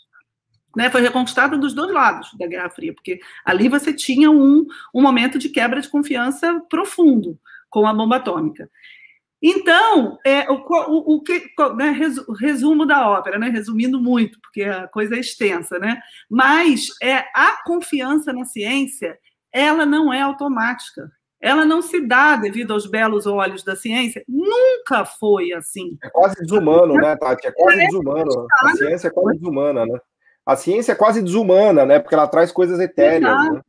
[0.77, 4.65] Né, foi reconquistada dos dois lados da Guerra Fria, porque ali você tinha um,
[4.95, 7.37] um momento de quebra de confiança profundo
[7.69, 8.71] com a bomba atômica.
[9.43, 11.43] Então, é, o, o, o que,
[11.77, 11.97] né,
[12.39, 16.01] resumo da ópera, né, resumindo muito, porque a coisa é extensa, né?
[16.29, 19.19] Mas é, a confiança na ciência,
[19.53, 21.11] ela não é automática
[21.41, 24.23] ela não se dá devido aos belos olhos da ciência.
[24.29, 25.97] Nunca foi assim.
[26.05, 27.47] É quase desumano, né, Tati?
[27.47, 28.47] É quase é, desumano.
[28.63, 29.99] A ciência é quase desumana, né?
[30.45, 31.99] A ciência é quase desumana, né?
[31.99, 33.53] Porque ela traz coisas etéreas.
[33.53, 33.63] Né?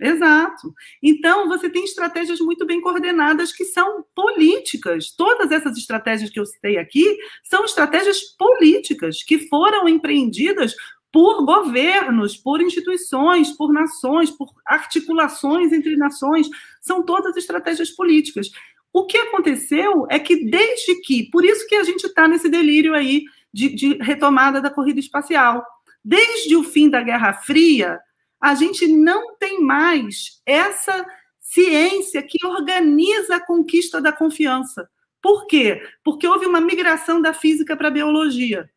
[0.00, 0.74] Exato.
[1.02, 5.10] Então, você tem estratégias muito bem coordenadas que são políticas.
[5.14, 10.74] Todas essas estratégias que eu citei aqui são estratégias políticas que foram empreendidas
[11.12, 16.48] por governos, por instituições, por nações, por articulações entre nações,
[16.80, 18.50] são todas estratégias políticas.
[18.92, 22.94] O que aconteceu é que, desde que, por isso que a gente está nesse delírio
[22.94, 25.64] aí de, de retomada da corrida espacial,
[26.04, 28.00] desde o fim da Guerra Fria,
[28.40, 31.06] a gente não tem mais essa
[31.38, 34.88] ciência que organiza a conquista da confiança.
[35.20, 35.82] Por quê?
[36.02, 38.70] Porque houve uma migração da física para a biologia.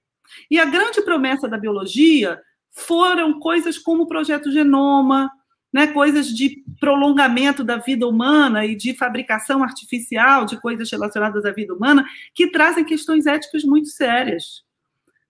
[0.50, 2.42] E a grande promessa da biologia
[2.72, 5.32] foram coisas como o projeto Genoma,
[5.72, 11.52] né, coisas de prolongamento da vida humana e de fabricação artificial de coisas relacionadas à
[11.52, 14.64] vida humana, que trazem questões éticas muito sérias.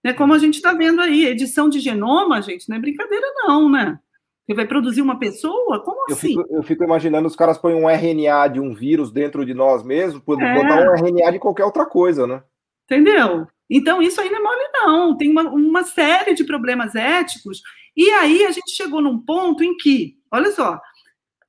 [0.03, 3.69] Né, como a gente está vendo aí, edição de genoma, gente, não é brincadeira, não,
[3.69, 3.99] né?
[4.45, 5.81] Você vai produzir uma pessoa?
[5.83, 6.29] Como eu assim?
[6.29, 9.83] Fico, eu fico imaginando os caras põem um RNA de um vírus dentro de nós
[9.83, 10.53] mesmos, é.
[10.53, 12.43] botar um RNA de qualquer outra coisa, né?
[12.85, 13.47] Entendeu?
[13.69, 15.17] Então, isso aí não é mole, não.
[15.17, 17.61] Tem uma, uma série de problemas éticos.
[17.95, 20.79] E aí a gente chegou num ponto em que, olha só,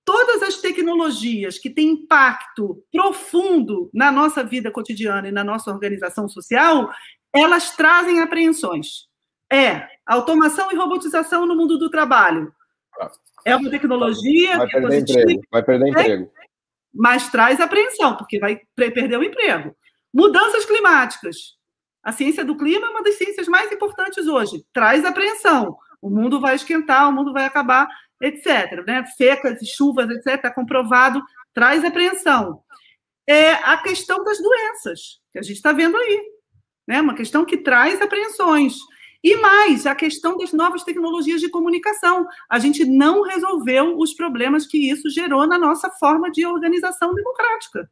[0.05, 6.29] todas as tecnologias que têm impacto profundo na nossa vida cotidiana e na nossa organização
[6.29, 6.91] social,
[7.35, 9.09] elas trazem apreensões.
[9.53, 12.53] É automação e robotização no mundo do trabalho.
[13.45, 16.33] É uma tecnologia vai que é positiva, emprego, vai perder emprego.
[16.93, 19.77] Mas traz apreensão, porque vai perder o emprego.
[20.12, 21.37] Mudanças climáticas.
[22.03, 24.65] A ciência do clima é uma das ciências mais importantes hoje.
[24.73, 25.77] Traz apreensão.
[26.01, 27.89] O mundo vai esquentar, o mundo vai acabar,
[28.21, 28.85] etc.
[28.87, 29.05] Né?
[29.16, 30.35] Secas e chuvas, etc.
[30.35, 31.21] Está comprovado.
[31.53, 32.62] Traz apreensão.
[33.27, 36.23] É a questão das doenças, que a gente está vendo aí.
[36.87, 37.01] Né?
[37.01, 38.77] Uma questão que traz apreensões.
[39.25, 42.27] E mais, a questão das novas tecnologias de comunicação.
[42.47, 47.91] A gente não resolveu os problemas que isso gerou na nossa forma de organização democrática.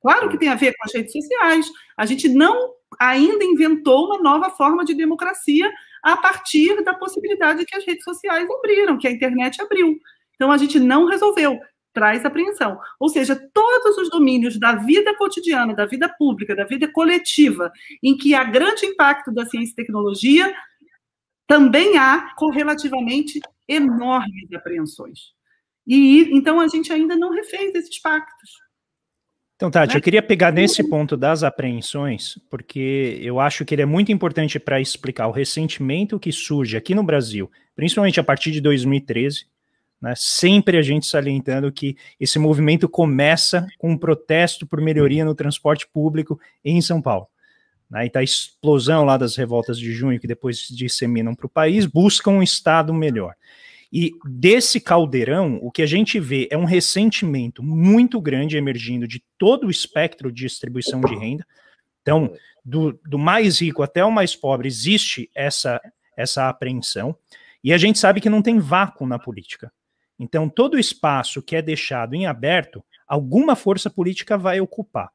[0.00, 1.66] Claro que tem a ver com as redes sociais.
[1.96, 5.68] A gente não ainda inventou uma nova forma de democracia
[6.04, 9.98] a partir da possibilidade que as redes sociais abriram, que a internet abriu.
[10.36, 11.58] Então a gente não resolveu,
[11.92, 12.78] traz apreensão.
[12.98, 17.72] Ou seja, todos os domínios da vida cotidiana, da vida pública, da vida coletiva,
[18.02, 20.54] em que há grande impacto da ciência e tecnologia,
[21.46, 25.32] também há correlativamente enormes apreensões.
[25.86, 28.50] E então a gente ainda não refez esses pactos.
[29.56, 29.98] Então, Tati, né?
[29.98, 34.58] eu queria pegar nesse ponto das apreensões, porque eu acho que ele é muito importante
[34.58, 39.44] para explicar o ressentimento que surge aqui no Brasil, principalmente a partir de 2013,
[40.00, 45.34] né, sempre a gente salientando que esse movimento começa com um protesto por melhoria no
[45.34, 47.28] transporte público em São Paulo.
[47.90, 51.50] Né, e tá a explosão lá das revoltas de junho, que depois disseminam para o
[51.50, 53.34] país, buscam um Estado melhor.
[53.92, 59.22] E desse caldeirão, o que a gente vê é um ressentimento muito grande emergindo de
[59.36, 61.44] todo o espectro de distribuição de renda.
[62.00, 62.32] Então,
[62.64, 65.80] do, do mais rico até o mais pobre, existe essa,
[66.16, 67.16] essa apreensão.
[67.64, 69.72] E a gente sabe que não tem vácuo na política.
[70.22, 75.08] Então, todo espaço que é deixado em aberto, alguma força política vai ocupar.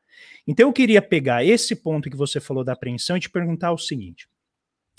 [0.47, 3.77] Então, eu queria pegar esse ponto que você falou da apreensão e te perguntar o
[3.77, 4.27] seguinte: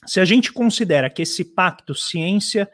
[0.07, 2.70] se a gente considera que esse pacto ciência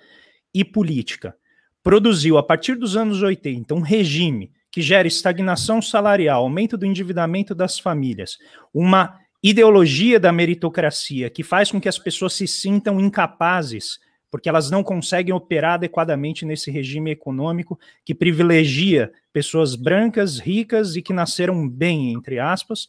[0.52, 1.34] e política
[1.82, 7.54] produziu, a partir dos anos 80, um regime que gera estagnação salarial, aumento do endividamento
[7.54, 8.36] das famílias,
[8.74, 13.98] uma ideologia da meritocracia que faz com que as pessoas se sintam incapazes,
[14.32, 21.02] porque elas não conseguem operar adequadamente nesse regime econômico que privilegia pessoas brancas, ricas e
[21.02, 22.86] que nasceram bem, entre aspas.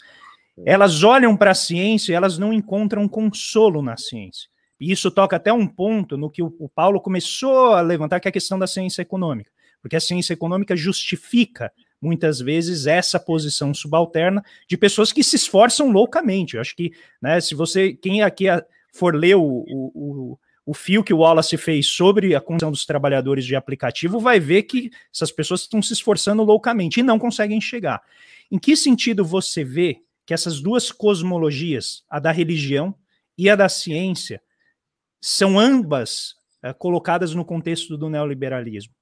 [0.65, 4.49] Elas olham para a ciência e elas não encontram consolo na ciência.
[4.79, 8.27] E isso toca até um ponto no que o, o Paulo começou a levantar, que
[8.27, 9.51] é a questão da ciência econômica.
[9.81, 15.91] Porque a ciência econômica justifica muitas vezes essa posição subalterna de pessoas que se esforçam
[15.91, 16.55] loucamente.
[16.55, 18.45] Eu acho que, né, se você, quem aqui
[18.93, 23.45] for ler o, o, o fio que o Wallace fez sobre a condição dos trabalhadores
[23.45, 28.01] de aplicativo, vai ver que essas pessoas estão se esforçando loucamente e não conseguem chegar.
[28.49, 32.95] Em que sentido você vê que essas duas cosmologias, a da religião
[33.37, 34.41] e a da ciência,
[35.19, 38.93] são ambas uh, colocadas no contexto do neoliberalismo?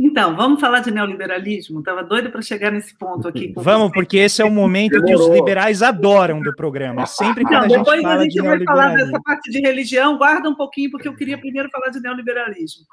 [0.00, 1.80] Então, vamos falar de neoliberalismo?
[1.80, 3.52] Estava doido para chegar nesse ponto aqui.
[3.56, 7.04] vamos, porque esse é o momento que os liberais adoram do programa.
[7.04, 10.16] Sempre que então, a gente depois fala a gente vai falar dessa parte de religião,
[10.16, 12.84] guarda um pouquinho, porque eu queria primeiro falar de neoliberalismo.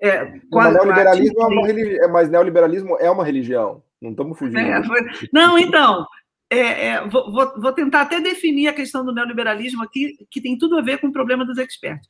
[0.00, 1.98] É, mas, neoliberalismo é uma religi...
[2.12, 3.82] mas neoliberalismo é uma religião.
[4.00, 4.58] Não estamos fugindo.
[4.58, 5.00] É, foi...
[5.32, 6.06] Não, então,
[6.48, 10.78] é, é, vou, vou, tentar até definir a questão do neoliberalismo aqui, que tem tudo
[10.78, 12.08] a ver com o problema dos expertos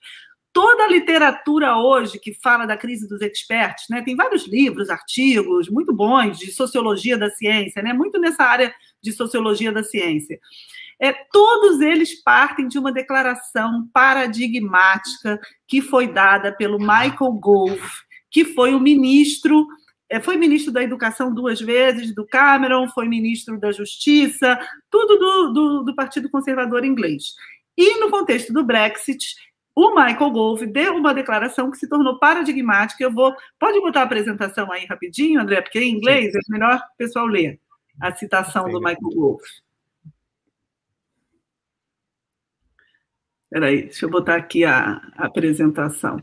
[0.53, 5.69] toda a literatura hoje que fala da crise dos experts, né, tem vários livros, artigos
[5.69, 10.39] muito bons de sociologia da ciência, né, muito nessa área de sociologia da ciência.
[11.01, 17.81] É, todos eles partem de uma declaração paradigmática que foi dada pelo Michael Gove,
[18.31, 19.67] que foi o ministro,
[20.09, 24.59] é, foi ministro da Educação duas vezes, do Cameron, foi ministro da Justiça,
[24.91, 27.35] tudo do, do, do Partido Conservador inglês.
[27.77, 29.35] E no contexto do Brexit,
[29.75, 33.03] o Michael Gove deu uma declaração que se tornou paradigmática.
[33.03, 33.35] Eu vou.
[33.59, 37.59] Pode botar a apresentação aí rapidinho, André, porque em inglês é melhor o pessoal ler
[38.01, 39.43] a citação do Michael Gove.
[43.45, 46.23] Espera aí, deixa eu botar aqui a, a apresentação.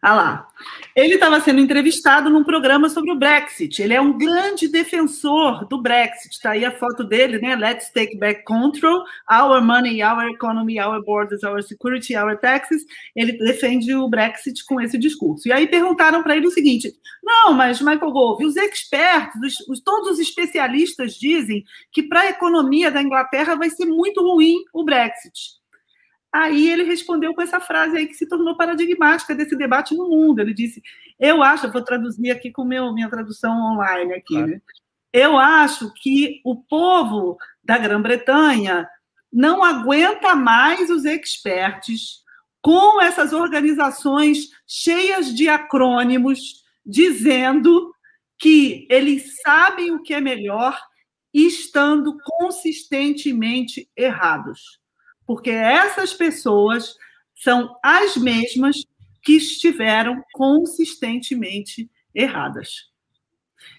[0.00, 0.48] Ah lá.
[0.94, 3.82] Ele estava sendo entrevistado num programa sobre o Brexit.
[3.82, 6.34] Ele é um grande defensor do Brexit.
[6.34, 7.56] Está aí a foto dele, né?
[7.56, 12.82] Let's take back control, our money, our economy, our borders, our security, our taxes.
[13.14, 15.48] Ele defende o Brexit com esse discurso.
[15.48, 16.92] E aí perguntaram para ele o seguinte:
[17.22, 22.30] não, mas Michael Gove, os experts, os, os, todos os especialistas dizem que para a
[22.30, 25.57] economia da Inglaterra vai ser muito ruim o Brexit.
[26.32, 30.40] Aí ele respondeu com essa frase aí que se tornou paradigmática desse debate no mundo.
[30.40, 30.82] Ele disse:
[31.18, 34.46] Eu acho, vou traduzir aqui com meu, minha tradução online aqui, claro.
[34.48, 34.60] né?
[35.10, 38.86] Eu acho que o povo da Grã-Bretanha
[39.32, 42.22] não aguenta mais os experts
[42.60, 47.90] com essas organizações cheias de acrônimos dizendo
[48.38, 50.78] que eles sabem o que é melhor
[51.32, 54.78] estando consistentemente errados
[55.28, 56.96] porque essas pessoas
[57.34, 58.76] são as mesmas
[59.22, 62.90] que estiveram consistentemente erradas.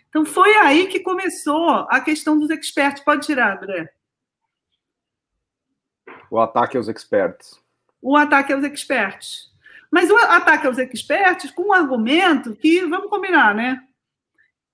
[0.10, 3.04] Então, foi aí que começou a questão dos experts.
[3.04, 3.92] Pode tirar, André.
[6.30, 7.60] O ataque aos experts.
[8.00, 9.52] O ataque aos experts.
[9.90, 13.84] Mas o ataque aos experts com um argumento que, vamos combinar, né?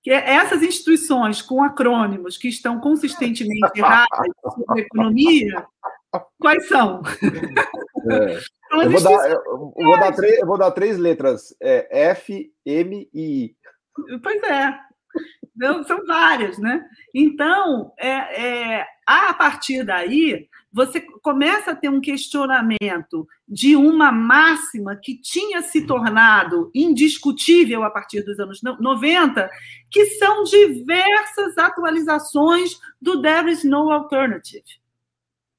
[0.02, 5.66] Que essas instituições com acrônimos que estão consistentemente erradas sobre a economia
[6.38, 7.02] Quais são?
[8.10, 8.38] É.
[8.84, 13.08] Eu, vou dar, eu, vou dar três, eu vou dar três letras: é, F, M
[13.12, 13.56] e I.
[14.22, 14.74] Pois é.
[15.56, 16.84] Então, são várias, né?
[17.14, 24.94] Então, é, é, a partir daí, você começa a ter um questionamento de uma máxima
[24.94, 29.48] que tinha se tornado indiscutível a partir dos anos 90,
[29.90, 34.64] que são diversas atualizações do There is no alternative.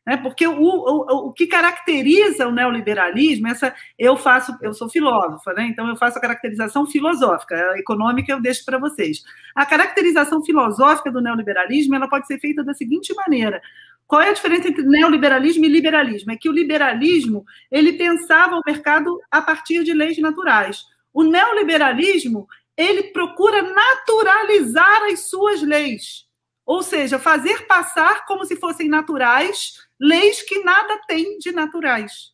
[0.07, 0.15] Né?
[0.15, 5.67] Porque o, o, o que caracteriza o neoliberalismo, essa eu faço, eu sou filósofa, né?
[5.69, 9.21] então eu faço a caracterização filosófica, a econômica eu deixo para vocês.
[9.53, 13.61] A caracterização filosófica do neoliberalismo ela pode ser feita da seguinte maneira:
[14.07, 16.31] qual é a diferença entre neoliberalismo e liberalismo?
[16.31, 20.85] É que o liberalismo ele pensava o mercado a partir de leis naturais.
[21.13, 22.47] O neoliberalismo
[22.77, 26.27] ele procura naturalizar as suas leis,
[26.65, 32.33] ou seja, fazer passar como se fossem naturais leis que nada têm de naturais.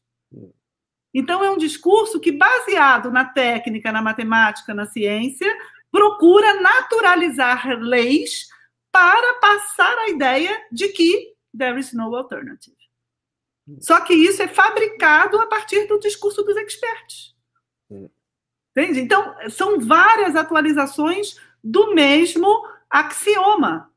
[1.14, 5.56] Então, é um discurso que, baseado na técnica, na matemática, na ciência,
[5.91, 8.48] procura naturalizar leis
[8.91, 12.76] para passar a ideia de que there is no alternative.
[13.80, 17.35] Só que isso é fabricado a partir do discurso dos experts.
[18.76, 18.99] Entende?
[18.99, 23.92] Então, são várias atualizações do mesmo axioma.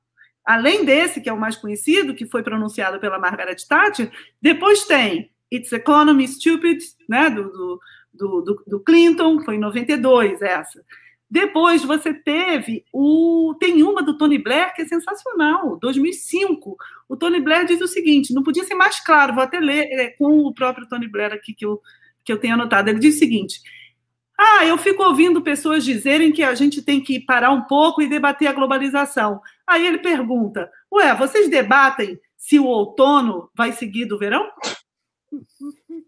[0.47, 5.33] Além desse, que é o mais conhecido, que foi pronunciado pela Margaret Thatcher, depois tem
[5.53, 6.79] It's Economy Stupid,
[7.09, 7.81] né, do,
[8.15, 10.85] do, do, do Clinton, foi em 92 essa.
[11.29, 13.57] Depois você teve o.
[13.59, 16.77] Tem uma do Tony Blair que é sensacional, 2005.
[17.09, 20.11] O Tony Blair diz o seguinte: não podia ser mais claro, vou até ler é,
[20.11, 21.81] com o próprio Tony Blair aqui que eu,
[22.25, 22.91] que eu tenho anotado.
[22.91, 23.61] Ele diz o seguinte:
[24.39, 28.09] ah, eu fico ouvindo pessoas dizerem que a gente tem que parar um pouco e
[28.09, 29.41] debater a globalização.
[29.67, 34.49] Aí ele pergunta: Ué, vocês debatem se o outono vai seguir do verão?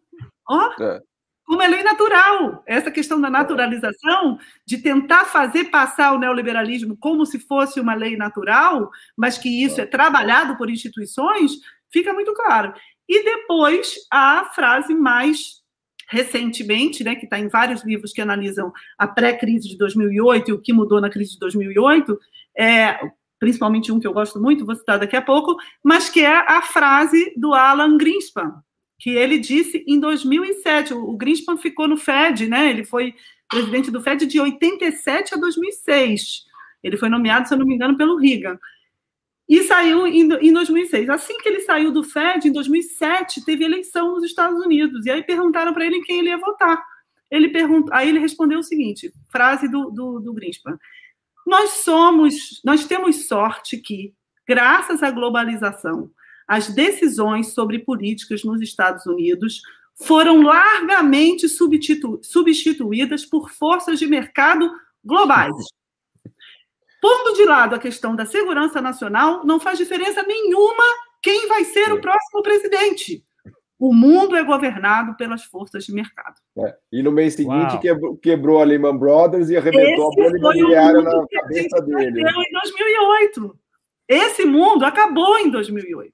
[0.49, 1.03] Ó, oh, é.
[1.45, 2.63] como é lei natural.
[2.67, 8.17] Essa questão da naturalização, de tentar fazer passar o neoliberalismo como se fosse uma lei
[8.17, 11.53] natural, mas que isso é trabalhado por instituições,
[11.91, 12.73] fica muito claro.
[13.09, 15.59] E depois a frase mais
[16.11, 20.61] recentemente, né, que está em vários livros que analisam a pré-crise de 2008 e o
[20.61, 22.19] que mudou na crise de 2008,
[22.57, 22.99] é,
[23.39, 26.63] principalmente um que eu gosto muito, vou citar daqui a pouco, mas que é a
[26.63, 28.55] frase do Alan Greenspan,
[28.99, 30.95] que ele disse em 2007.
[30.95, 32.71] O Greenspan ficou no Fed, né?
[32.71, 33.15] Ele foi
[33.49, 36.45] presidente do Fed de 87 a 2006.
[36.83, 38.59] Ele foi nomeado, se eu não me engano, pelo Reagan.
[39.49, 41.09] E saiu em, em 2006.
[41.09, 45.07] Assim que ele saiu do Fed, em 2007, teve eleição nos Estados Unidos.
[45.07, 46.85] E aí perguntaram para ele em quem ele ia votar.
[47.31, 50.79] Ele perguntou, aí ele respondeu o seguinte: frase do, do, do Greenspan.
[51.49, 54.13] Nós somos, nós temos sorte que,
[54.47, 56.11] graças à globalização,
[56.47, 59.63] as decisões sobre políticas nos Estados Unidos
[59.95, 64.71] foram largamente substitu substituídas por forças de mercado
[65.03, 65.55] globais.
[67.01, 70.85] Pondo de lado a questão da segurança nacional, não faz diferença nenhuma
[71.23, 73.25] quem vai ser o próximo presidente.
[73.79, 76.35] O mundo é governado pelas forças de mercado.
[76.59, 76.77] É.
[76.91, 81.01] E no mês seguinte quebrou, quebrou, a Lehman Brothers e arrebentou Esse a bolha imobiliária
[81.01, 82.21] na cabeça dele.
[82.21, 83.59] Em 2008.
[84.09, 86.13] Esse mundo acabou em 2008.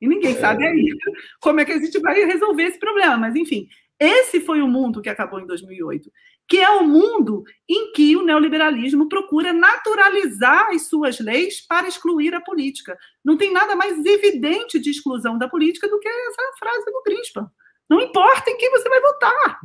[0.00, 0.38] E ninguém é.
[0.38, 0.92] sabe aí
[1.40, 3.16] como é que a gente vai resolver esse problema.
[3.16, 3.68] Mas, enfim,
[3.98, 6.10] esse foi o mundo que acabou em 2008
[6.48, 12.34] que é o mundo em que o neoliberalismo procura naturalizar as suas leis para excluir
[12.34, 12.96] a política.
[13.24, 17.50] Não tem nada mais evidente de exclusão da política do que essa frase do Greenspan.
[17.88, 19.60] Não importa em quem você vai votar.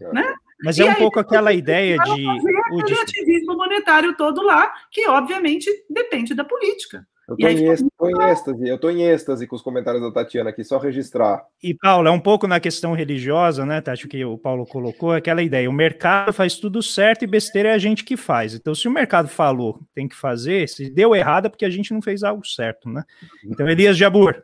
[0.00, 0.12] É.
[0.12, 0.34] Né?
[0.64, 2.26] Mas é um aí, pouco aquela ideia de.
[2.26, 7.06] O ativismo monetário todo lá, que obviamente depende da política.
[7.32, 10.10] Eu tô, em, êxtase, tô em êxtase, eu tô em êxtase com os comentários da
[10.10, 11.44] Tatiana aqui, só registrar.
[11.62, 15.42] E, Paulo, é um pouco na questão religiosa, né, Tati, que o Paulo colocou, aquela
[15.42, 18.54] ideia, o mercado faz tudo certo e besteira é a gente que faz.
[18.54, 21.92] Então, se o mercado falou tem que fazer, se deu errado é porque a gente
[21.92, 23.02] não fez algo certo, né?
[23.44, 24.42] Então, Elias Jabur,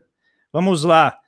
[0.52, 1.18] vamos lá.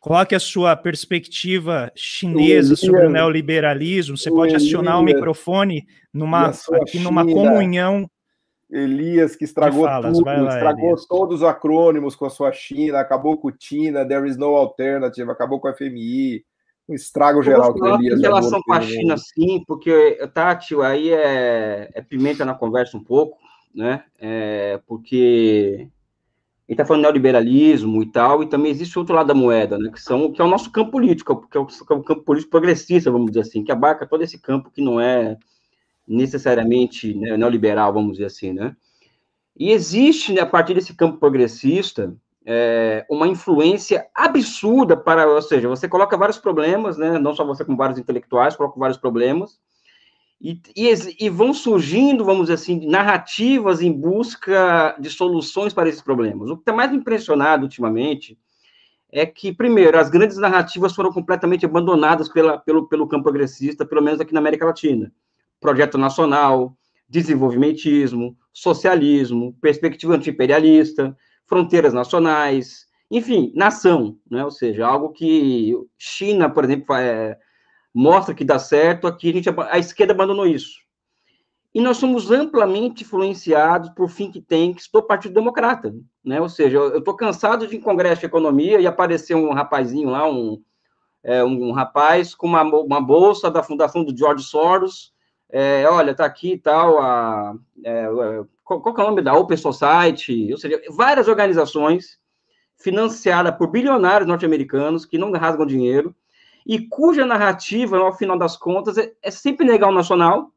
[0.00, 4.16] Coloque a sua perspectiva chinesa Elias, sobre o neoliberalismo.
[4.16, 6.50] Você pode acionar o microfone numa,
[6.80, 8.08] aqui numa comunhão
[8.70, 11.06] Elias, que estragou tudo, lá, estragou Elias.
[11.06, 15.30] todos os acrônimos com a sua China, acabou com o Tina, There is no alternative,
[15.30, 16.44] acabou com a FMI,
[16.88, 18.18] um estrago geral com Elias.
[18.18, 23.02] Em relação com a China, sim, porque, Tati, aí é, é, pimenta na conversa um
[23.02, 23.38] pouco,
[23.74, 24.04] né?
[24.18, 25.88] É, porque
[26.68, 29.90] ele está falando neoliberalismo e tal, e também existe outro lado da moeda, né?
[29.92, 32.22] Que, são, que é o nosso campo político, que é o, que é o campo
[32.22, 35.36] político progressista, vamos dizer assim, que abarca todo esse campo que não é
[36.06, 38.76] necessariamente né, neoliberal, vamos dizer assim, né?
[39.58, 42.14] E existe, né, a partir desse campo progressista,
[42.44, 47.64] é, uma influência absurda para, ou seja, você coloca vários problemas, né, não só você
[47.64, 49.58] com vários intelectuais, coloca vários problemas,
[50.38, 56.02] e, e, e, vão surgindo, vamos dizer assim, narrativas em busca de soluções para esses
[56.02, 56.50] problemas.
[56.50, 58.38] O que está mais impressionado ultimamente
[59.10, 64.02] é que, primeiro, as grandes narrativas foram completamente abandonadas pela, pelo, pelo campo progressista, pelo
[64.02, 65.10] menos aqui na América Latina
[65.66, 66.76] projeto nacional,
[67.08, 74.44] desenvolvimentismo, socialismo, perspectiva anti-imperialista, fronteiras nacionais, enfim, nação, né?
[74.44, 77.36] ou seja, algo que China, por exemplo, é,
[77.92, 80.78] mostra que dá certo, aqui a, gente, a esquerda abandonou isso.
[81.74, 85.92] E nós somos amplamente influenciados por think tanks do Partido Democrata,
[86.24, 86.40] né?
[86.40, 90.10] Ou seja, eu estou cansado de ir em congresso de economia e aparecer um rapazinho
[90.10, 90.62] lá, um,
[91.24, 95.12] é, um rapaz com uma, uma bolsa da fundação do George Soros,
[95.50, 97.54] é, olha, tá aqui e tal, a,
[97.84, 98.06] é,
[98.64, 102.18] qual, qual é o nome da Open Society, ou seja, várias organizações
[102.78, 106.14] financiadas por bilionários norte-americanos que não rasgam dinheiro
[106.66, 110.50] e cuja narrativa, ao final das contas, é, é sempre negar o nacional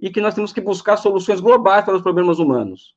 [0.00, 2.94] e que nós temos que buscar soluções globais para os problemas humanos.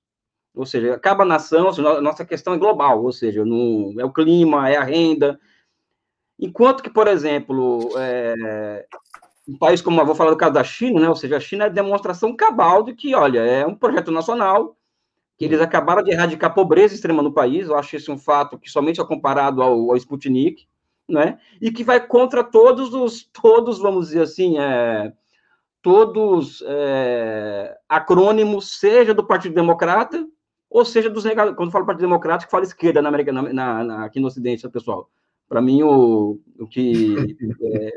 [0.55, 4.13] Ou seja, acaba a nação, a nossa questão é global, ou seja, no, é o
[4.13, 5.39] clima, é a renda.
[6.39, 8.85] Enquanto que, por exemplo, é,
[9.47, 11.09] um país como, vou falar do caso da China, né?
[11.09, 14.77] Ou seja, a China é demonstração cabal de que, olha, é um projeto nacional,
[15.37, 18.57] que eles acabaram de erradicar a pobreza extrema no país, eu acho esse um fato
[18.57, 20.67] que somente é comparado ao, ao Sputnik,
[21.07, 21.39] né?
[21.61, 25.11] E que vai contra todos os, todos, vamos dizer assim, é,
[25.81, 30.25] todos é, acrônimos, seja do Partido Democrata,
[30.69, 34.19] ou seja dos negados, quando falo Partido Democrático, falo esquerda na América, na, na, aqui
[34.19, 35.09] no Ocidente, pessoal
[35.53, 37.37] para mim, o, o que.
[37.61, 37.93] É,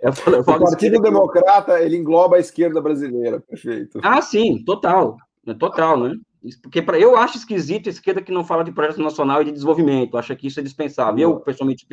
[0.00, 3.98] é, o Partido Democrata ele engloba a esquerda brasileira, perfeito.
[4.02, 5.16] Ah, sim, total.
[5.46, 6.14] Né, total, né?
[6.60, 9.52] Porque pra, eu acho esquisito a esquerda que não fala de projeto nacional e de
[9.52, 10.18] desenvolvimento.
[10.18, 11.30] Acho que isso é dispensável.
[11.30, 11.86] Eu, pessoalmente.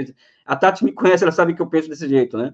[0.45, 2.53] A Tati me conhece, ela sabe que eu penso desse jeito, né?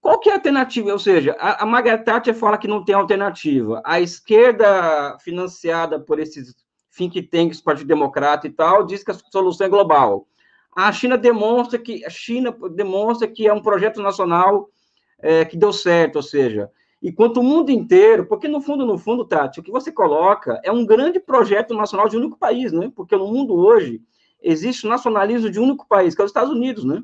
[0.00, 0.90] Qual que é a alternativa?
[0.90, 3.82] Ou seja, a, a Margaret Thatcher fala que não tem alternativa.
[3.84, 6.54] A esquerda, financiada por esses
[6.96, 10.26] think tanks, Partido Democrata e tal, diz que a solução é global.
[10.74, 14.70] A China demonstra que a China demonstra que é um projeto nacional
[15.18, 16.70] é, que deu certo, ou seja,
[17.02, 20.70] enquanto o mundo inteiro, porque no fundo, no fundo, Tati, o que você coloca é
[20.70, 22.90] um grande projeto nacional de um único país, né?
[22.94, 24.00] Porque no mundo hoje
[24.42, 27.02] existe o nacionalismo de um único país, que é os Estados Unidos, né?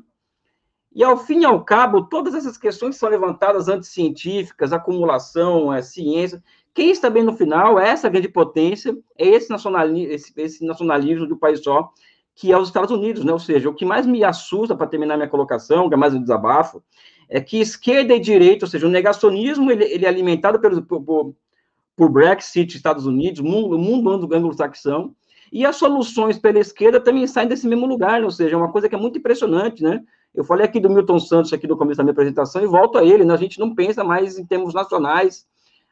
[0.93, 5.81] E ao fim e ao cabo, todas essas questões que são levantadas anticientíficas, acumulação, é,
[5.81, 10.65] ciência, quem está bem no final é essa grande potência, é esse nacionalismo, esse, esse
[10.65, 11.91] nacionalismo do país só,
[12.37, 13.33] que é os Estados Unidos, né?
[13.33, 16.21] Ou seja, o que mais me assusta para terminar minha colocação, que é mais um
[16.21, 16.83] desabafo,
[17.27, 21.33] é que esquerda e direita, ou seja, o negacionismo ele, ele é alimentado pelo, por,
[21.95, 25.15] por Brexit, Estados Unidos, mundo, mundo anglo-saxão,
[25.51, 28.25] e as soluções pela esquerda também saem desse mesmo lugar, né?
[28.25, 30.03] ou seja, é uma coisa que é muito impressionante, né?
[30.35, 33.03] Eu falei aqui do Milton Santos aqui no começo da minha apresentação e volto a
[33.03, 33.33] ele, né?
[33.33, 35.47] A gente não pensa mais em termos nacionais,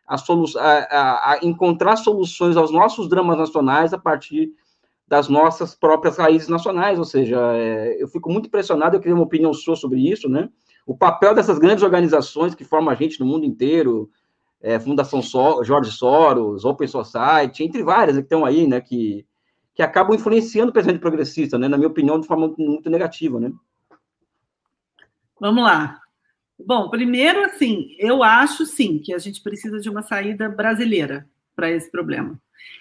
[0.05, 4.51] a, solu a, a, a encontrar soluções aos nossos dramas nacionais a partir
[5.07, 9.23] das nossas próprias raízes nacionais, ou seja, é, eu fico muito impressionado, eu queria uma
[9.23, 10.49] opinião sua sobre isso, né?
[10.85, 14.09] O papel dessas grandes organizações que formam a gente no mundo inteiro,
[14.61, 19.25] é, Fundação so Jorge Soros, Open Society, entre várias que estão aí, né, que,
[19.73, 23.51] que acabam influenciando o pensamento progressista, né, na minha opinião, de forma muito negativa, né?
[25.39, 25.99] Vamos lá.
[26.57, 31.71] Bom, primeiro, assim, eu acho sim que a gente precisa de uma saída brasileira para
[31.71, 32.39] esse problema.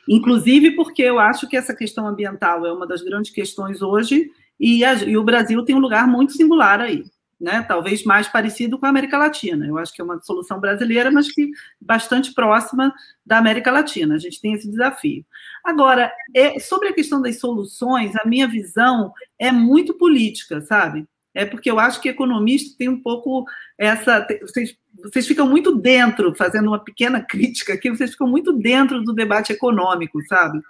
[0.09, 4.85] Inclusive porque eu acho que essa questão ambiental é uma das grandes questões hoje e,
[4.85, 7.05] a, e o Brasil tem um lugar muito singular aí.
[7.41, 9.67] Né, talvez mais parecido com a América Latina.
[9.67, 12.95] Eu acho que é uma solução brasileira, mas que bastante próxima
[13.27, 14.15] da América Latina.
[14.15, 15.27] A gente tem esse desafio.
[15.63, 21.07] Agora, é, sobre a questão das soluções, a minha visão é muito política, sabe?
[21.35, 23.45] É porque eu acho que economista tem um pouco
[23.77, 24.27] essa.
[24.41, 29.13] Vocês, vocês ficam muito dentro, fazendo uma pequena crítica aqui, vocês ficam muito dentro do
[29.13, 30.61] debate econômico, sabe?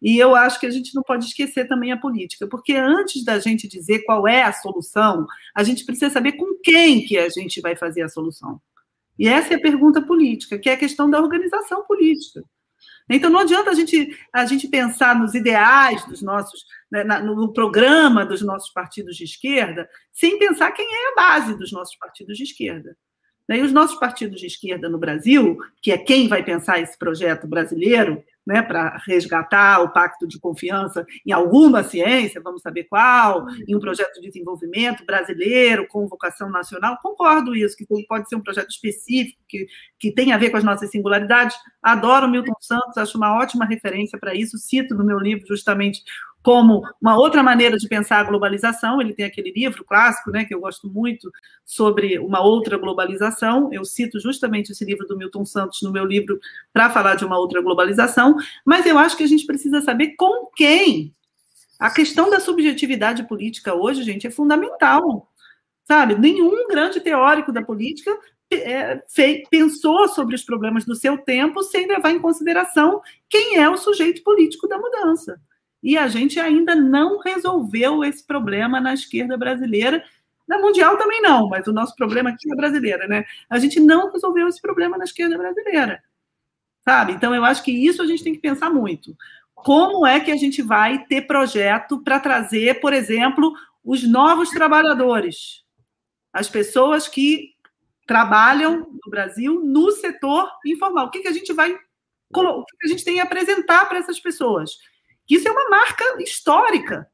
[0.00, 3.38] E eu acho que a gente não pode esquecer também a política, porque antes da
[3.38, 7.60] gente dizer qual é a solução, a gente precisa saber com quem que a gente
[7.60, 8.60] vai fazer a solução.
[9.18, 12.42] E essa é a pergunta política, que é a questão da organização política.
[13.08, 18.24] Então não adianta a gente, a gente pensar nos ideais dos nossos, né, no programa
[18.24, 22.44] dos nossos partidos de esquerda, sem pensar quem é a base dos nossos partidos de
[22.44, 22.96] esquerda.
[23.48, 27.46] E os nossos partidos de esquerda no Brasil, que é quem vai pensar esse projeto
[27.46, 33.74] brasileiro, né, para resgatar o pacto de confiança em alguma ciência, vamos saber qual, em
[33.74, 38.70] um projeto de desenvolvimento brasileiro, com vocação nacional, concordo isso, que pode ser um projeto
[38.70, 39.66] específico, que,
[39.98, 41.56] que tem a ver com as nossas singularidades.
[41.82, 46.02] Adoro Milton Santos, acho uma ótima referência para isso, cito no meu livro justamente
[46.44, 49.00] como uma outra maneira de pensar a globalização.
[49.00, 51.32] Ele tem aquele livro clássico, né, que eu gosto muito,
[51.64, 53.72] sobre uma outra globalização.
[53.72, 56.38] Eu cito justamente esse livro do Milton Santos no meu livro
[56.70, 58.36] para falar de uma outra globalização.
[58.62, 61.14] Mas eu acho que a gente precisa saber com quem.
[61.80, 65.26] A questão da subjetividade política hoje, gente, é fundamental.
[65.88, 66.14] Sabe?
[66.14, 68.14] Nenhum grande teórico da política
[68.52, 69.02] é,
[69.50, 73.00] pensou sobre os problemas do seu tempo sem levar em consideração
[73.30, 75.40] quem é o sujeito político da mudança.
[75.84, 80.02] E a gente ainda não resolveu esse problema na esquerda brasileira.
[80.48, 83.26] Na mundial também não, mas o nosso problema aqui é brasileira, né?
[83.50, 86.02] A gente não resolveu esse problema na esquerda brasileira.
[86.82, 87.12] Sabe?
[87.12, 89.14] Então eu acho que isso a gente tem que pensar muito.
[89.54, 93.52] Como é que a gente vai ter projeto para trazer, por exemplo,
[93.84, 95.62] os novos trabalhadores,
[96.32, 97.54] as pessoas que
[98.06, 101.06] trabalham no Brasil no setor informal.
[101.06, 101.76] O que, que a gente vai
[102.36, 104.72] o que a gente tem a apresentar para essas pessoas?
[105.28, 107.08] Isso é uma marca histórica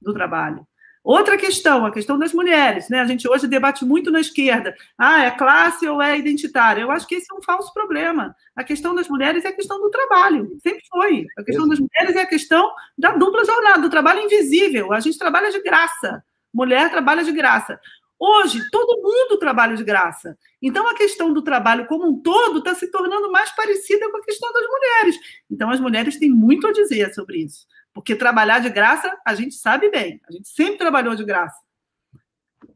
[0.00, 0.66] do trabalho.
[1.04, 2.98] Outra questão, a questão das mulheres, né?
[3.00, 4.74] A gente hoje debate muito na esquerda.
[4.96, 6.80] Ah, é classe ou é identitária?
[6.80, 8.34] Eu acho que esse é um falso problema.
[8.56, 11.26] A questão das mulheres é a questão do trabalho, sempre foi.
[11.36, 14.94] A questão das mulheres é a questão da dupla jornada, do trabalho invisível.
[14.94, 16.24] A gente trabalha de graça.
[16.54, 17.78] Mulher trabalha de graça.
[18.26, 20.38] Hoje, todo mundo trabalha de graça.
[20.62, 24.22] Então, a questão do trabalho como um todo está se tornando mais parecida com a
[24.22, 25.16] questão das mulheres.
[25.50, 27.66] Então, as mulheres têm muito a dizer sobre isso.
[27.92, 30.22] Porque trabalhar de graça, a gente sabe bem.
[30.26, 31.54] A gente sempre trabalhou de graça.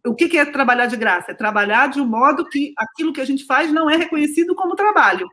[0.06, 1.32] O que é trabalhar de graça?
[1.32, 4.76] É trabalhar de um modo que aquilo que a gente faz não é reconhecido como
[4.76, 5.30] trabalho.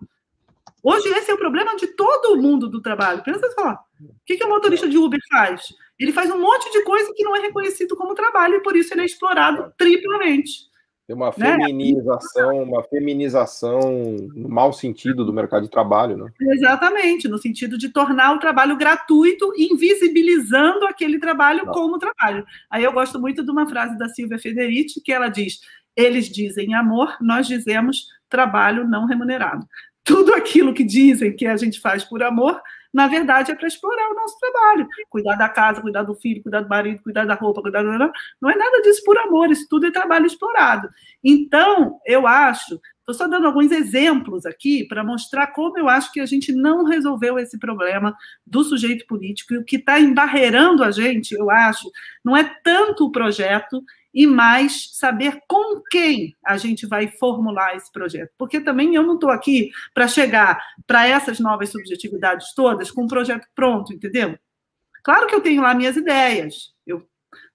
[0.81, 3.21] Hoje, esse é o problema de todo mundo do trabalho.
[3.21, 3.73] Pensa só.
[3.99, 5.73] O que, que o motorista de Uber faz?
[5.99, 8.93] Ele faz um monte de coisa que não é reconhecido como trabalho e por isso
[8.93, 10.69] ele é explorado triplamente.
[11.07, 11.57] Tem uma né?
[11.57, 12.63] feminização, né?
[12.63, 13.79] uma feminização
[14.35, 16.31] no mau sentido do mercado de trabalho, né?
[16.41, 21.73] Exatamente, no sentido de tornar o trabalho gratuito, invisibilizando aquele trabalho não.
[21.73, 22.43] como trabalho.
[22.71, 25.59] Aí eu gosto muito de uma frase da Silvia Federici, que ela diz:
[25.95, 29.63] eles dizem amor, nós dizemos trabalho não remunerado.
[30.03, 32.59] Tudo aquilo que dizem que a gente faz por amor,
[32.95, 34.87] na verdade, é para explorar o nosso trabalho.
[35.09, 37.89] Cuidar da casa, cuidar do filho, cuidar do marido, cuidar da roupa, cuidar do...
[38.41, 40.87] Não é nada disso por amor, isso tudo é trabalho explorado.
[41.21, 46.21] Então, eu acho, estou só dando alguns exemplos aqui para mostrar como eu acho que
[46.21, 48.15] a gente não resolveu esse problema
[48.47, 51.91] do sujeito político e o que está embarreirando a gente, eu acho,
[52.23, 53.83] não é tanto o projeto
[54.15, 58.31] e mais saber com quem a gente vai formular esse projeto.
[58.37, 63.07] Porque também eu não estou aqui para chegar para essas novas subjetividades todas com um
[63.07, 64.39] projeto pronto, entendeu?
[65.03, 67.05] Claro que eu tenho lá minhas ideias, eu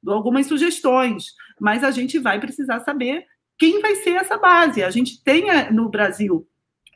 [0.03, 3.25] dou algumas sugestões, mas a gente vai precisar saber
[3.59, 4.83] quem vai ser essa base.
[4.83, 6.47] A gente tem eh, no Brasil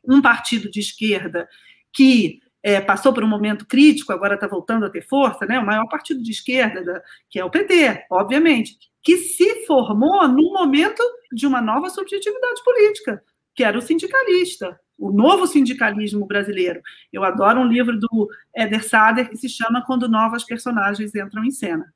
[0.06, 1.48] um partido de esquerda
[1.90, 5.58] que é, passou por um momento crítico, agora está voltando a ter força, né?
[5.58, 10.50] o maior partido de esquerda, da, que é o PT, obviamente, que se formou no
[10.50, 13.22] momento de uma nova subjetividade política,
[13.54, 16.80] que era o sindicalista, o novo sindicalismo brasileiro.
[17.12, 21.50] Eu adoro um livro do Eder Sader que se chama Quando Novas Personagens Entram em
[21.50, 21.92] Cena.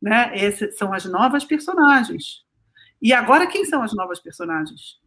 [0.00, 0.30] Né?
[0.32, 2.46] Essas são as novas personagens.
[3.02, 4.98] E agora, quem são as novas personagens?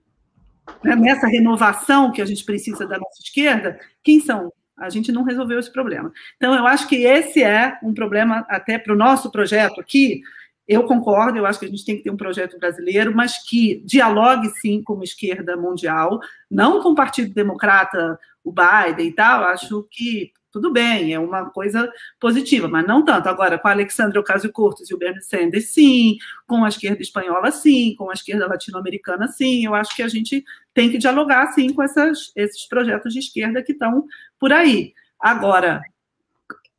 [0.83, 0.95] Né?
[0.95, 4.51] Nessa renovação que a gente precisa da nossa esquerda, quem são?
[4.81, 6.11] A gente não resolveu esse problema.
[6.37, 10.21] Então, eu acho que esse é um problema até para o nosso projeto aqui,
[10.67, 13.81] eu concordo, eu acho que a gente tem que ter um projeto brasileiro, mas que
[13.85, 19.43] dialogue sim com a esquerda mundial, não com o Partido Democrata, o Biden e tal.
[19.43, 23.27] Acho que tudo bem, é uma coisa positiva, mas não tanto.
[23.29, 26.17] Agora, com a Alexandra Ocasio-Cortez e o Bernie Sanders, sim.
[26.45, 27.95] Com a esquerda espanhola, sim.
[27.97, 29.65] Com a esquerda latino-americana, sim.
[29.65, 33.63] Eu acho que a gente tem que dialogar, sim, com essas, esses projetos de esquerda
[33.63, 34.05] que estão
[34.39, 34.93] por aí.
[35.19, 35.81] Agora,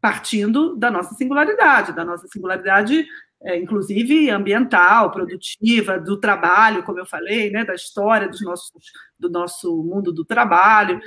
[0.01, 3.07] partindo da nossa singularidade, da nossa singularidade
[3.45, 9.29] é, inclusive ambiental, produtiva, do trabalho, como eu falei, né, da história dos nossos, do
[9.29, 11.01] nosso mundo do trabalho.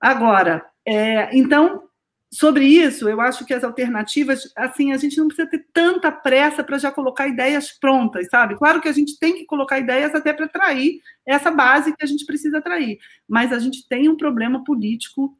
[0.00, 1.84] Agora, é, então,
[2.32, 6.64] sobre isso, eu acho que as alternativas, assim, a gente não precisa ter tanta pressa
[6.64, 8.56] para já colocar ideias prontas, sabe?
[8.56, 12.06] Claro que a gente tem que colocar ideias até para atrair essa base que a
[12.06, 12.98] gente precisa atrair,
[13.28, 15.36] mas a gente tem um problema político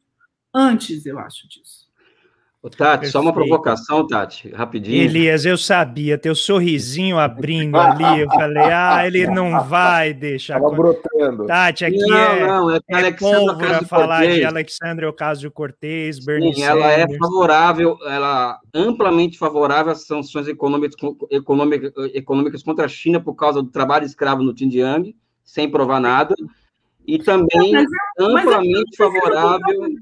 [0.53, 1.88] antes, eu acho, disso.
[2.61, 3.11] Ô, Tati, Perfeito.
[3.13, 5.01] só uma provocação, Tati, rapidinho.
[5.01, 10.57] Elias, eu sabia, teu sorrisinho abrindo ali, eu falei, ah, ele não vai deixar.
[10.57, 11.45] Estava brotando.
[11.45, 16.91] Tati, aqui não, é, não, é, é pólvora falar de Alexandre Ocasio-Cortez, Bernie Sim, ela
[16.91, 20.97] é favorável, ela é amplamente favorável às sanções econômicas,
[21.31, 25.15] econômicas, econômicas contra a China por causa do trabalho escravo no Xinjiang,
[25.45, 26.35] sem provar nada,
[27.07, 27.87] e também mas,
[28.19, 29.97] amplamente mas favorável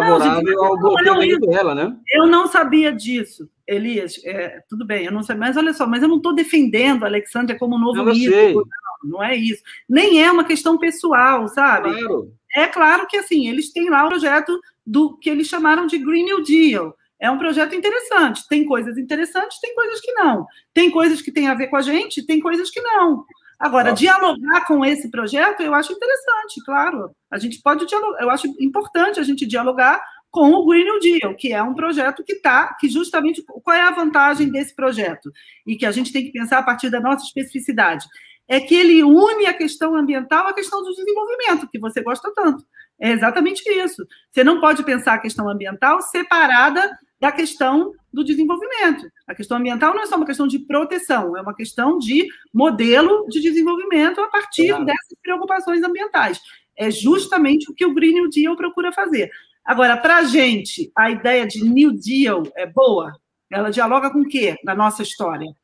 [0.00, 1.96] favorável não, ao bloqueio dela, né?
[2.12, 4.20] Eu não sabia disso, Elias.
[4.24, 7.58] É, tudo bem, eu não sei, mas olha só, mas eu não estou defendendo a
[7.58, 8.66] como novo mítico,
[9.02, 9.62] não, não é isso.
[9.88, 11.90] Nem é uma questão pessoal, sabe?
[11.90, 12.32] Claro.
[12.56, 16.24] É claro que assim, eles têm lá o projeto do que eles chamaram de Green
[16.24, 16.94] New Deal.
[17.20, 18.46] É um projeto interessante.
[18.48, 20.46] Tem coisas interessantes, tem coisas que não.
[20.72, 23.24] Tem coisas que têm a ver com a gente, tem coisas que não.
[23.58, 24.00] Agora, Nossa.
[24.00, 27.10] dialogar com esse projeto eu acho interessante, claro.
[27.30, 31.34] A gente pode dialogar, eu acho importante a gente dialogar com o Green New Deal,
[31.36, 35.30] que é um projeto que está, que justamente, qual é a vantagem desse projeto?
[35.64, 38.04] E que a gente tem que pensar a partir da nossa especificidade.
[38.48, 42.64] É que ele une a questão ambiental à questão do desenvolvimento, que você gosta tanto.
[43.00, 44.04] É exatamente isso.
[44.32, 46.90] Você não pode pensar a questão ambiental separada
[47.20, 49.06] da questão do desenvolvimento.
[49.26, 53.26] A questão ambiental não é só uma questão de proteção, é uma questão de modelo
[53.28, 54.84] de desenvolvimento a partir claro.
[54.84, 56.40] dessas preocupações ambientais.
[56.76, 59.30] É justamente o que o Green New Deal procura fazer.
[59.64, 63.18] Agora, para a gente, a ideia de New Deal é boa?
[63.50, 65.54] Ela dialoga com o quê na nossa história?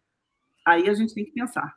[0.65, 1.75] Aí a gente tem que pensar.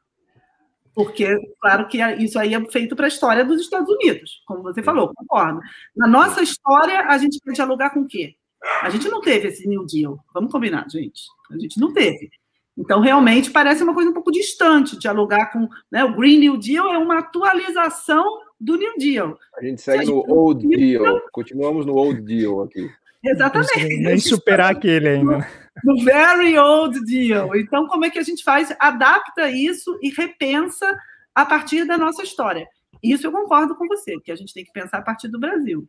[0.95, 1.27] Porque,
[1.60, 5.11] claro que isso aí é feito para a história dos Estados Unidos, como você falou,
[5.14, 5.60] concordo.
[5.95, 8.35] Na nossa história, a gente quer dialogar com o quê?
[8.81, 10.19] A gente não teve esse New Deal.
[10.34, 11.23] Vamos combinar, gente.
[11.52, 12.31] A gente não teve.
[12.77, 15.68] Então, realmente, parece uma coisa um pouco distante dialogar com.
[15.91, 18.26] Né, o Green New Deal é uma atualização
[18.60, 19.38] do New Deal.
[19.57, 21.03] A gente segue no Old Deal.
[21.03, 21.22] Deal.
[21.31, 22.90] Continuamos no Old Deal aqui.
[23.23, 23.98] Exatamente.
[23.99, 25.48] Nem superar aquele ainda.
[25.84, 27.56] No, no Very Old Deal.
[27.56, 28.76] Então, como é que a gente faz?
[28.80, 30.85] Adapta isso e repensa
[31.34, 32.68] a partir da nossa história.
[33.02, 35.88] Isso eu concordo com você, que a gente tem que pensar a partir do Brasil.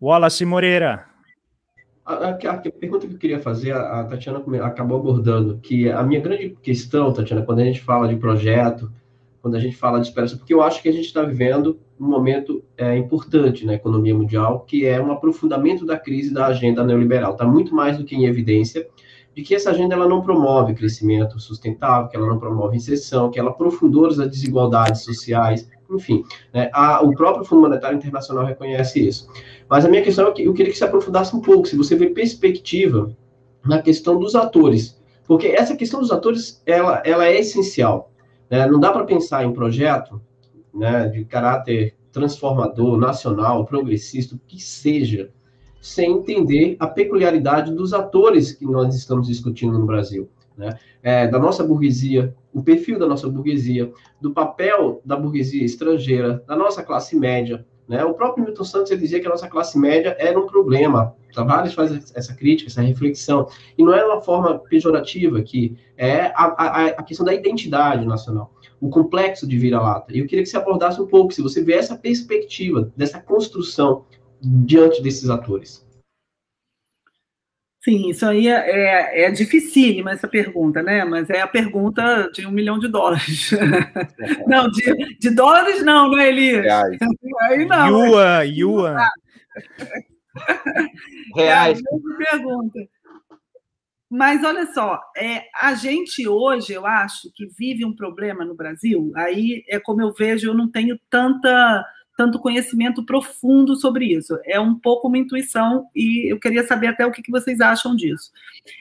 [0.00, 1.06] Wallace Moreira,
[2.04, 6.02] a, a, a, pergunta que eu queria fazer, a, a Tatiana acabou abordando, que a
[6.02, 8.92] minha grande questão, Tatiana, quando a gente fala de projeto,
[9.40, 12.08] quando a gente fala de esperança, porque eu acho que a gente está vivendo um
[12.08, 17.32] momento é, importante na economia mundial, que é um aprofundamento da crise da agenda neoliberal.
[17.32, 18.86] Está muito mais do que em evidência.
[19.34, 23.38] de que essa agenda ela não promove crescimento sustentável, que ela não promove inserção, que
[23.38, 29.28] ela aprofundou as desigualdades sociais, enfim, né, a, o próprio Fundo Monetário Internacional reconhece isso.
[29.68, 31.96] Mas a minha questão é que eu queria que você aprofundasse um pouco, se você
[31.96, 33.14] vê perspectiva
[33.64, 38.12] na questão dos atores, porque essa questão dos atores, ela, ela é essencial.
[38.50, 38.66] Né?
[38.66, 40.20] Não dá para pensar em projeto
[40.72, 45.30] né, de caráter transformador, nacional, progressista, o que seja,
[45.80, 50.28] sem entender a peculiaridade dos atores que nós estamos discutindo no Brasil.
[50.56, 50.78] Né?
[51.02, 56.54] É, da nossa burguesia, o perfil da nossa burguesia, do papel da burguesia estrangeira, da
[56.54, 57.66] nossa classe média.
[57.88, 58.04] Né?
[58.04, 61.14] O próprio Milton Santos ele dizia que a nossa classe média era um problema.
[61.34, 63.48] Tavares faz essa crítica, essa reflexão.
[63.76, 68.52] E não é uma forma pejorativa, que é a, a, a questão da identidade nacional,
[68.80, 70.12] o complexo de vira-lata.
[70.14, 74.04] E eu queria que você abordasse um pouco, se você vê essa perspectiva dessa construção
[74.40, 75.84] diante desses atores.
[77.84, 81.04] Sim, isso aí é, é, é dificílima essa pergunta, né?
[81.04, 83.50] Mas é a pergunta de um milhão de dólares.
[84.48, 86.64] não, de, de dólares não, não é, Elias?
[86.64, 86.96] Reais.
[87.42, 87.88] Aí não.
[87.88, 88.96] Yuan, Yuan.
[91.36, 91.78] Reais.
[91.78, 92.80] É a pergunta.
[94.10, 99.12] Mas olha só, é, a gente hoje, eu acho, que vive um problema no Brasil,
[99.14, 101.84] aí é como eu vejo, eu não tenho tanta
[102.16, 104.38] tanto conhecimento profundo sobre isso.
[104.44, 108.30] É um pouco uma intuição e eu queria saber até o que vocês acham disso.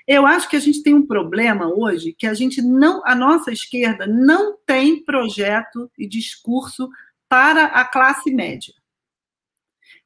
[0.07, 3.51] Eu acho que a gente tem um problema hoje que a gente não, a nossa
[3.51, 6.89] esquerda não tem projeto e discurso
[7.27, 8.73] para a classe média.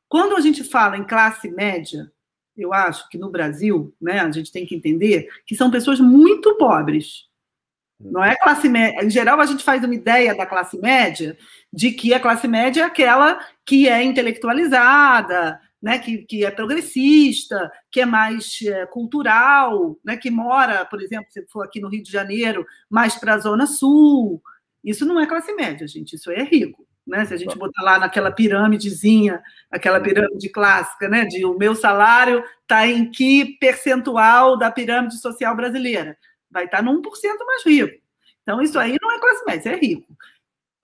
[0.08, 2.12] Quando a gente fala em classe média,
[2.56, 6.56] eu acho que no Brasil, né, a gente tem que entender que são pessoas muito
[6.56, 7.28] pobres.
[8.00, 9.04] Não é classe média.
[9.04, 11.38] Em geral, a gente faz uma ideia da classe média
[11.74, 17.72] de que a classe média é aquela que é intelectualizada, né, que, que é progressista,
[17.92, 22.04] que é mais é, cultural, né, que mora, por exemplo, se for aqui no Rio
[22.04, 24.42] de Janeiro, mais para a Zona Sul.
[24.84, 26.86] Isso não é classe média, gente, isso é rico.
[27.06, 27.26] Né?
[27.26, 29.42] Se a gente botar lá naquela pirâmidezinha,
[29.72, 35.56] aquela pirâmide clássica, né, de o meu salário está em que percentual da pirâmide social
[35.56, 36.18] brasileira?
[36.50, 37.04] Vai estar no 1%
[37.46, 38.02] mais rico.
[38.42, 40.18] Então, isso aí não é classe média, isso é rico.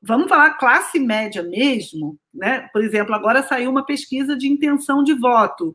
[0.02, 2.68] Vamos falar classe média mesmo, né?
[2.74, 5.74] Por exemplo, agora saiu uma pesquisa de intenção de voto.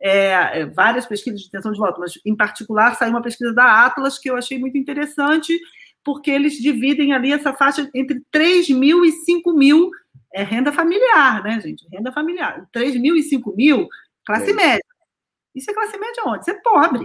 [0.00, 3.84] É, é várias pesquisas de intenção de voto, mas em particular saiu uma pesquisa da
[3.84, 5.58] Atlas que eu achei muito interessante,
[6.04, 9.90] porque eles dividem ali essa faixa entre 3 mil e 5 mil,
[10.32, 11.84] é renda familiar, né, gente?
[11.92, 12.68] Renda familiar.
[12.70, 13.88] 3 mil e 5 mil,
[14.24, 14.54] classe é.
[14.54, 14.84] média.
[15.52, 16.42] Isso é classe média onde?
[16.42, 17.04] Isso é pobre.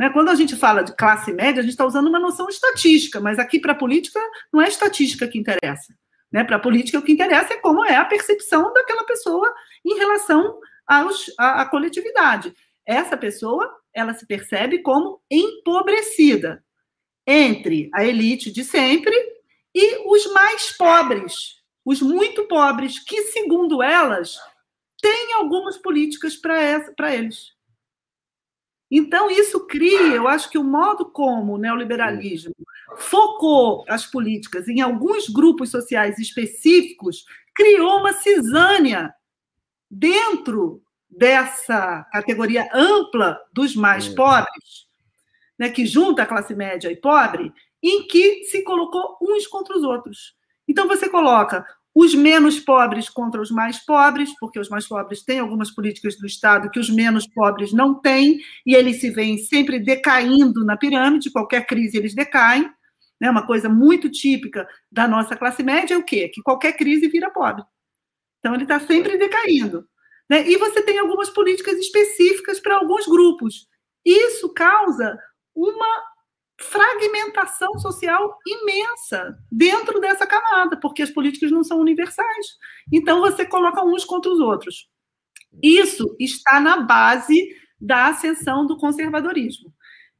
[0.00, 0.08] Né?
[0.08, 3.38] Quando a gente fala de classe média, a gente está usando uma noção estatística, mas
[3.38, 4.18] aqui para a política
[4.50, 5.94] não é estatística que interessa.
[6.32, 6.42] Né?
[6.42, 9.52] Para a política, o que interessa é como é a percepção daquela pessoa
[9.84, 12.54] em relação aos, à, à coletividade.
[12.86, 16.64] Essa pessoa, ela se percebe como empobrecida
[17.26, 19.14] entre a elite de sempre
[19.74, 24.38] e os mais pobres, os muito pobres, que, segundo elas,
[25.02, 27.59] têm algumas políticas para eles.
[28.90, 32.54] Então, isso cria, eu acho que o modo como o neoliberalismo
[32.96, 39.14] focou as políticas em alguns grupos sociais específicos criou uma cisânia
[39.88, 44.88] dentro dessa categoria ampla dos mais pobres,
[45.58, 47.52] né, que junta a classe média e pobre,
[47.82, 50.34] em que se colocou uns contra os outros.
[50.66, 51.64] Então, você coloca
[51.94, 56.26] os menos pobres contra os mais pobres, porque os mais pobres têm algumas políticas do
[56.26, 61.30] Estado que os menos pobres não têm, e eles se veem sempre decaindo na pirâmide,
[61.30, 62.70] qualquer crise eles decaem.
[63.20, 63.28] Né?
[63.28, 66.28] Uma coisa muito típica da nossa classe média é o quê?
[66.28, 67.64] Que qualquer crise vira pobre.
[68.38, 69.86] Então, ele está sempre decaindo.
[70.28, 70.48] Né?
[70.48, 73.66] E você tem algumas políticas específicas para alguns grupos.
[74.04, 75.18] Isso causa
[75.54, 76.09] uma
[76.60, 82.46] fragmentação social imensa dentro dessa camada, porque as políticas não são universais.
[82.92, 84.88] Então, você coloca uns contra os outros.
[85.62, 87.48] Isso está na base
[87.80, 89.72] da ascensão do conservadorismo.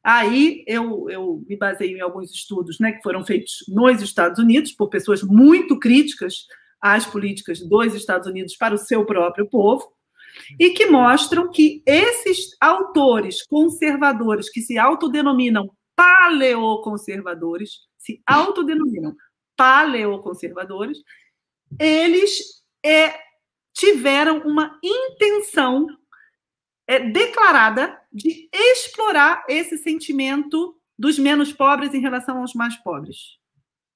[0.02, 4.72] Aí eu, eu me baseio em alguns estudos né, que foram feitos nos Estados Unidos
[4.72, 6.46] por pessoas muito críticas
[6.80, 9.86] às políticas dos Estados Unidos para o seu próprio povo,
[10.58, 15.68] e que mostram que esses autores conservadores que se autodenominam
[16.00, 19.14] paleoconservadores, se autodenominam
[19.54, 20.96] paleoconservadores,
[21.78, 23.14] eles é,
[23.74, 25.86] tiveram uma intenção
[26.86, 33.38] é, declarada de explorar esse sentimento dos menos pobres em relação aos mais pobres.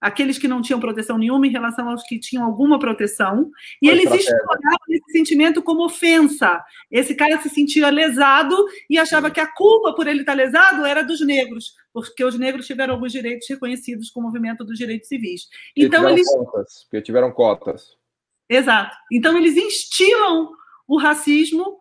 [0.01, 3.51] Aqueles que não tinham proteção nenhuma em relação aos que tinham alguma proteção,
[3.81, 6.63] e eles exploravam esse sentimento como ofensa.
[6.91, 8.57] Esse cara se sentia lesado
[8.89, 12.67] e achava que a culpa por ele estar lesado era dos negros, porque os negros
[12.67, 15.49] tiveram alguns direitos reconhecidos com o movimento dos direitos civis.
[15.77, 17.97] Então eles cotas, porque tiveram cotas.
[18.49, 18.95] Exato.
[19.11, 20.51] Então eles instilam
[20.87, 21.79] o racismo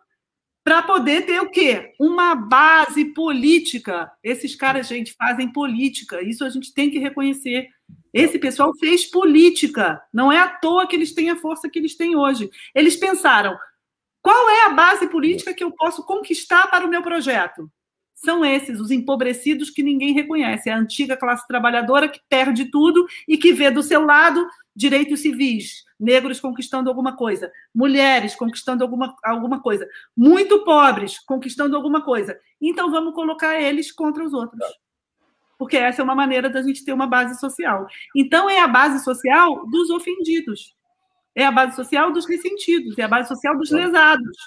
[0.63, 1.93] para poder ter o quê?
[1.99, 4.09] Uma base política.
[4.23, 6.21] Esses caras, gente, fazem política.
[6.21, 7.67] Isso a gente tem que reconhecer.
[8.13, 10.01] Esse pessoal fez política.
[10.13, 12.49] Não é à toa que eles têm a força que eles têm hoje.
[12.75, 13.57] Eles pensaram:
[14.21, 17.69] qual é a base política que eu posso conquistar para o meu projeto?
[18.13, 20.69] São esses, os empobrecidos que ninguém reconhece.
[20.69, 25.19] É a antiga classe trabalhadora que perde tudo e que vê do seu lado direitos
[25.19, 32.39] civis, negros conquistando alguma coisa, mulheres conquistando alguma, alguma coisa, muito pobres conquistando alguma coisa.
[32.61, 34.63] Então vamos colocar eles contra os outros.
[35.63, 37.87] Porque essa é uma maneira da gente ter uma base social.
[38.13, 40.75] Então é a base social dos ofendidos.
[41.33, 44.37] É a base social dos ressentidos, é a base social dos lesados,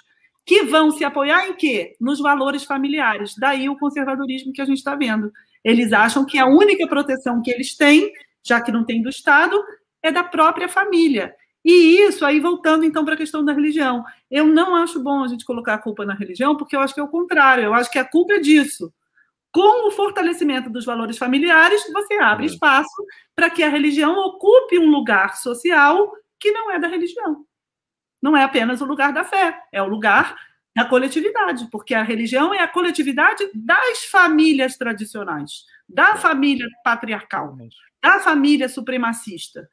[0.44, 1.97] que vão se apoiar em quê?
[1.98, 3.34] Nos valores familiares.
[3.38, 5.32] Daí o conservadorismo que a gente está vendo.
[5.64, 8.12] Eles acham que a única proteção que eles têm,
[8.44, 9.59] já que não tem do Estado,
[10.02, 11.34] é da própria família.
[11.64, 15.28] E isso, aí voltando então para a questão da religião, eu não acho bom a
[15.28, 17.90] gente colocar a culpa na religião, porque eu acho que é o contrário, eu acho
[17.90, 18.93] que a culpa é disso.
[19.57, 24.91] Com o fortalecimento dos valores familiares, você abre espaço para que a religião ocupe um
[24.91, 27.47] lugar social que não é da religião.
[28.20, 30.37] Não é apenas o lugar da fé, é o lugar
[30.77, 37.57] da coletividade, porque a religião é a coletividade das famílias tradicionais, da família patriarcal,
[38.03, 39.66] da família supremacista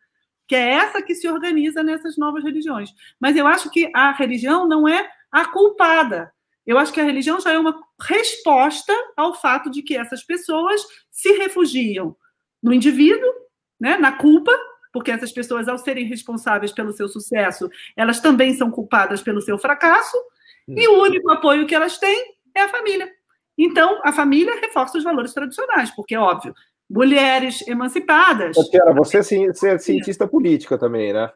[0.48, 2.94] que é essa que se organiza nessas novas religiões.
[3.20, 6.32] Mas eu acho que a religião não é a culpada.
[6.66, 10.82] Eu acho que a religião já é uma resposta ao fato de que essas pessoas
[11.12, 12.16] se refugiam
[12.62, 13.30] no indivíduo,
[13.80, 14.52] né, na culpa,
[14.94, 19.58] porque essas pessoas, ao serem responsáveis pelo seu sucesso, elas também são culpadas pelo seu
[19.58, 20.18] fracasso,
[20.68, 23.12] e o único apoio que elas têm é a família.
[23.58, 26.56] Então, a família reforça os valores tradicionais, porque, é óbvio,
[26.90, 28.56] mulheres emancipadas.
[28.70, 29.18] Tiara, você
[29.68, 31.30] é cientista política também, né?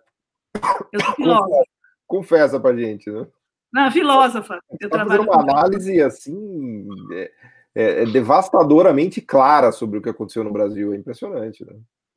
[0.93, 1.63] Eu sou filósofa.
[2.05, 3.27] Confessa pra gente, né?
[3.71, 4.59] Não, filósofa.
[4.79, 7.31] Eu tá trabalho uma análise assim é,
[7.75, 10.93] é, é, devastadoramente clara sobre o que aconteceu no Brasil.
[10.93, 11.73] É impressionante, né?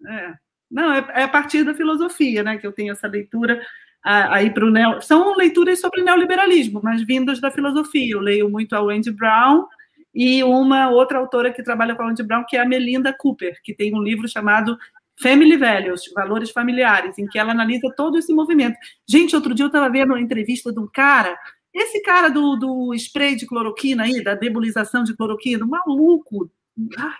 [0.09, 0.35] É.
[0.71, 3.61] Não, é, é a partir da filosofia, né, que eu tenho essa leitura
[4.03, 5.03] aí para o neo...
[5.03, 8.15] São leituras sobre neoliberalismo, mas vindas da filosofia.
[8.15, 9.67] Eu leio muito a Wendy Brown,
[10.15, 13.61] e uma outra autora que trabalha com a Andy Brown, que é a Melinda Cooper,
[13.63, 14.77] que tem um livro chamado
[15.21, 18.77] Family Values, Valores Familiares, em que ela analisa todo esse movimento.
[19.09, 21.39] Gente, outro dia eu estava vendo uma entrevista de um cara,
[21.75, 26.51] esse cara do, do spray de cloroquina aí, da debulização de cloroquina, um maluco,
[26.99, 27.19] ai,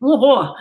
[0.00, 0.54] um horror.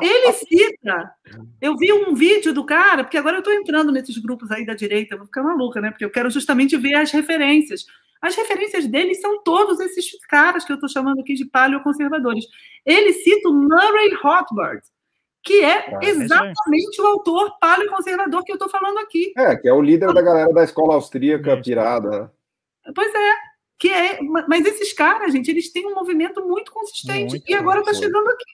[0.00, 1.12] Ele cita,
[1.60, 4.74] eu vi um vídeo do cara, porque agora eu estou entrando nesses grupos aí da
[4.74, 5.90] direita, vou ficar maluca, né?
[5.90, 7.84] Porque eu quero justamente ver as referências.
[8.22, 12.44] As referências dele são todos esses caras que eu estou chamando aqui de paleoconservadores.
[12.84, 14.82] Ele cita o Murray Rothbard,
[15.42, 19.32] que é ah, exatamente o autor paleoconservador que eu estou falando aqui.
[19.36, 22.32] É, que é o líder da galera da escola austríaca pirada.
[22.94, 23.34] Pois é.
[23.78, 27.80] Que é, mas esses caras, gente, eles têm um movimento muito consistente muito e agora
[27.80, 28.44] está chegando aqui.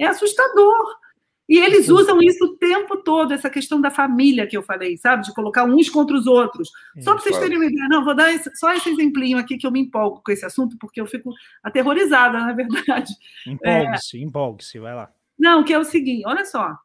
[0.00, 1.02] É assustador.
[1.46, 5.24] E eles usam isso o tempo todo, essa questão da família que eu falei, sabe?
[5.24, 6.70] De colocar uns contra os outros.
[7.00, 9.66] Só para vocês terem uma ideia, não, vou dar esse, só esse exemplinho aqui que
[9.66, 11.30] eu me empolgo com esse assunto, porque eu fico
[11.62, 13.12] aterrorizada, na verdade.
[13.46, 14.20] Empolgue-se, é...
[14.22, 15.10] empolgue-se, vai lá.
[15.42, 16.78] Não, que é o seguinte, olha só.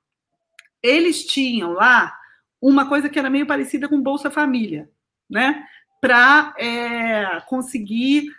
[0.82, 2.12] Eles tinham lá
[2.60, 4.90] uma coisa que era meio parecida com Bolsa Família,
[5.30, 5.64] né?
[6.02, 8.32] Para é, conseguir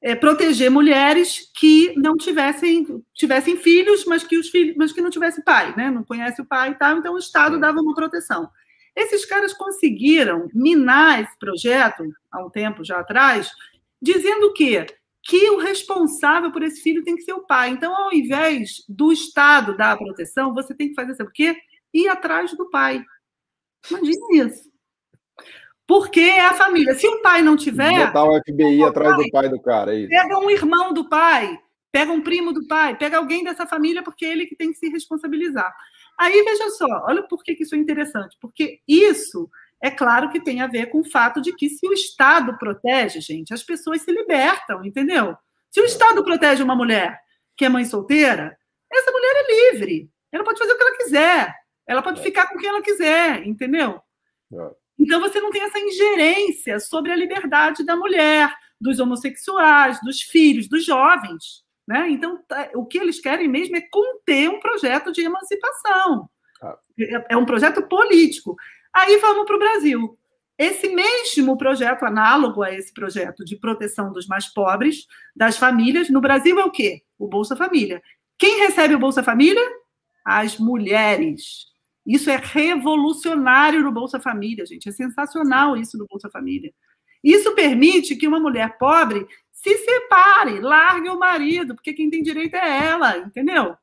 [0.00, 5.10] é, proteger mulheres que não tivessem, tivessem filhos, mas que os filhos, mas que não
[5.10, 5.90] tivessem pai, né?
[5.90, 8.48] Não conhece o pai e tal, então o Estado dava uma proteção.
[8.94, 13.50] Esses caras conseguiram minar esse projeto há um tempo já atrás,
[14.00, 14.86] dizendo que
[15.24, 17.70] que o responsável por esse filho tem que ser o pai.
[17.70, 21.56] Então, ao invés do Estado dar a proteção, você tem que fazer sabe o quê?
[21.92, 23.02] Ir atrás do pai.
[23.90, 24.70] Imagina isso.
[25.86, 26.94] Porque é a família.
[26.94, 28.06] Se o pai não tiver.
[28.06, 29.98] Botar o FBI o atrás pai, do pai do cara.
[29.98, 31.58] É pega um irmão do pai,
[31.90, 34.78] pega um primo do pai, pega alguém dessa família, porque é ele que tem que
[34.78, 35.74] se responsabilizar.
[36.18, 38.36] Aí veja só, olha por que isso é interessante.
[38.40, 39.48] Porque isso
[39.84, 43.20] é claro que tem a ver com o fato de que se o Estado protege,
[43.20, 45.36] gente, as pessoas se libertam, entendeu?
[45.70, 47.20] Se o Estado protege uma mulher
[47.54, 48.56] que é mãe solteira,
[48.90, 50.10] essa mulher é livre.
[50.32, 51.54] Ela pode fazer o que ela quiser.
[51.86, 54.00] Ela pode ficar com quem ela quiser, entendeu?
[54.54, 54.70] É.
[54.98, 58.50] Então você não tem essa ingerência sobre a liberdade da mulher,
[58.80, 61.62] dos homossexuais, dos filhos, dos jovens.
[61.86, 62.08] Né?
[62.08, 66.30] Então, tá, o que eles querem mesmo é conter um projeto de emancipação.
[67.28, 68.56] é um projeto político.
[68.94, 70.18] Aí vamos para o Brasil.
[70.56, 76.20] Esse mesmo projeto, análogo a esse projeto de proteção dos mais pobres, das famílias, no
[76.20, 77.02] Brasil é o quê?
[77.18, 78.00] O Bolsa Família.
[78.38, 79.62] Quem recebe o Bolsa Família?
[80.24, 81.66] As mulheres.
[82.06, 84.88] Isso é revolucionário no Bolsa Família, gente.
[84.88, 86.72] É sensacional isso no Bolsa Família.
[87.22, 92.54] Isso permite que uma mulher pobre se separe, largue o marido, porque quem tem direito
[92.54, 93.76] é ela, entendeu?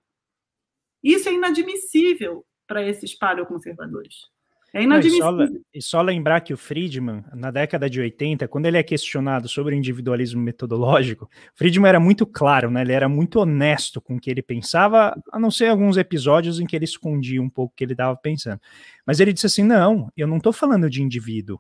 [1.03, 4.29] Isso é inadmissível para esses paleoconservadores.
[4.73, 5.31] É inadmissível.
[5.31, 8.77] Não, e, só, e, só, lembrar que o Friedman, na década de 80, quando ele
[8.77, 12.81] é questionado sobre o individualismo metodológico, Friedman era muito claro, né?
[12.81, 16.65] ele era muito honesto com o que ele pensava, a não ser alguns episódios em
[16.65, 18.61] que ele escondia um pouco o que ele estava pensando.
[19.05, 21.59] Mas ele disse assim: não, eu não estou falando de indivíduo,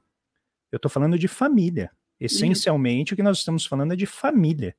[0.71, 1.91] eu estou falando de família.
[2.17, 4.75] Essencialmente, o que nós estamos falando é de família.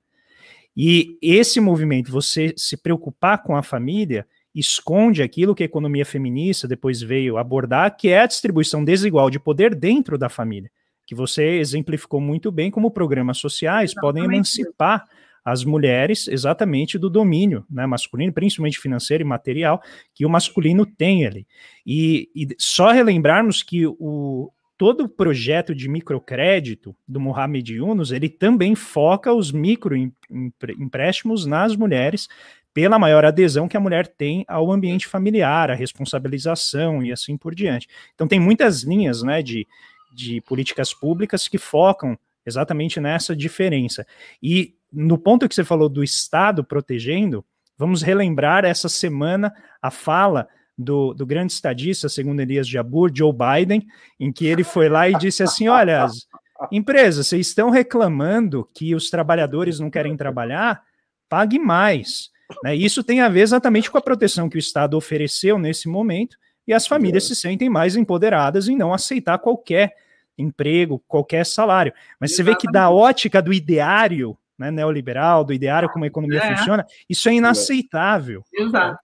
[0.76, 6.68] E esse movimento, você se preocupar com a família, esconde aquilo que a economia feminista
[6.68, 10.70] depois veio abordar, que é a distribuição desigual de poder dentro da família,
[11.06, 14.14] que você exemplificou muito bem como programas sociais Exatamente.
[14.14, 15.04] podem emancipar
[15.44, 19.82] as mulheres exatamente do domínio né, masculino, principalmente financeiro e material,
[20.14, 21.46] que o masculino tem ali.
[21.84, 28.28] E, e só relembrarmos que o, todo o projeto de microcrédito do Mohamed Yunus, ele
[28.28, 32.28] também foca os microempréstimos nas mulheres,
[32.74, 37.54] pela maior adesão que a mulher tem ao ambiente familiar, a responsabilização e assim por
[37.54, 37.88] diante.
[38.14, 39.66] Então tem muitas linhas né, de,
[40.14, 44.06] de políticas públicas que focam exatamente nessa diferença.
[44.42, 47.44] E no ponto que você falou do Estado protegendo,
[47.78, 53.86] vamos relembrar essa semana a fala do, do grande estadista, segundo Elias Jabur, Joe Biden,
[54.18, 56.26] em que ele foi lá e disse assim: olha, as
[56.70, 60.82] empresas, vocês estão reclamando que os trabalhadores não querem trabalhar,
[61.28, 62.31] pague mais.
[62.62, 62.74] Né?
[62.76, 66.72] Isso tem a ver exatamente com a proteção que o Estado ofereceu nesse momento e
[66.72, 69.94] as famílias se sentem mais empoderadas em não aceitar qualquer
[70.36, 71.92] emprego, qualquer salário.
[72.20, 72.60] Mas exatamente.
[72.60, 76.56] você vê que da ótica do ideário né, neoliberal, do ideário como a economia é.
[76.56, 78.44] funciona, isso é inaceitável.
[78.52, 78.98] Exato.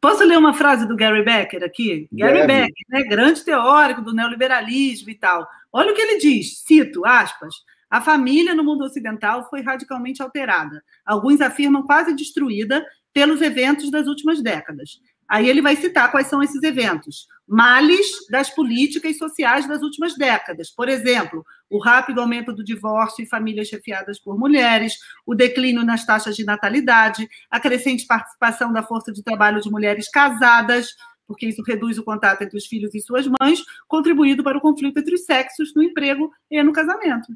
[0.00, 2.08] Posso ler uma frase do Gary Becker aqui?
[2.12, 5.46] Gary Becker, né, grande teórico do neoliberalismo e tal.
[5.72, 7.54] Olha o que ele diz, cito, aspas,
[7.94, 10.82] a família no mundo ocidental foi radicalmente alterada.
[11.06, 14.98] Alguns afirmam quase destruída pelos eventos das últimas décadas.
[15.28, 17.28] Aí ele vai citar quais são esses eventos.
[17.46, 20.72] Males das políticas sociais das últimas décadas.
[20.72, 24.94] Por exemplo, o rápido aumento do divórcio e famílias chefiadas por mulheres,
[25.24, 30.10] o declínio nas taxas de natalidade, a crescente participação da força de trabalho de mulheres
[30.10, 30.88] casadas,
[31.28, 34.98] porque isso reduz o contato entre os filhos e suas mães, contribuindo para o conflito
[34.98, 37.32] entre os sexos no emprego e no casamento.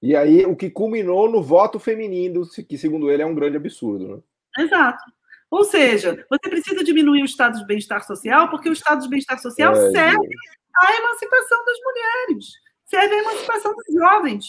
[0.00, 4.16] E aí, o que culminou no voto feminino, que segundo ele é um grande absurdo.
[4.56, 4.64] Né?
[4.64, 5.02] Exato.
[5.50, 9.38] Ou seja, você precisa diminuir o estado de bem-estar social, porque o estado de bem-estar
[9.40, 10.28] social é, serve
[10.76, 12.52] à emancipação das mulheres,
[12.84, 14.44] serve à emancipação dos jovens.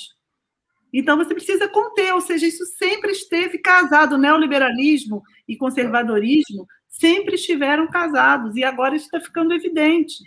[0.91, 4.17] Então, você precisa conter, ou seja, isso sempre esteve casado.
[4.17, 10.23] Neoliberalismo e conservadorismo sempre estiveram casados, e agora isso está ficando evidente.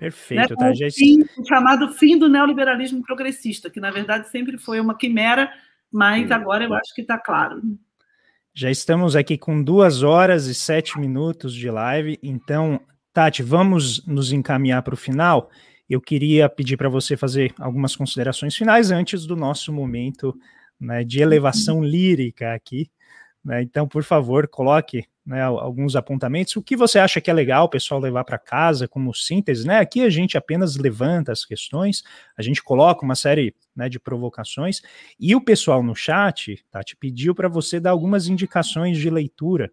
[0.00, 0.56] Perfeito, né?
[0.56, 0.72] tá?
[0.72, 0.90] Já...
[0.90, 5.52] Fim, o chamado fim do neoliberalismo progressista, que na verdade sempre foi uma quimera,
[5.92, 7.60] mas agora eu acho que está claro.
[8.54, 12.80] Já estamos aqui com duas horas e sete minutos de live, então,
[13.12, 15.50] Tati, vamos nos encaminhar para o final.
[15.88, 20.34] Eu queria pedir para você fazer algumas considerações finais antes do nosso momento
[20.80, 22.90] né, de elevação lírica aqui.
[23.44, 23.62] Né?
[23.62, 26.56] Então, por favor, coloque né, alguns apontamentos.
[26.56, 29.66] O que você acha que é legal o pessoal levar para casa como síntese?
[29.66, 29.78] Né?
[29.78, 32.02] Aqui a gente apenas levanta as questões,
[32.36, 34.82] a gente coloca uma série né, de provocações,
[35.18, 39.70] e o pessoal no chat tá, te pediu para você dar algumas indicações de leitura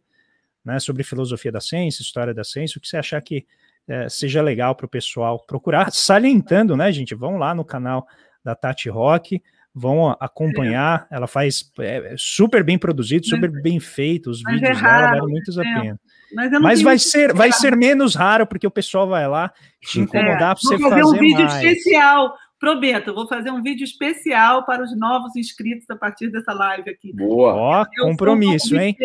[0.64, 3.46] né, sobre filosofia da ciência, história da ciência, o que você achar que
[3.88, 7.16] é, seja legal para o pessoal procurar, salientando, né, gente?
[7.16, 8.06] Vão lá no canal
[8.44, 9.42] da Tati Rock,
[9.78, 11.08] vão acompanhar.
[11.12, 14.32] Ela faz é, super bem produzido, super bem feito.
[14.32, 15.82] Os vídeos é raro, dela valem muito a é.
[15.82, 16.00] pena.
[16.34, 19.52] Mas, Mas vai ser, vai ser menos raro, porque o pessoal vai lá
[19.82, 21.64] te incomodar é, para você fazer, fazer um vídeo mais.
[21.64, 22.36] especial.
[22.60, 27.14] Prometo, vou fazer um vídeo especial para os novos inscritos a partir dessa live aqui.
[27.14, 27.54] Boa.
[27.54, 28.98] Ó, compromisso, hein?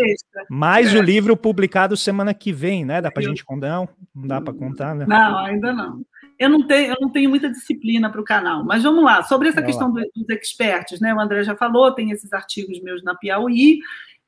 [0.49, 0.99] Mais é.
[0.99, 3.03] o livro publicado semana que vem, né?
[3.03, 3.69] Dá para a gente contar?
[3.69, 5.05] Não, não dá para contar, né?
[5.07, 6.03] Não, ainda não
[6.43, 8.65] eu não tenho, eu não tenho muita disciplina para o canal.
[8.65, 11.15] Mas vamos lá, sobre essa questão dos experts, né?
[11.15, 13.79] O André já falou, tem esses artigos meus na Piauí.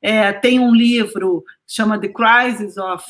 [0.01, 3.03] É, tem um livro que chama The Crisis of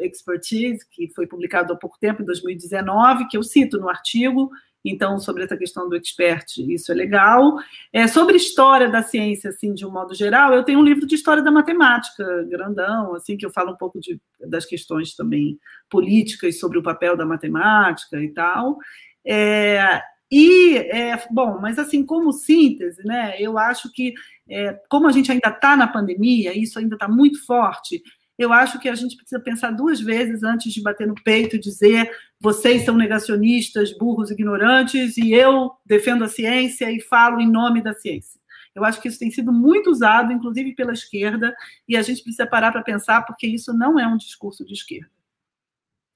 [0.00, 4.50] Expertise, que foi publicado há pouco tempo, em 2019, que eu cito no artigo,
[4.84, 7.58] Então, sobre essa questão do expert, isso é legal.
[7.92, 11.14] É, sobre história da ciência, assim, de um modo geral, eu tenho um livro de
[11.14, 15.58] história da matemática, grandão, assim, que eu falo um pouco de, das questões também
[15.88, 18.78] políticas sobre o papel da matemática e tal.
[19.24, 20.00] É,
[20.32, 24.14] e, é, bom, mas assim, como síntese, né, eu acho que,
[24.48, 28.00] é, como a gente ainda está na pandemia, isso ainda está muito forte,
[28.40, 31.58] eu acho que a gente precisa pensar duas vezes antes de bater no peito e
[31.58, 32.10] dizer
[32.40, 37.92] vocês são negacionistas, burros, ignorantes, e eu defendo a ciência e falo em nome da
[37.92, 38.40] ciência.
[38.74, 41.54] Eu acho que isso tem sido muito usado, inclusive pela esquerda,
[41.86, 45.10] e a gente precisa parar para pensar, porque isso não é um discurso de esquerda.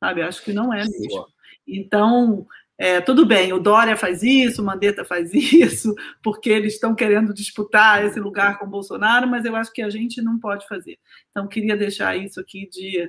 [0.03, 0.23] Sabe?
[0.23, 1.27] Eu acho que não é mesmo.
[1.69, 2.47] Então,
[2.77, 7.33] é, tudo bem, o Dória faz isso, o Mandetta faz isso, porque eles estão querendo
[7.33, 10.99] disputar esse lugar com o Bolsonaro, mas eu acho que a gente não pode fazer.
[11.31, 13.09] Então, queria deixar isso aqui de,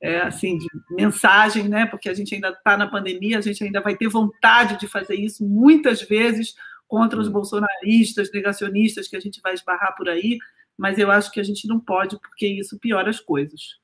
[0.00, 1.84] é, assim, de mensagem, né?
[1.84, 5.14] Porque a gente ainda está na pandemia, a gente ainda vai ter vontade de fazer
[5.14, 6.54] isso muitas vezes
[6.88, 10.38] contra os bolsonaristas, negacionistas que a gente vai esbarrar por aí,
[10.76, 13.81] mas eu acho que a gente não pode, porque isso piora as coisas.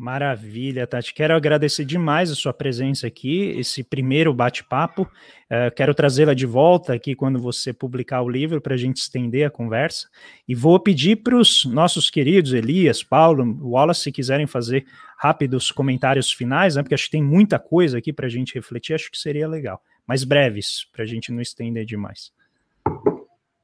[0.00, 1.12] Maravilha, Tati.
[1.12, 5.02] Quero agradecer demais a sua presença aqui, esse primeiro bate-papo.
[5.02, 9.46] Uh, quero trazê-la de volta aqui quando você publicar o livro para a gente estender
[9.46, 10.08] a conversa.
[10.48, 14.86] E vou pedir para os nossos queridos Elias, Paulo, Wallace, se quiserem fazer
[15.18, 18.94] rápidos comentários finais, né, porque acho que tem muita coisa aqui para a gente refletir,
[18.94, 19.82] acho que seria legal.
[20.06, 22.32] Mas breves, para a gente não estender demais.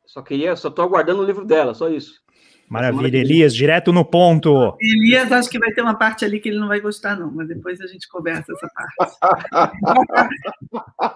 [0.04, 2.25] Só queria, só estou aguardando o livro dela, só isso.
[2.68, 4.76] Maravilha, Elias, direto no ponto.
[4.80, 7.47] Elias, acho que vai ter uma parte ali que ele não vai gostar, não, mas
[7.48, 9.16] depois a gente conversa essa parte.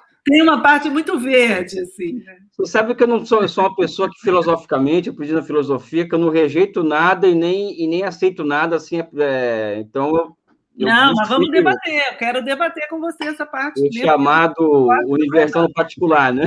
[0.24, 2.22] Tem uma parte muito verde, assim.
[2.24, 2.36] Né?
[2.56, 5.42] Você sabe que eu não sou, eu sou uma pessoa que filosoficamente, eu aprendi na
[5.42, 10.14] filosofia, que eu não rejeito nada e nem, e nem aceito nada, assim, é, então
[10.14, 10.36] eu,
[10.78, 13.80] eu não, mas vamos debater, eu quero debater com você essa parte.
[13.80, 16.44] O chamado universal no particular, né?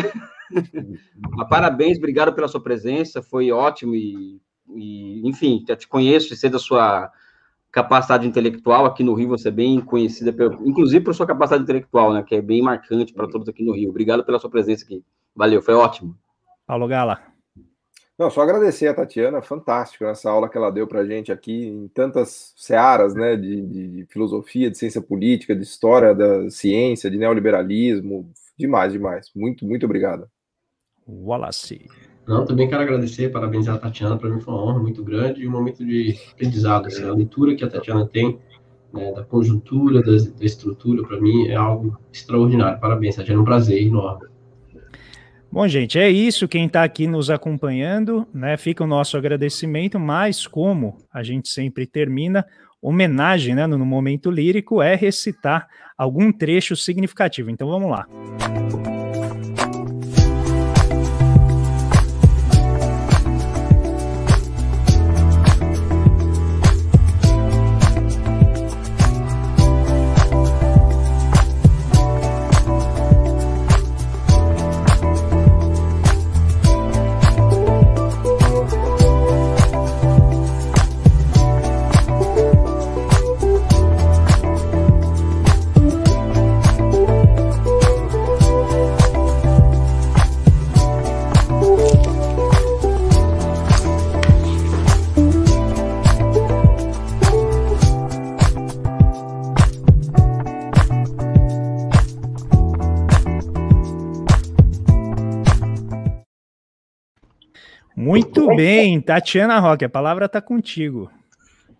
[1.35, 6.37] mas parabéns, obrigado pela sua presença, foi ótimo e e, enfim, já te conheço e
[6.37, 7.11] sei da sua
[7.71, 8.85] capacidade intelectual.
[8.85, 12.35] Aqui no Rio você é bem conhecida, pelo, inclusive por sua capacidade intelectual, né, que
[12.35, 13.89] é bem marcante para todos aqui no Rio.
[13.89, 15.03] Obrigado pela sua presença aqui.
[15.35, 16.15] Valeu, foi ótimo.
[16.65, 17.33] Paulo Gala.
[18.17, 21.65] Não, só agradecer a Tatiana, fantástico essa aula que ela deu para a gente aqui
[21.65, 27.17] em tantas searas, né, de, de, filosofia, de ciência política, de história da ciência, de
[27.17, 29.31] neoliberalismo, demais, demais.
[29.35, 30.29] Muito, muito obrigado.
[31.07, 31.87] Wallace.
[32.27, 35.47] Não, também quero agradecer, parabenizar a Tatiana, para mim foi uma honra muito grande e
[35.47, 36.87] um momento de aprendizado.
[36.87, 38.39] Assim, a leitura que a Tatiana tem
[38.93, 42.79] né, da conjuntura, da, da estrutura, para mim é algo extraordinário.
[42.79, 44.27] Parabéns, Tatiana, é um prazer enorme.
[45.51, 46.47] Bom, gente, é isso.
[46.47, 48.57] Quem está aqui nos acompanhando, né?
[48.57, 52.43] Fica o nosso agradecimento, mas como a gente sempre termina,
[52.81, 53.67] homenagem, né?
[53.67, 57.51] No momento lírico é recitar algum trecho significativo.
[57.51, 58.07] Então vamos lá.
[58.09, 59.02] Música
[108.55, 111.11] bem, Tatiana Roque, a palavra está contigo.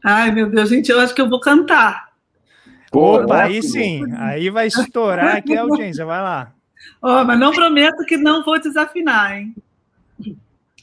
[0.03, 2.09] Ai, meu Deus, gente, eu acho que eu vou cantar.
[2.91, 6.53] Opa, aí sim, aí vai estourar aqui a audiência, vai lá.
[7.01, 9.55] Oh, mas não prometo que não vou desafinar, hein?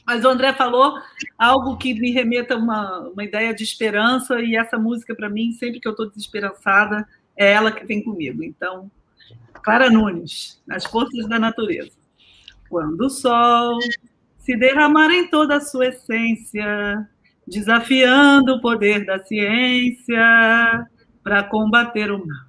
[0.05, 0.95] Mas o André falou
[1.37, 5.53] algo que me remeta a uma, uma ideia de esperança, e essa música, para mim,
[5.53, 7.07] sempre que eu estou desesperançada,
[7.37, 8.43] é ela que vem comigo.
[8.43, 8.91] Então,
[9.63, 11.91] Clara Nunes, As Forças da Natureza.
[12.69, 13.79] Quando o sol
[14.41, 17.07] se derramar em toda a sua essência,
[17.47, 20.87] desafiando o poder da ciência
[21.23, 22.45] para combater o mal.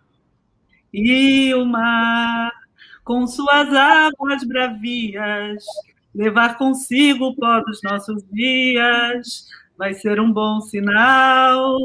[0.92, 2.50] E o mar,
[3.04, 5.64] com suas águas bravias,
[6.14, 9.46] levar consigo o pó dos nossos dias,
[9.76, 11.76] vai ser um bom sinal.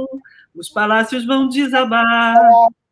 [0.56, 2.36] Os palácios vão desabar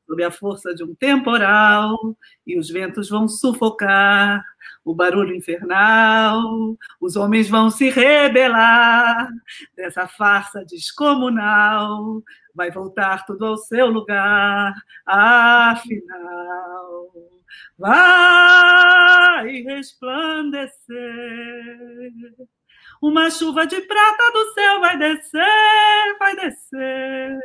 [0.06, 1.98] sob a força de um temporal
[2.46, 4.44] e os ventos vão sufocar
[4.86, 9.28] o barulho infernal, os homens vão se rebelar
[9.76, 12.22] dessa farsa descomunal,
[12.53, 14.76] vai voltar tudo ao seu lugar,
[15.06, 17.12] afinal.
[17.78, 20.76] Vai resplandecer.
[23.02, 27.40] Uma chuva de prata do céu vai descer, vai descer.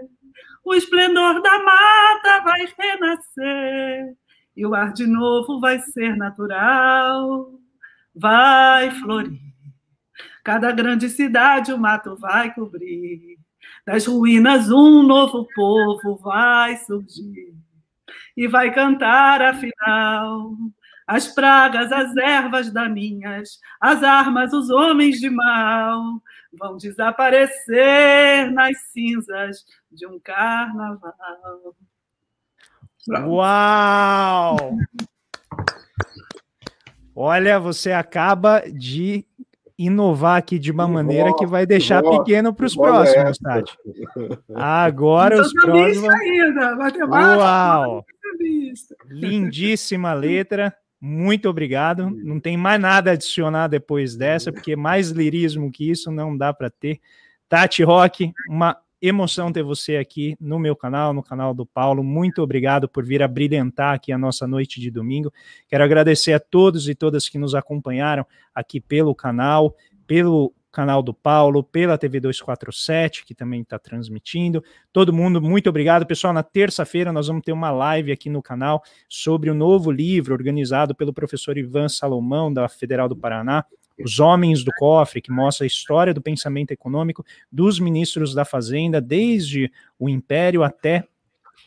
[0.65, 4.20] O esplendor da mata vai renascer.
[4.61, 7.51] E o ar de novo vai ser natural,
[8.15, 9.41] vai florir.
[10.45, 13.39] Cada grande cidade o mato vai cobrir.
[13.87, 17.55] Das ruínas um novo povo vai surgir
[18.37, 20.55] e vai cantar afinal
[21.07, 26.23] as pragas, as ervas daninhas, as armas, os homens de mal
[26.53, 31.75] vão desaparecer nas cinzas de um carnaval.
[33.09, 34.57] Uau!
[37.15, 39.25] Olha, você acaba de
[39.79, 43.77] inovar aqui de uma maneira que vai deixar pequeno para os próximos, Tati.
[44.55, 46.09] Agora os próximos.
[46.09, 46.77] Ainda,
[47.09, 48.05] Uau!
[49.09, 50.75] Lindíssima letra.
[51.01, 52.11] Muito obrigado.
[52.11, 56.53] Não tem mais nada a adicionar depois dessa, porque mais lirismo que isso não dá
[56.53, 57.01] para ter.
[57.49, 62.05] Tati Rock, uma emoção ter você aqui no meu canal, no canal do Paulo.
[62.05, 65.33] Muito obrigado por vir a brilhantar aqui a nossa noite de domingo.
[65.69, 69.75] Quero agradecer a todos e todas que nos acompanharam aqui pelo canal,
[70.07, 74.63] pelo canal do Paulo, pela TV 247, que também está transmitindo.
[74.93, 76.07] Todo mundo, muito obrigado.
[76.07, 80.35] Pessoal, na terça-feira nós vamos ter uma live aqui no canal sobre o novo livro
[80.35, 83.65] organizado pelo professor Ivan Salomão, da Federal do Paraná,
[84.05, 89.01] Os Homens do Cofre, que mostra a história do pensamento econômico dos ministros da Fazenda,
[89.01, 91.05] desde o Império até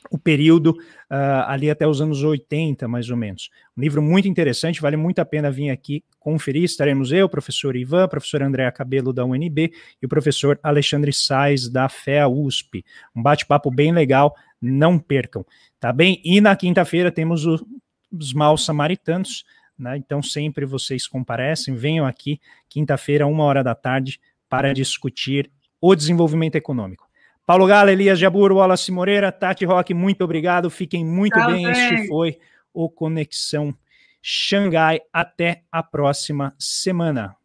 [0.10, 0.72] o período
[1.10, 3.50] uh, ali até os anos 80, mais ou menos.
[3.78, 6.64] Um livro muito interessante, vale muito a pena vir aqui conferir.
[6.64, 11.90] Estaremos eu, professor Ivan, professor André Cabelo da UNB e o professor Alexandre Sais da
[11.90, 12.86] FEA USP.
[13.16, 15.46] Um bate-papo bem legal, não percam,
[15.80, 16.22] tá bem?
[16.24, 17.66] E na quinta-feira temos o,
[18.12, 19.44] os Maus Samaritanos,
[19.78, 19.98] né?
[19.98, 22.40] Então sempre vocês comparecem, venham aqui,
[22.70, 24.20] quinta-feira, uma hora da tarde,
[24.50, 25.52] para discutir
[25.82, 27.08] o desenvolvimento econômico.
[27.46, 30.70] Paulo Gala, Elias Jabur, Wallace Moreira, Tati Roque, muito obrigado.
[30.70, 31.66] Fiquem muito Tchau, bem.
[31.66, 32.38] Este foi
[32.74, 33.76] o Conexão
[34.22, 35.02] Xangai.
[35.12, 37.36] Até a próxima semana.